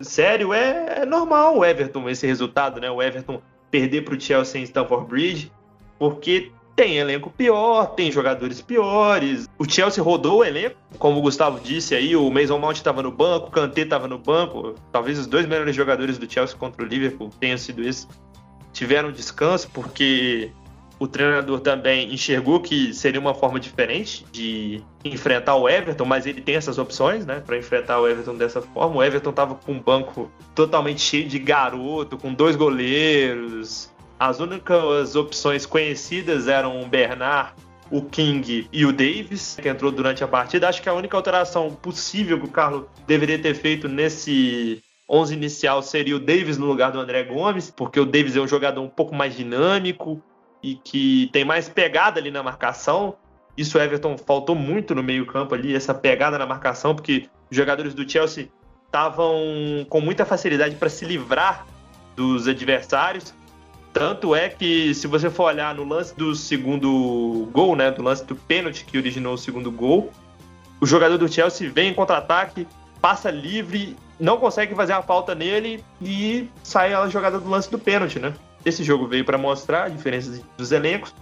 sério, 0.00 0.52
é, 0.52 1.00
é 1.00 1.06
normal 1.06 1.58
o 1.58 1.64
Everton 1.64 2.08
esse 2.08 2.26
resultado, 2.26 2.80
né? 2.80 2.88
O 2.90 3.02
Everton 3.02 3.42
perder 3.70 4.02
pro 4.02 4.20
Chelsea 4.20 4.60
em 4.60 4.64
Stamford 4.64 5.08
Bridge, 5.08 5.52
porque 5.98 6.52
tem 6.74 6.96
elenco 6.96 7.30
pior, 7.30 7.86
tem 7.94 8.10
jogadores 8.10 8.60
piores. 8.60 9.48
O 9.58 9.68
Chelsea 9.68 10.02
rodou 10.02 10.38
o 10.38 10.44
elenco, 10.44 10.76
como 10.98 11.18
o 11.18 11.22
Gustavo 11.22 11.60
disse 11.60 11.94
aí, 11.94 12.16
o 12.16 12.30
Mason 12.30 12.58
Mount 12.58 12.76
estava 12.76 13.02
no 13.02 13.10
banco, 13.10 13.48
o 13.48 13.50
Kanté 13.50 13.82
estava 13.82 14.08
no 14.08 14.18
banco. 14.18 14.74
Talvez 14.90 15.18
os 15.18 15.26
dois 15.26 15.46
melhores 15.46 15.76
jogadores 15.76 16.18
do 16.18 16.30
Chelsea 16.30 16.56
contra 16.56 16.82
o 16.82 16.86
Liverpool 16.86 17.30
tenham 17.38 17.58
sido 17.58 17.82
esses. 17.82 18.08
Tiveram 18.72 19.12
descanso 19.12 19.68
porque 19.70 20.50
o 21.02 21.08
treinador 21.08 21.58
também 21.60 22.14
enxergou 22.14 22.60
que 22.60 22.94
seria 22.94 23.20
uma 23.20 23.34
forma 23.34 23.58
diferente 23.58 24.24
de 24.30 24.80
enfrentar 25.04 25.56
o 25.56 25.68
Everton, 25.68 26.04
mas 26.04 26.26
ele 26.26 26.40
tem 26.40 26.54
essas 26.54 26.78
opções, 26.78 27.26
né, 27.26 27.42
para 27.44 27.58
enfrentar 27.58 28.00
o 28.00 28.06
Everton 28.06 28.36
dessa 28.36 28.62
forma. 28.62 28.96
O 28.96 29.02
Everton 29.02 29.30
estava 29.30 29.56
com 29.56 29.72
um 29.72 29.80
banco 29.80 30.30
totalmente 30.54 31.00
cheio 31.00 31.28
de 31.28 31.40
garoto, 31.40 32.16
com 32.16 32.32
dois 32.32 32.54
goleiros, 32.54 33.91
as 34.28 34.38
únicas 34.38 35.16
opções 35.16 35.66
conhecidas 35.66 36.46
eram 36.46 36.80
o 36.80 36.86
Bernard, 36.86 37.54
o 37.90 38.02
King 38.02 38.68
e 38.72 38.86
o 38.86 38.92
Davis, 38.92 39.58
que 39.60 39.68
entrou 39.68 39.90
durante 39.90 40.22
a 40.22 40.28
partida. 40.28 40.68
Acho 40.68 40.80
que 40.80 40.88
a 40.88 40.94
única 40.94 41.16
alteração 41.16 41.74
possível 41.74 42.38
que 42.38 42.44
o 42.44 42.48
Carlos 42.48 42.84
deveria 43.04 43.36
ter 43.36 43.52
feito 43.54 43.88
nesse 43.88 44.80
11 45.10 45.34
inicial 45.34 45.82
seria 45.82 46.14
o 46.14 46.20
Davis 46.20 46.56
no 46.56 46.66
lugar 46.66 46.92
do 46.92 47.00
André 47.00 47.24
Gomes, 47.24 47.68
porque 47.68 47.98
o 47.98 48.06
Davis 48.06 48.36
é 48.36 48.40
um 48.40 48.46
jogador 48.46 48.80
um 48.80 48.88
pouco 48.88 49.12
mais 49.12 49.34
dinâmico 49.34 50.22
e 50.62 50.76
que 50.76 51.28
tem 51.32 51.44
mais 51.44 51.68
pegada 51.68 52.20
ali 52.20 52.30
na 52.30 52.44
marcação. 52.44 53.16
Isso 53.56 53.76
Everton 53.76 54.16
faltou 54.16 54.54
muito 54.54 54.94
no 54.94 55.02
meio-campo 55.02 55.52
ali, 55.52 55.74
essa 55.74 55.92
pegada 55.92 56.38
na 56.38 56.46
marcação, 56.46 56.94
porque 56.94 57.28
os 57.50 57.56
jogadores 57.56 57.92
do 57.92 58.08
Chelsea 58.08 58.48
estavam 58.86 59.34
com 59.88 60.00
muita 60.00 60.24
facilidade 60.24 60.76
para 60.76 60.88
se 60.88 61.04
livrar 61.04 61.66
dos 62.14 62.46
adversários 62.46 63.34
tanto 63.92 64.34
é 64.34 64.48
que, 64.48 64.94
se 64.94 65.06
você 65.06 65.28
for 65.28 65.44
olhar 65.44 65.74
no 65.74 65.84
lance 65.84 66.16
do 66.16 66.34
segundo 66.34 67.48
gol, 67.52 67.76
né, 67.76 67.90
do 67.90 68.02
lance 68.02 68.24
do 68.24 68.34
pênalti 68.34 68.84
que 68.84 68.96
originou 68.96 69.34
o 69.34 69.38
segundo 69.38 69.70
gol, 69.70 70.10
o 70.80 70.86
jogador 70.86 71.18
do 71.18 71.32
Chelsea 71.32 71.70
vem 71.70 71.90
em 71.90 71.94
contra-ataque, 71.94 72.66
passa 73.00 73.30
livre, 73.30 73.96
não 74.18 74.38
consegue 74.38 74.74
fazer 74.74 74.94
a 74.94 75.02
falta 75.02 75.34
nele 75.34 75.84
e 76.00 76.48
sai 76.62 76.94
a 76.94 77.06
jogada 77.08 77.38
do 77.38 77.48
lance 77.48 77.70
do 77.70 77.78
pênalti, 77.78 78.18
né? 78.18 78.32
Esse 78.64 78.82
jogo 78.82 79.06
veio 79.06 79.24
para 79.24 79.36
mostrar 79.36 79.84
a 79.84 79.88
diferença 79.88 80.40
dos 80.56 80.72
elencos, 80.72 81.14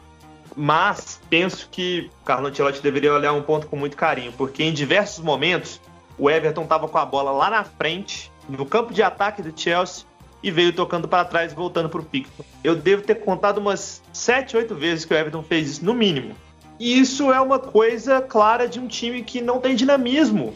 mas 0.54 1.20
penso 1.28 1.68
que 1.70 2.10
o 2.20 2.24
Carlo 2.24 2.46
Ancelotti 2.48 2.82
deveria 2.82 3.12
olhar 3.12 3.32
um 3.32 3.42
ponto 3.42 3.66
com 3.66 3.76
muito 3.76 3.96
carinho, 3.96 4.32
porque 4.32 4.62
em 4.62 4.72
diversos 4.72 5.24
momentos 5.24 5.80
o 6.18 6.30
Everton 6.30 6.62
estava 6.62 6.86
com 6.86 6.98
a 6.98 7.04
bola 7.04 7.30
lá 7.30 7.50
na 7.50 7.64
frente, 7.64 8.30
no 8.48 8.66
campo 8.66 8.92
de 8.92 9.02
ataque 9.02 9.42
do 9.42 9.58
Chelsea, 9.58 10.04
e 10.42 10.50
veio 10.50 10.72
tocando 10.72 11.06
para 11.06 11.24
trás, 11.24 11.52
voltando 11.52 11.88
para 11.88 12.00
o 12.00 12.04
Pickford. 12.04 12.50
Eu 12.64 12.74
devo 12.74 13.02
ter 13.02 13.16
contado 13.16 13.58
umas 13.58 14.02
7, 14.12 14.56
8 14.56 14.74
vezes 14.74 15.04
que 15.04 15.12
o 15.12 15.16
Everton 15.16 15.42
fez 15.42 15.68
isso, 15.70 15.84
no 15.84 15.94
mínimo. 15.94 16.34
E 16.78 16.98
isso 16.98 17.30
é 17.30 17.40
uma 17.40 17.58
coisa 17.58 18.22
clara 18.22 18.66
de 18.66 18.80
um 18.80 18.86
time 18.86 19.22
que 19.22 19.40
não 19.40 19.60
tem 19.60 19.74
dinamismo, 19.74 20.54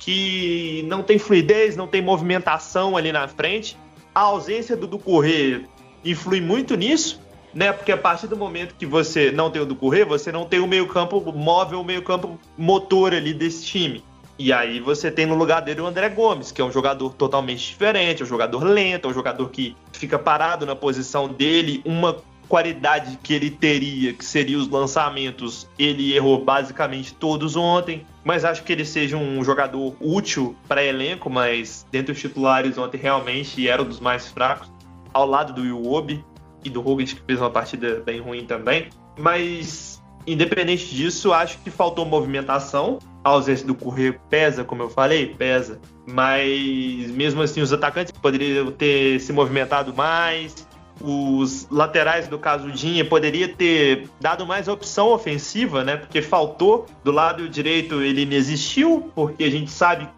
que 0.00 0.84
não 0.88 1.02
tem 1.02 1.18
fluidez, 1.18 1.76
não 1.76 1.86
tem 1.86 2.02
movimentação 2.02 2.96
ali 2.96 3.12
na 3.12 3.28
frente. 3.28 3.76
A 4.12 4.22
ausência 4.22 4.76
do 4.76 4.88
Ducorrer 4.88 5.66
influi 6.04 6.40
muito 6.40 6.76
nisso, 6.76 7.20
né? 7.54 7.72
Porque 7.72 7.92
a 7.92 7.96
partir 7.96 8.26
do 8.26 8.36
momento 8.36 8.74
que 8.76 8.84
você 8.84 9.30
não 9.30 9.48
tem 9.48 9.62
o 9.62 9.66
Ducorrer, 9.66 10.04
você 10.04 10.32
não 10.32 10.44
tem 10.44 10.58
o 10.58 10.66
meio-campo 10.66 11.20
móvel, 11.32 11.80
o 11.80 11.84
meio-campo 11.84 12.36
motor 12.58 13.14
ali 13.14 13.32
desse 13.32 13.64
time. 13.64 14.02
E 14.40 14.54
aí 14.54 14.80
você 14.80 15.10
tem 15.10 15.26
no 15.26 15.34
lugar 15.34 15.60
dele 15.60 15.82
o 15.82 15.86
André 15.86 16.08
Gomes, 16.08 16.50
que 16.50 16.62
é 16.62 16.64
um 16.64 16.72
jogador 16.72 17.12
totalmente 17.12 17.58
diferente, 17.58 18.22
é 18.22 18.24
um 18.24 18.28
jogador 18.28 18.64
lento, 18.64 19.06
é 19.06 19.10
um 19.10 19.12
jogador 19.12 19.50
que 19.50 19.76
fica 19.92 20.18
parado 20.18 20.64
na 20.64 20.74
posição 20.74 21.28
dele. 21.28 21.82
Uma 21.84 22.16
qualidade 22.48 23.18
que 23.22 23.34
ele 23.34 23.50
teria, 23.50 24.14
que 24.14 24.24
seria 24.24 24.56
os 24.56 24.66
lançamentos, 24.66 25.68
ele 25.78 26.14
errou 26.14 26.42
basicamente 26.42 27.12
todos 27.12 27.54
ontem. 27.54 28.06
Mas 28.24 28.42
acho 28.42 28.64
que 28.64 28.72
ele 28.72 28.86
seja 28.86 29.14
um 29.14 29.44
jogador 29.44 29.94
útil 30.00 30.56
para 30.66 30.82
elenco, 30.82 31.28
mas 31.28 31.86
dentre 31.92 32.12
os 32.12 32.18
titulares 32.18 32.78
ontem 32.78 32.96
realmente 32.96 33.68
era 33.68 33.82
um 33.82 33.84
dos 33.84 34.00
mais 34.00 34.28
fracos, 34.28 34.72
ao 35.12 35.26
lado 35.26 35.52
do 35.52 35.66
Iwobi 35.66 36.24
e 36.64 36.70
do 36.70 36.80
Roglic, 36.80 37.14
que 37.14 37.22
fez 37.26 37.38
uma 37.38 37.50
partida 37.50 38.02
bem 38.06 38.20
ruim 38.20 38.46
também. 38.46 38.88
Mas 39.18 40.02
independente 40.26 40.94
disso, 40.94 41.30
acho 41.30 41.58
que 41.58 41.70
faltou 41.70 42.06
movimentação 42.06 42.98
a 43.22 43.30
ausência 43.30 43.66
do 43.66 43.74
Correio 43.74 44.18
pesa, 44.28 44.64
como 44.64 44.82
eu 44.82 44.90
falei, 44.90 45.34
pesa. 45.34 45.80
Mas 46.06 47.10
mesmo 47.10 47.42
assim, 47.42 47.60
os 47.60 47.72
atacantes 47.72 48.12
poderiam 48.12 48.70
ter 48.70 49.20
se 49.20 49.32
movimentado 49.32 49.94
mais. 49.94 50.66
Os 51.02 51.66
laterais, 51.70 52.28
do 52.28 52.38
caso 52.38 52.70
Dinha, 52.70 53.04
poderia 53.04 53.48
ter 53.48 54.08
dado 54.20 54.46
mais 54.46 54.68
opção 54.68 55.08
ofensiva, 55.08 55.82
né? 55.82 55.96
Porque 55.96 56.20
faltou. 56.20 56.86
Do 57.02 57.10
lado 57.10 57.48
direito 57.48 58.02
ele 58.02 58.26
não 58.26 58.34
existiu, 58.34 59.10
porque 59.14 59.44
a 59.44 59.50
gente 59.50 59.70
sabe 59.70 60.08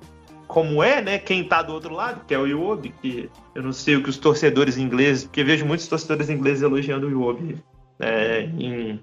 como 0.47 0.83
é, 0.83 1.01
né? 1.01 1.19
Quem 1.19 1.45
tá 1.45 1.63
do 1.63 1.73
outro 1.73 1.95
lado, 1.95 2.25
que 2.27 2.35
é 2.35 2.39
o 2.39 2.47
Iwobi, 2.47 2.95
que 3.01 3.31
eu 3.55 3.63
não 3.63 3.73
sei 3.73 3.97
o 3.97 4.03
que 4.03 4.11
os 4.11 4.17
torcedores 4.17 4.77
ingleses, 4.77 5.25
porque 5.25 5.45
vejo 5.45 5.65
muitos 5.65 5.87
torcedores 5.87 6.29
ingleses 6.29 6.63
elogiando 6.63 7.07
o 7.07 7.11
Iwobi 7.11 7.63
né, 7.99 8.43
em 8.59 9.01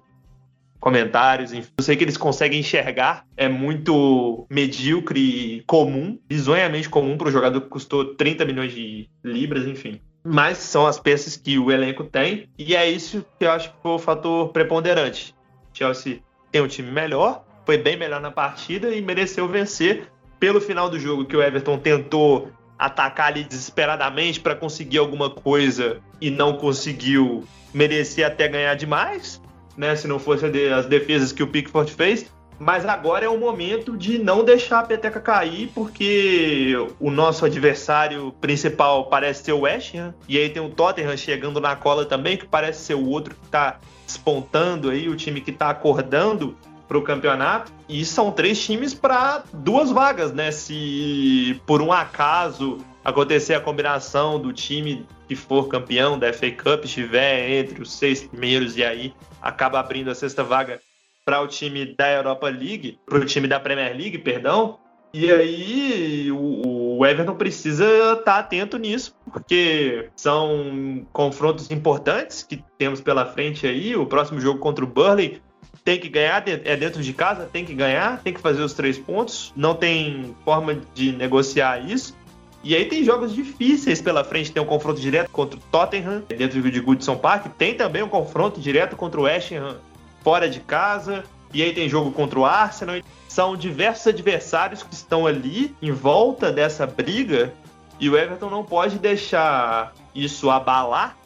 comentários, 0.80 1.52
enfim. 1.52 1.70
Eu 1.78 1.84
sei 1.84 1.96
que 1.96 2.04
eles 2.04 2.18
conseguem 2.18 2.60
enxergar, 2.60 3.26
é 3.36 3.48
muito 3.50 4.46
medíocre 4.50 5.20
e 5.20 5.64
comum, 5.64 6.18
bizonhamente 6.28 6.90
comum 6.90 7.18
para 7.18 7.28
o 7.28 7.32
jogador 7.32 7.62
que 7.62 7.68
custou 7.68 8.16
30 8.16 8.46
milhões 8.46 8.72
de 8.72 9.10
libras, 9.24 9.68
enfim. 9.68 10.00
Mas 10.24 10.58
são 10.58 10.86
as 10.86 11.00
peças 11.00 11.36
que 11.36 11.58
o 11.58 11.72
elenco 11.72 12.04
tem, 12.04 12.50
e 12.58 12.76
é 12.76 12.90
isso 12.90 13.26
que 13.38 13.46
eu 13.46 13.52
acho 13.52 13.70
que 13.70 13.76
foi 13.82 13.92
o 13.92 14.00
fator 14.00 14.50
preponderante. 14.50 15.36
Chelsea 15.74 16.20
tem 16.52 16.62
um 16.62 16.68
time 16.68 16.92
melhor, 16.92 17.44
foi 17.66 17.78
bem 17.78 17.98
melhor 17.98 18.22
na 18.22 18.32
partida 18.32 18.94
e 18.94 19.02
mereceu 19.02 19.48
vencer. 19.48 20.08
Pelo 20.40 20.62
final 20.62 20.90
do 20.90 20.98
jogo, 20.98 21.26
que 21.26 21.36
o 21.36 21.44
Everton 21.44 21.78
tentou 21.78 22.50
atacar 22.78 23.28
ali 23.28 23.44
desesperadamente 23.44 24.40
para 24.40 24.56
conseguir 24.56 24.98
alguma 24.98 25.30
coisa 25.30 26.00
e 26.22 26.32
não 26.32 26.56
conseguiu, 26.56 27.46
merecer 27.74 28.26
até 28.26 28.48
ganhar 28.48 28.74
demais 28.76 29.39
né? 29.80 29.96
Se 29.96 30.08
não 30.08 30.20
fosse 30.20 30.46
as 30.46 30.86
defesas 30.86 31.32
que 31.32 31.42
o 31.42 31.48
Pickford 31.48 31.92
fez. 31.94 32.30
Mas 32.60 32.86
agora 32.86 33.26
é 33.26 33.30
o 33.30 33.38
momento 33.38 33.96
de 33.96 34.20
não 34.20 34.44
deixar 34.44 34.80
a 34.80 34.84
peteca 34.84 35.22
cair, 35.22 35.72
porque 35.74 36.76
o 37.00 37.10
nosso 37.10 37.46
adversário 37.46 38.34
principal 38.42 39.06
parece 39.06 39.46
ser 39.46 39.54
o 39.54 39.62
West 39.62 39.96
Ham, 39.96 40.14
e 40.28 40.38
aí 40.38 40.50
tem 40.50 40.62
o 40.62 40.70
Tottenham 40.70 41.16
chegando 41.16 41.62
na 41.62 41.78
cola 41.78 42.06
também, 42.06 42.36
que 42.36 42.46
parece 42.46 42.82
ser 42.82 42.96
o 42.96 43.08
outro 43.08 43.34
que 43.34 43.46
está 43.46 43.80
despontando 44.06 44.90
aí, 44.90 45.08
o 45.08 45.16
time 45.16 45.40
que 45.40 45.52
está 45.52 45.70
acordando 45.70 46.58
para 46.90 46.98
o 46.98 47.04
campeonato. 47.04 47.72
E 47.88 48.04
são 48.04 48.32
três 48.32 48.62
times 48.62 48.96
para 48.96 49.44
duas 49.54 49.92
vagas, 49.92 50.34
né? 50.34 50.52
Se 50.52 51.62
por 51.66 51.82
um 51.82 51.94
acaso 51.94 52.80
acontecer 53.06 53.54
a 53.54 53.62
combinação 53.62 54.40
do 54.40 54.52
time 54.52 55.06
que 55.28 55.36
for 55.36 55.68
campeão 55.68 56.18
da 56.18 56.34
FA 56.34 56.52
Cup 56.52 56.84
estiver 56.84 57.50
entre 57.52 57.82
os 57.82 57.94
seis 57.94 58.24
primeiros 58.24 58.76
e 58.76 58.84
aí 58.84 59.14
acaba 59.40 59.80
abrindo 59.80 60.10
a 60.10 60.16
sexta 60.16 60.44
vaga 60.44 60.82
para 61.24 61.40
o 61.42 61.48
time 61.48 61.86
da 61.96 62.12
Europa 62.12 62.50
League, 62.50 62.98
para 63.06 63.20
o 63.20 63.26
time 63.26 63.48
da 63.48 63.60
Premier 63.60 63.96
League, 63.96 64.18
perdão. 64.18 64.80
E 65.14 65.32
aí 65.32 66.32
o, 66.32 66.98
o 66.98 67.06
Everton 67.06 67.36
precisa 67.36 67.86
estar 67.86 68.24
tá 68.24 68.40
atento 68.40 68.78
nisso, 68.78 69.16
porque 69.32 70.10
são 70.16 71.06
confrontos 71.14 71.70
importantes 71.70 72.44
que 72.44 72.64
temos 72.78 73.02
pela 73.02 73.26
frente 73.26 73.66
aí. 73.68 73.96
O 73.96 74.06
próximo 74.06 74.40
jogo 74.40 74.60
contra 74.60 74.84
o 74.84 74.88
Burley 74.88 75.42
tem 75.84 76.00
que 76.00 76.10
ganhar, 76.10 76.44
é 76.48 76.76
dentro 76.76 77.02
de 77.02 77.14
casa, 77.14 77.50
tem 77.52 77.66
que 77.66 77.74
ganhar, 77.74 78.22
tem 78.22 78.34
que 78.34 78.40
fazer 78.40 78.62
os 78.62 78.74
três 78.74 78.98
pontos. 78.98 79.52
Não 79.56 79.74
tem 79.74 80.36
forma 80.46 80.82
de 80.94 81.12
negociar 81.12 81.80
isso. 81.80 82.16
E 82.64 82.76
aí 82.76 82.86
tem 82.86 83.04
jogos 83.04 83.34
difíceis 83.34 84.02
pela 84.02 84.24
frente, 84.24 84.52
tem 84.52 84.62
um 84.62 84.66
confronto 84.66 85.00
direto 85.00 85.32
contra 85.32 85.58
o 85.58 85.62
Tottenham, 85.72 86.24
dentro 86.28 86.62
de 86.62 86.80
Goodson 86.80 87.16
Park, 87.16 87.48
tem 87.58 87.74
também 87.74 88.04
um 88.04 88.10
confronto 88.10 88.60
direto 88.60 88.98
contra 88.98 89.20
o 89.20 89.24
West 89.24 89.52
Ham 89.54 89.78
fora 90.22 90.50
de 90.50 90.60
casa, 90.60 91.24
e 91.54 91.64
aí 91.64 91.74
tem 91.74 91.88
jogo 91.88 92.12
contra 92.12 92.38
o 92.38 92.46
Arsenal. 92.46 92.98
São 93.30 93.56
diversos 93.56 94.08
adversários 94.08 94.84
que 94.84 94.94
estão 94.94 95.26
ali 95.26 95.74
em 95.82 95.92
volta 95.92 96.52
dessa 96.52 96.86
briga, 96.86 97.54
e 97.98 98.10
o 98.10 98.18
Everton 98.18 98.50
não 98.50 98.64
pode 98.66 99.00
deixar 99.00 99.94
isso 100.14 100.50
abalar, 100.50 101.18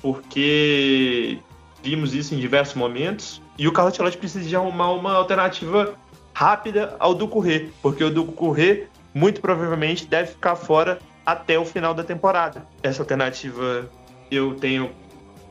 porque 0.00 1.38
vimos 1.82 2.14
isso 2.14 2.34
em 2.34 2.38
diversos 2.38 2.74
momentos. 2.74 3.42
E 3.60 3.68
o 3.68 3.72
Carlos 3.72 3.92
Ancelotti 3.92 4.16
precisa 4.16 4.48
de 4.48 4.56
arrumar 4.56 4.90
uma 4.92 5.12
alternativa 5.12 5.94
rápida 6.32 6.96
ao 6.98 7.14
do 7.14 7.28
Correr, 7.28 7.70
porque 7.82 8.02
o 8.02 8.10
do 8.10 8.24
Correr 8.24 8.88
muito 9.12 9.42
provavelmente 9.42 10.06
deve 10.06 10.30
ficar 10.30 10.56
fora 10.56 10.98
até 11.26 11.58
o 11.58 11.64
final 11.66 11.92
da 11.92 12.02
temporada. 12.02 12.66
Essa 12.82 13.02
alternativa 13.02 13.86
eu 14.30 14.54
tenho 14.54 14.90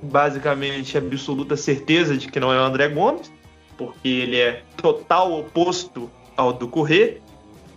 basicamente 0.01 0.97
absoluta 0.97 1.55
certeza 1.55 2.17
de 2.17 2.27
que 2.29 2.39
não 2.39 2.51
é 2.51 2.59
o 2.59 2.63
André 2.63 2.87
Gomes, 2.89 3.31
porque 3.77 4.09
ele 4.09 4.37
é 4.37 4.63
total 4.75 5.31
oposto 5.41 6.09
ao 6.35 6.51
do 6.51 6.67
Correr. 6.67 7.21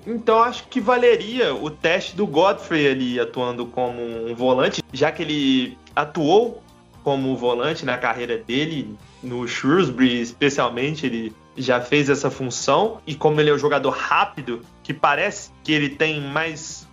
Então 0.06 0.42
acho 0.42 0.66
que 0.68 0.80
valeria 0.80 1.54
o 1.54 1.68
teste 1.68 2.16
do 2.16 2.26
Godfrey 2.26 2.90
ali 2.90 3.20
atuando 3.20 3.66
como 3.66 4.00
um 4.00 4.34
volante, 4.34 4.82
já 4.94 5.12
que 5.12 5.20
ele 5.24 5.78
atuou 5.94 6.61
como 7.02 7.36
volante 7.36 7.84
na 7.84 7.98
carreira 7.98 8.38
dele, 8.38 8.96
no 9.22 9.46
Shrewsbury 9.46 10.20
especialmente, 10.20 11.06
ele 11.06 11.34
já 11.56 11.80
fez 11.80 12.08
essa 12.08 12.30
função 12.30 13.00
e 13.06 13.14
como 13.14 13.40
ele 13.40 13.50
é 13.50 13.54
um 13.54 13.58
jogador 13.58 13.90
rápido, 13.90 14.62
que 14.82 14.94
parece 14.94 15.50
que 15.62 15.72
ele 15.72 15.90
tem 15.90 16.20
mais 16.20 16.86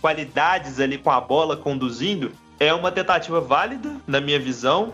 qualidades 0.00 0.80
ali 0.80 0.96
com 0.96 1.10
a 1.10 1.20
bola 1.20 1.56
conduzindo, 1.56 2.32
é 2.58 2.72
uma 2.72 2.90
tentativa 2.90 3.40
válida 3.40 3.96
na 4.06 4.20
minha 4.20 4.38
visão. 4.38 4.92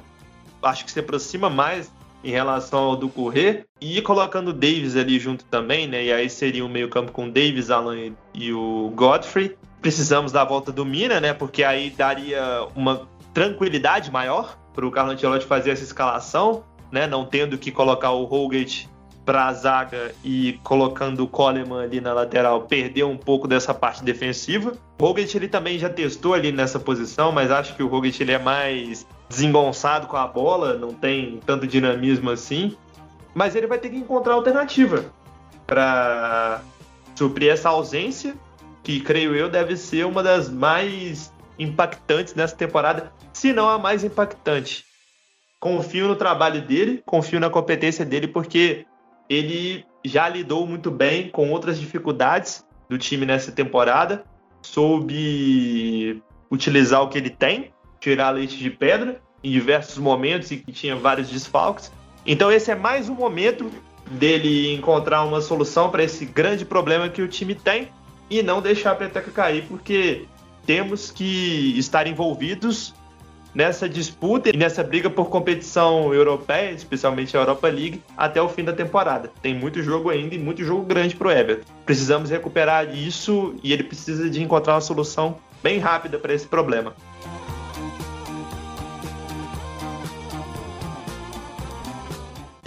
Acho 0.62 0.84
que 0.84 0.90
se 0.90 1.00
aproxima 1.00 1.48
mais 1.50 1.92
em 2.22 2.30
relação 2.30 2.80
ao 2.80 2.96
do 2.96 3.08
correr 3.08 3.66
e 3.80 4.00
colocando 4.00 4.48
o 4.48 4.52
Davis 4.52 4.96
ali 4.96 5.18
junto 5.18 5.44
também, 5.44 5.86
né? 5.86 6.04
E 6.04 6.12
aí 6.12 6.30
seria 6.30 6.64
um 6.64 6.68
meio-campo 6.68 7.12
com 7.12 7.28
Davis, 7.28 7.70
Alan 7.70 8.12
e 8.32 8.52
o 8.52 8.90
Godfrey. 8.94 9.56
Precisamos 9.82 10.32
da 10.32 10.42
volta 10.42 10.72
do 10.72 10.84
Mina, 10.86 11.20
né? 11.20 11.34
Porque 11.34 11.62
aí 11.62 11.90
daria 11.90 12.66
uma 12.74 13.06
tranquilidade 13.34 14.10
maior 14.10 14.56
para 14.72 14.86
o 14.86 14.90
Carlo 14.90 15.12
Ancelotti 15.12 15.44
fazer 15.44 15.72
essa 15.72 15.82
escalação, 15.82 16.64
né? 16.90 17.06
Não 17.06 17.26
tendo 17.26 17.58
que 17.58 17.70
colocar 17.70 18.12
o 18.12 18.24
Holgate 18.24 18.88
para 19.24 19.46
a 19.46 19.52
zaga 19.52 20.14
e 20.22 20.58
colocando 20.62 21.24
o 21.24 21.28
Coleman 21.28 21.82
ali 21.82 22.00
na 22.00 22.12
lateral, 22.12 22.62
perdeu 22.62 23.08
um 23.08 23.16
pouco 23.16 23.48
dessa 23.48 23.72
parte 23.72 24.04
defensiva. 24.04 24.74
O 24.98 25.06
Roget 25.06 25.36
ele 25.36 25.48
também 25.48 25.78
já 25.78 25.88
testou 25.88 26.34
ali 26.34 26.52
nessa 26.52 26.78
posição, 26.78 27.32
mas 27.32 27.50
acho 27.50 27.74
que 27.74 27.82
o 27.82 27.88
Roget 27.88 28.22
ele 28.22 28.32
é 28.32 28.38
mais 28.38 29.06
desengonçado 29.28 30.06
com 30.06 30.16
a 30.16 30.26
bola, 30.26 30.74
não 30.74 30.92
tem 30.92 31.40
tanto 31.44 31.66
dinamismo 31.66 32.30
assim. 32.30 32.76
Mas 33.34 33.56
ele 33.56 33.66
vai 33.66 33.78
ter 33.78 33.88
que 33.88 33.96
encontrar 33.96 34.34
alternativa 34.34 35.06
para 35.66 36.60
suprir 37.16 37.50
essa 37.50 37.70
ausência, 37.70 38.34
que 38.82 39.00
creio 39.00 39.34
eu 39.34 39.48
deve 39.48 39.76
ser 39.76 40.04
uma 40.04 40.22
das 40.22 40.50
mais 40.50 41.32
impactantes 41.58 42.34
nessa 42.34 42.56
temporada, 42.56 43.12
se 43.32 43.52
não 43.52 43.68
a 43.68 43.78
mais 43.78 44.04
impactante. 44.04 44.84
Confio 45.60 46.08
no 46.08 46.16
trabalho 46.16 46.62
dele, 46.62 47.02
confio 47.06 47.40
na 47.40 47.48
competência 47.48 48.04
dele, 48.04 48.28
porque 48.28 48.86
ele 49.28 49.84
já 50.04 50.28
lidou 50.28 50.66
muito 50.66 50.90
bem 50.90 51.30
com 51.30 51.50
outras 51.50 51.80
dificuldades 51.80 52.64
do 52.88 52.98
time 52.98 53.24
nessa 53.24 53.50
temporada, 53.50 54.24
soube 54.62 56.22
utilizar 56.50 57.02
o 57.02 57.08
que 57.08 57.18
ele 57.18 57.30
tem, 57.30 57.72
tirar 57.98 58.30
leite 58.30 58.58
de 58.58 58.70
pedra 58.70 59.20
em 59.42 59.50
diversos 59.50 59.98
momentos 59.98 60.50
e 60.50 60.58
que 60.58 60.72
tinha 60.72 60.94
vários 60.96 61.28
desfalques. 61.28 61.90
Então 62.26 62.50
esse 62.52 62.70
é 62.70 62.74
mais 62.74 63.08
um 63.08 63.14
momento 63.14 63.70
dele 64.10 64.74
encontrar 64.74 65.24
uma 65.24 65.40
solução 65.40 65.90
para 65.90 66.04
esse 66.04 66.24
grande 66.26 66.64
problema 66.64 67.08
que 67.08 67.22
o 67.22 67.28
time 67.28 67.54
tem 67.54 67.88
e 68.28 68.42
não 68.42 68.60
deixar 68.60 68.92
a 68.92 68.94
peteca 68.94 69.30
cair, 69.30 69.64
porque 69.66 70.26
temos 70.66 71.10
que 71.10 71.78
estar 71.78 72.06
envolvidos 72.06 72.94
nessa 73.54 73.88
disputa 73.88 74.50
e 74.50 74.56
nessa 74.56 74.82
briga 74.82 75.08
por 75.08 75.28
competição 75.28 76.12
europeia, 76.12 76.72
especialmente 76.72 77.36
a 77.36 77.40
Europa 77.40 77.68
League, 77.68 78.02
até 78.16 78.42
o 78.42 78.48
fim 78.48 78.64
da 78.64 78.72
temporada. 78.72 79.30
Tem 79.40 79.54
muito 79.54 79.82
jogo 79.82 80.10
ainda 80.10 80.34
e 80.34 80.38
muito 80.38 80.64
jogo 80.64 80.82
grande 80.82 81.14
para 81.14 81.28
o 81.28 81.30
Everton. 81.30 81.64
Precisamos 81.86 82.30
recuperar 82.30 82.96
isso 82.96 83.54
e 83.62 83.72
ele 83.72 83.84
precisa 83.84 84.28
de 84.28 84.42
encontrar 84.42 84.74
uma 84.74 84.80
solução 84.80 85.38
bem 85.62 85.78
rápida 85.78 86.18
para 86.18 86.34
esse 86.34 86.46
problema. 86.46 86.94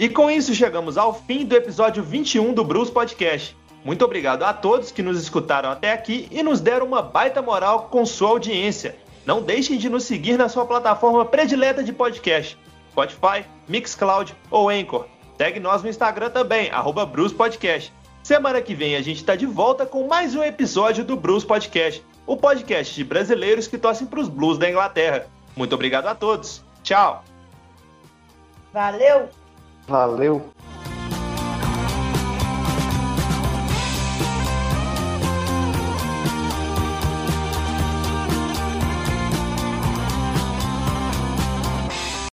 E 0.00 0.08
com 0.08 0.30
isso 0.30 0.54
chegamos 0.54 0.96
ao 0.96 1.12
fim 1.12 1.44
do 1.44 1.56
episódio 1.56 2.02
21 2.02 2.54
do 2.54 2.64
Bruce 2.64 2.90
Podcast. 2.90 3.56
Muito 3.84 4.04
obrigado 4.04 4.42
a 4.42 4.52
todos 4.52 4.90
que 4.90 5.02
nos 5.02 5.20
escutaram 5.20 5.70
até 5.70 5.92
aqui 5.92 6.28
e 6.30 6.42
nos 6.42 6.60
deram 6.60 6.86
uma 6.86 7.02
baita 7.02 7.40
moral 7.40 7.88
com 7.90 8.04
sua 8.04 8.30
audiência. 8.30 8.96
Não 9.24 9.42
deixem 9.42 9.78
de 9.78 9.88
nos 9.88 10.04
seguir 10.04 10.36
na 10.36 10.48
sua 10.48 10.66
plataforma 10.66 11.24
predileta 11.24 11.82
de 11.82 11.92
podcast, 11.92 12.58
Spotify, 12.90 13.44
Mixcloud 13.68 14.34
ou 14.50 14.68
Anchor. 14.68 15.06
Segue 15.36 15.60
nós 15.60 15.82
no 15.82 15.88
Instagram 15.88 16.30
também, 16.30 16.70
arroba 16.70 17.06
Bruce 17.06 17.34
Podcast. 17.34 17.92
Semana 18.22 18.60
que 18.60 18.74
vem 18.74 18.96
a 18.96 19.00
gente 19.02 19.18
está 19.18 19.36
de 19.36 19.46
volta 19.46 19.86
com 19.86 20.06
mais 20.06 20.34
um 20.34 20.42
episódio 20.42 21.04
do 21.04 21.16
Bruce 21.16 21.46
Podcast, 21.46 22.04
o 22.26 22.36
podcast 22.36 22.94
de 22.94 23.04
brasileiros 23.04 23.66
que 23.66 23.78
torcem 23.78 24.06
para 24.06 24.20
os 24.20 24.28
Blues 24.28 24.58
da 24.58 24.68
Inglaterra. 24.68 25.26
Muito 25.56 25.74
obrigado 25.74 26.06
a 26.06 26.14
todos. 26.14 26.62
Tchau. 26.82 27.24
Valeu. 28.72 29.28
Valeu. 29.86 30.57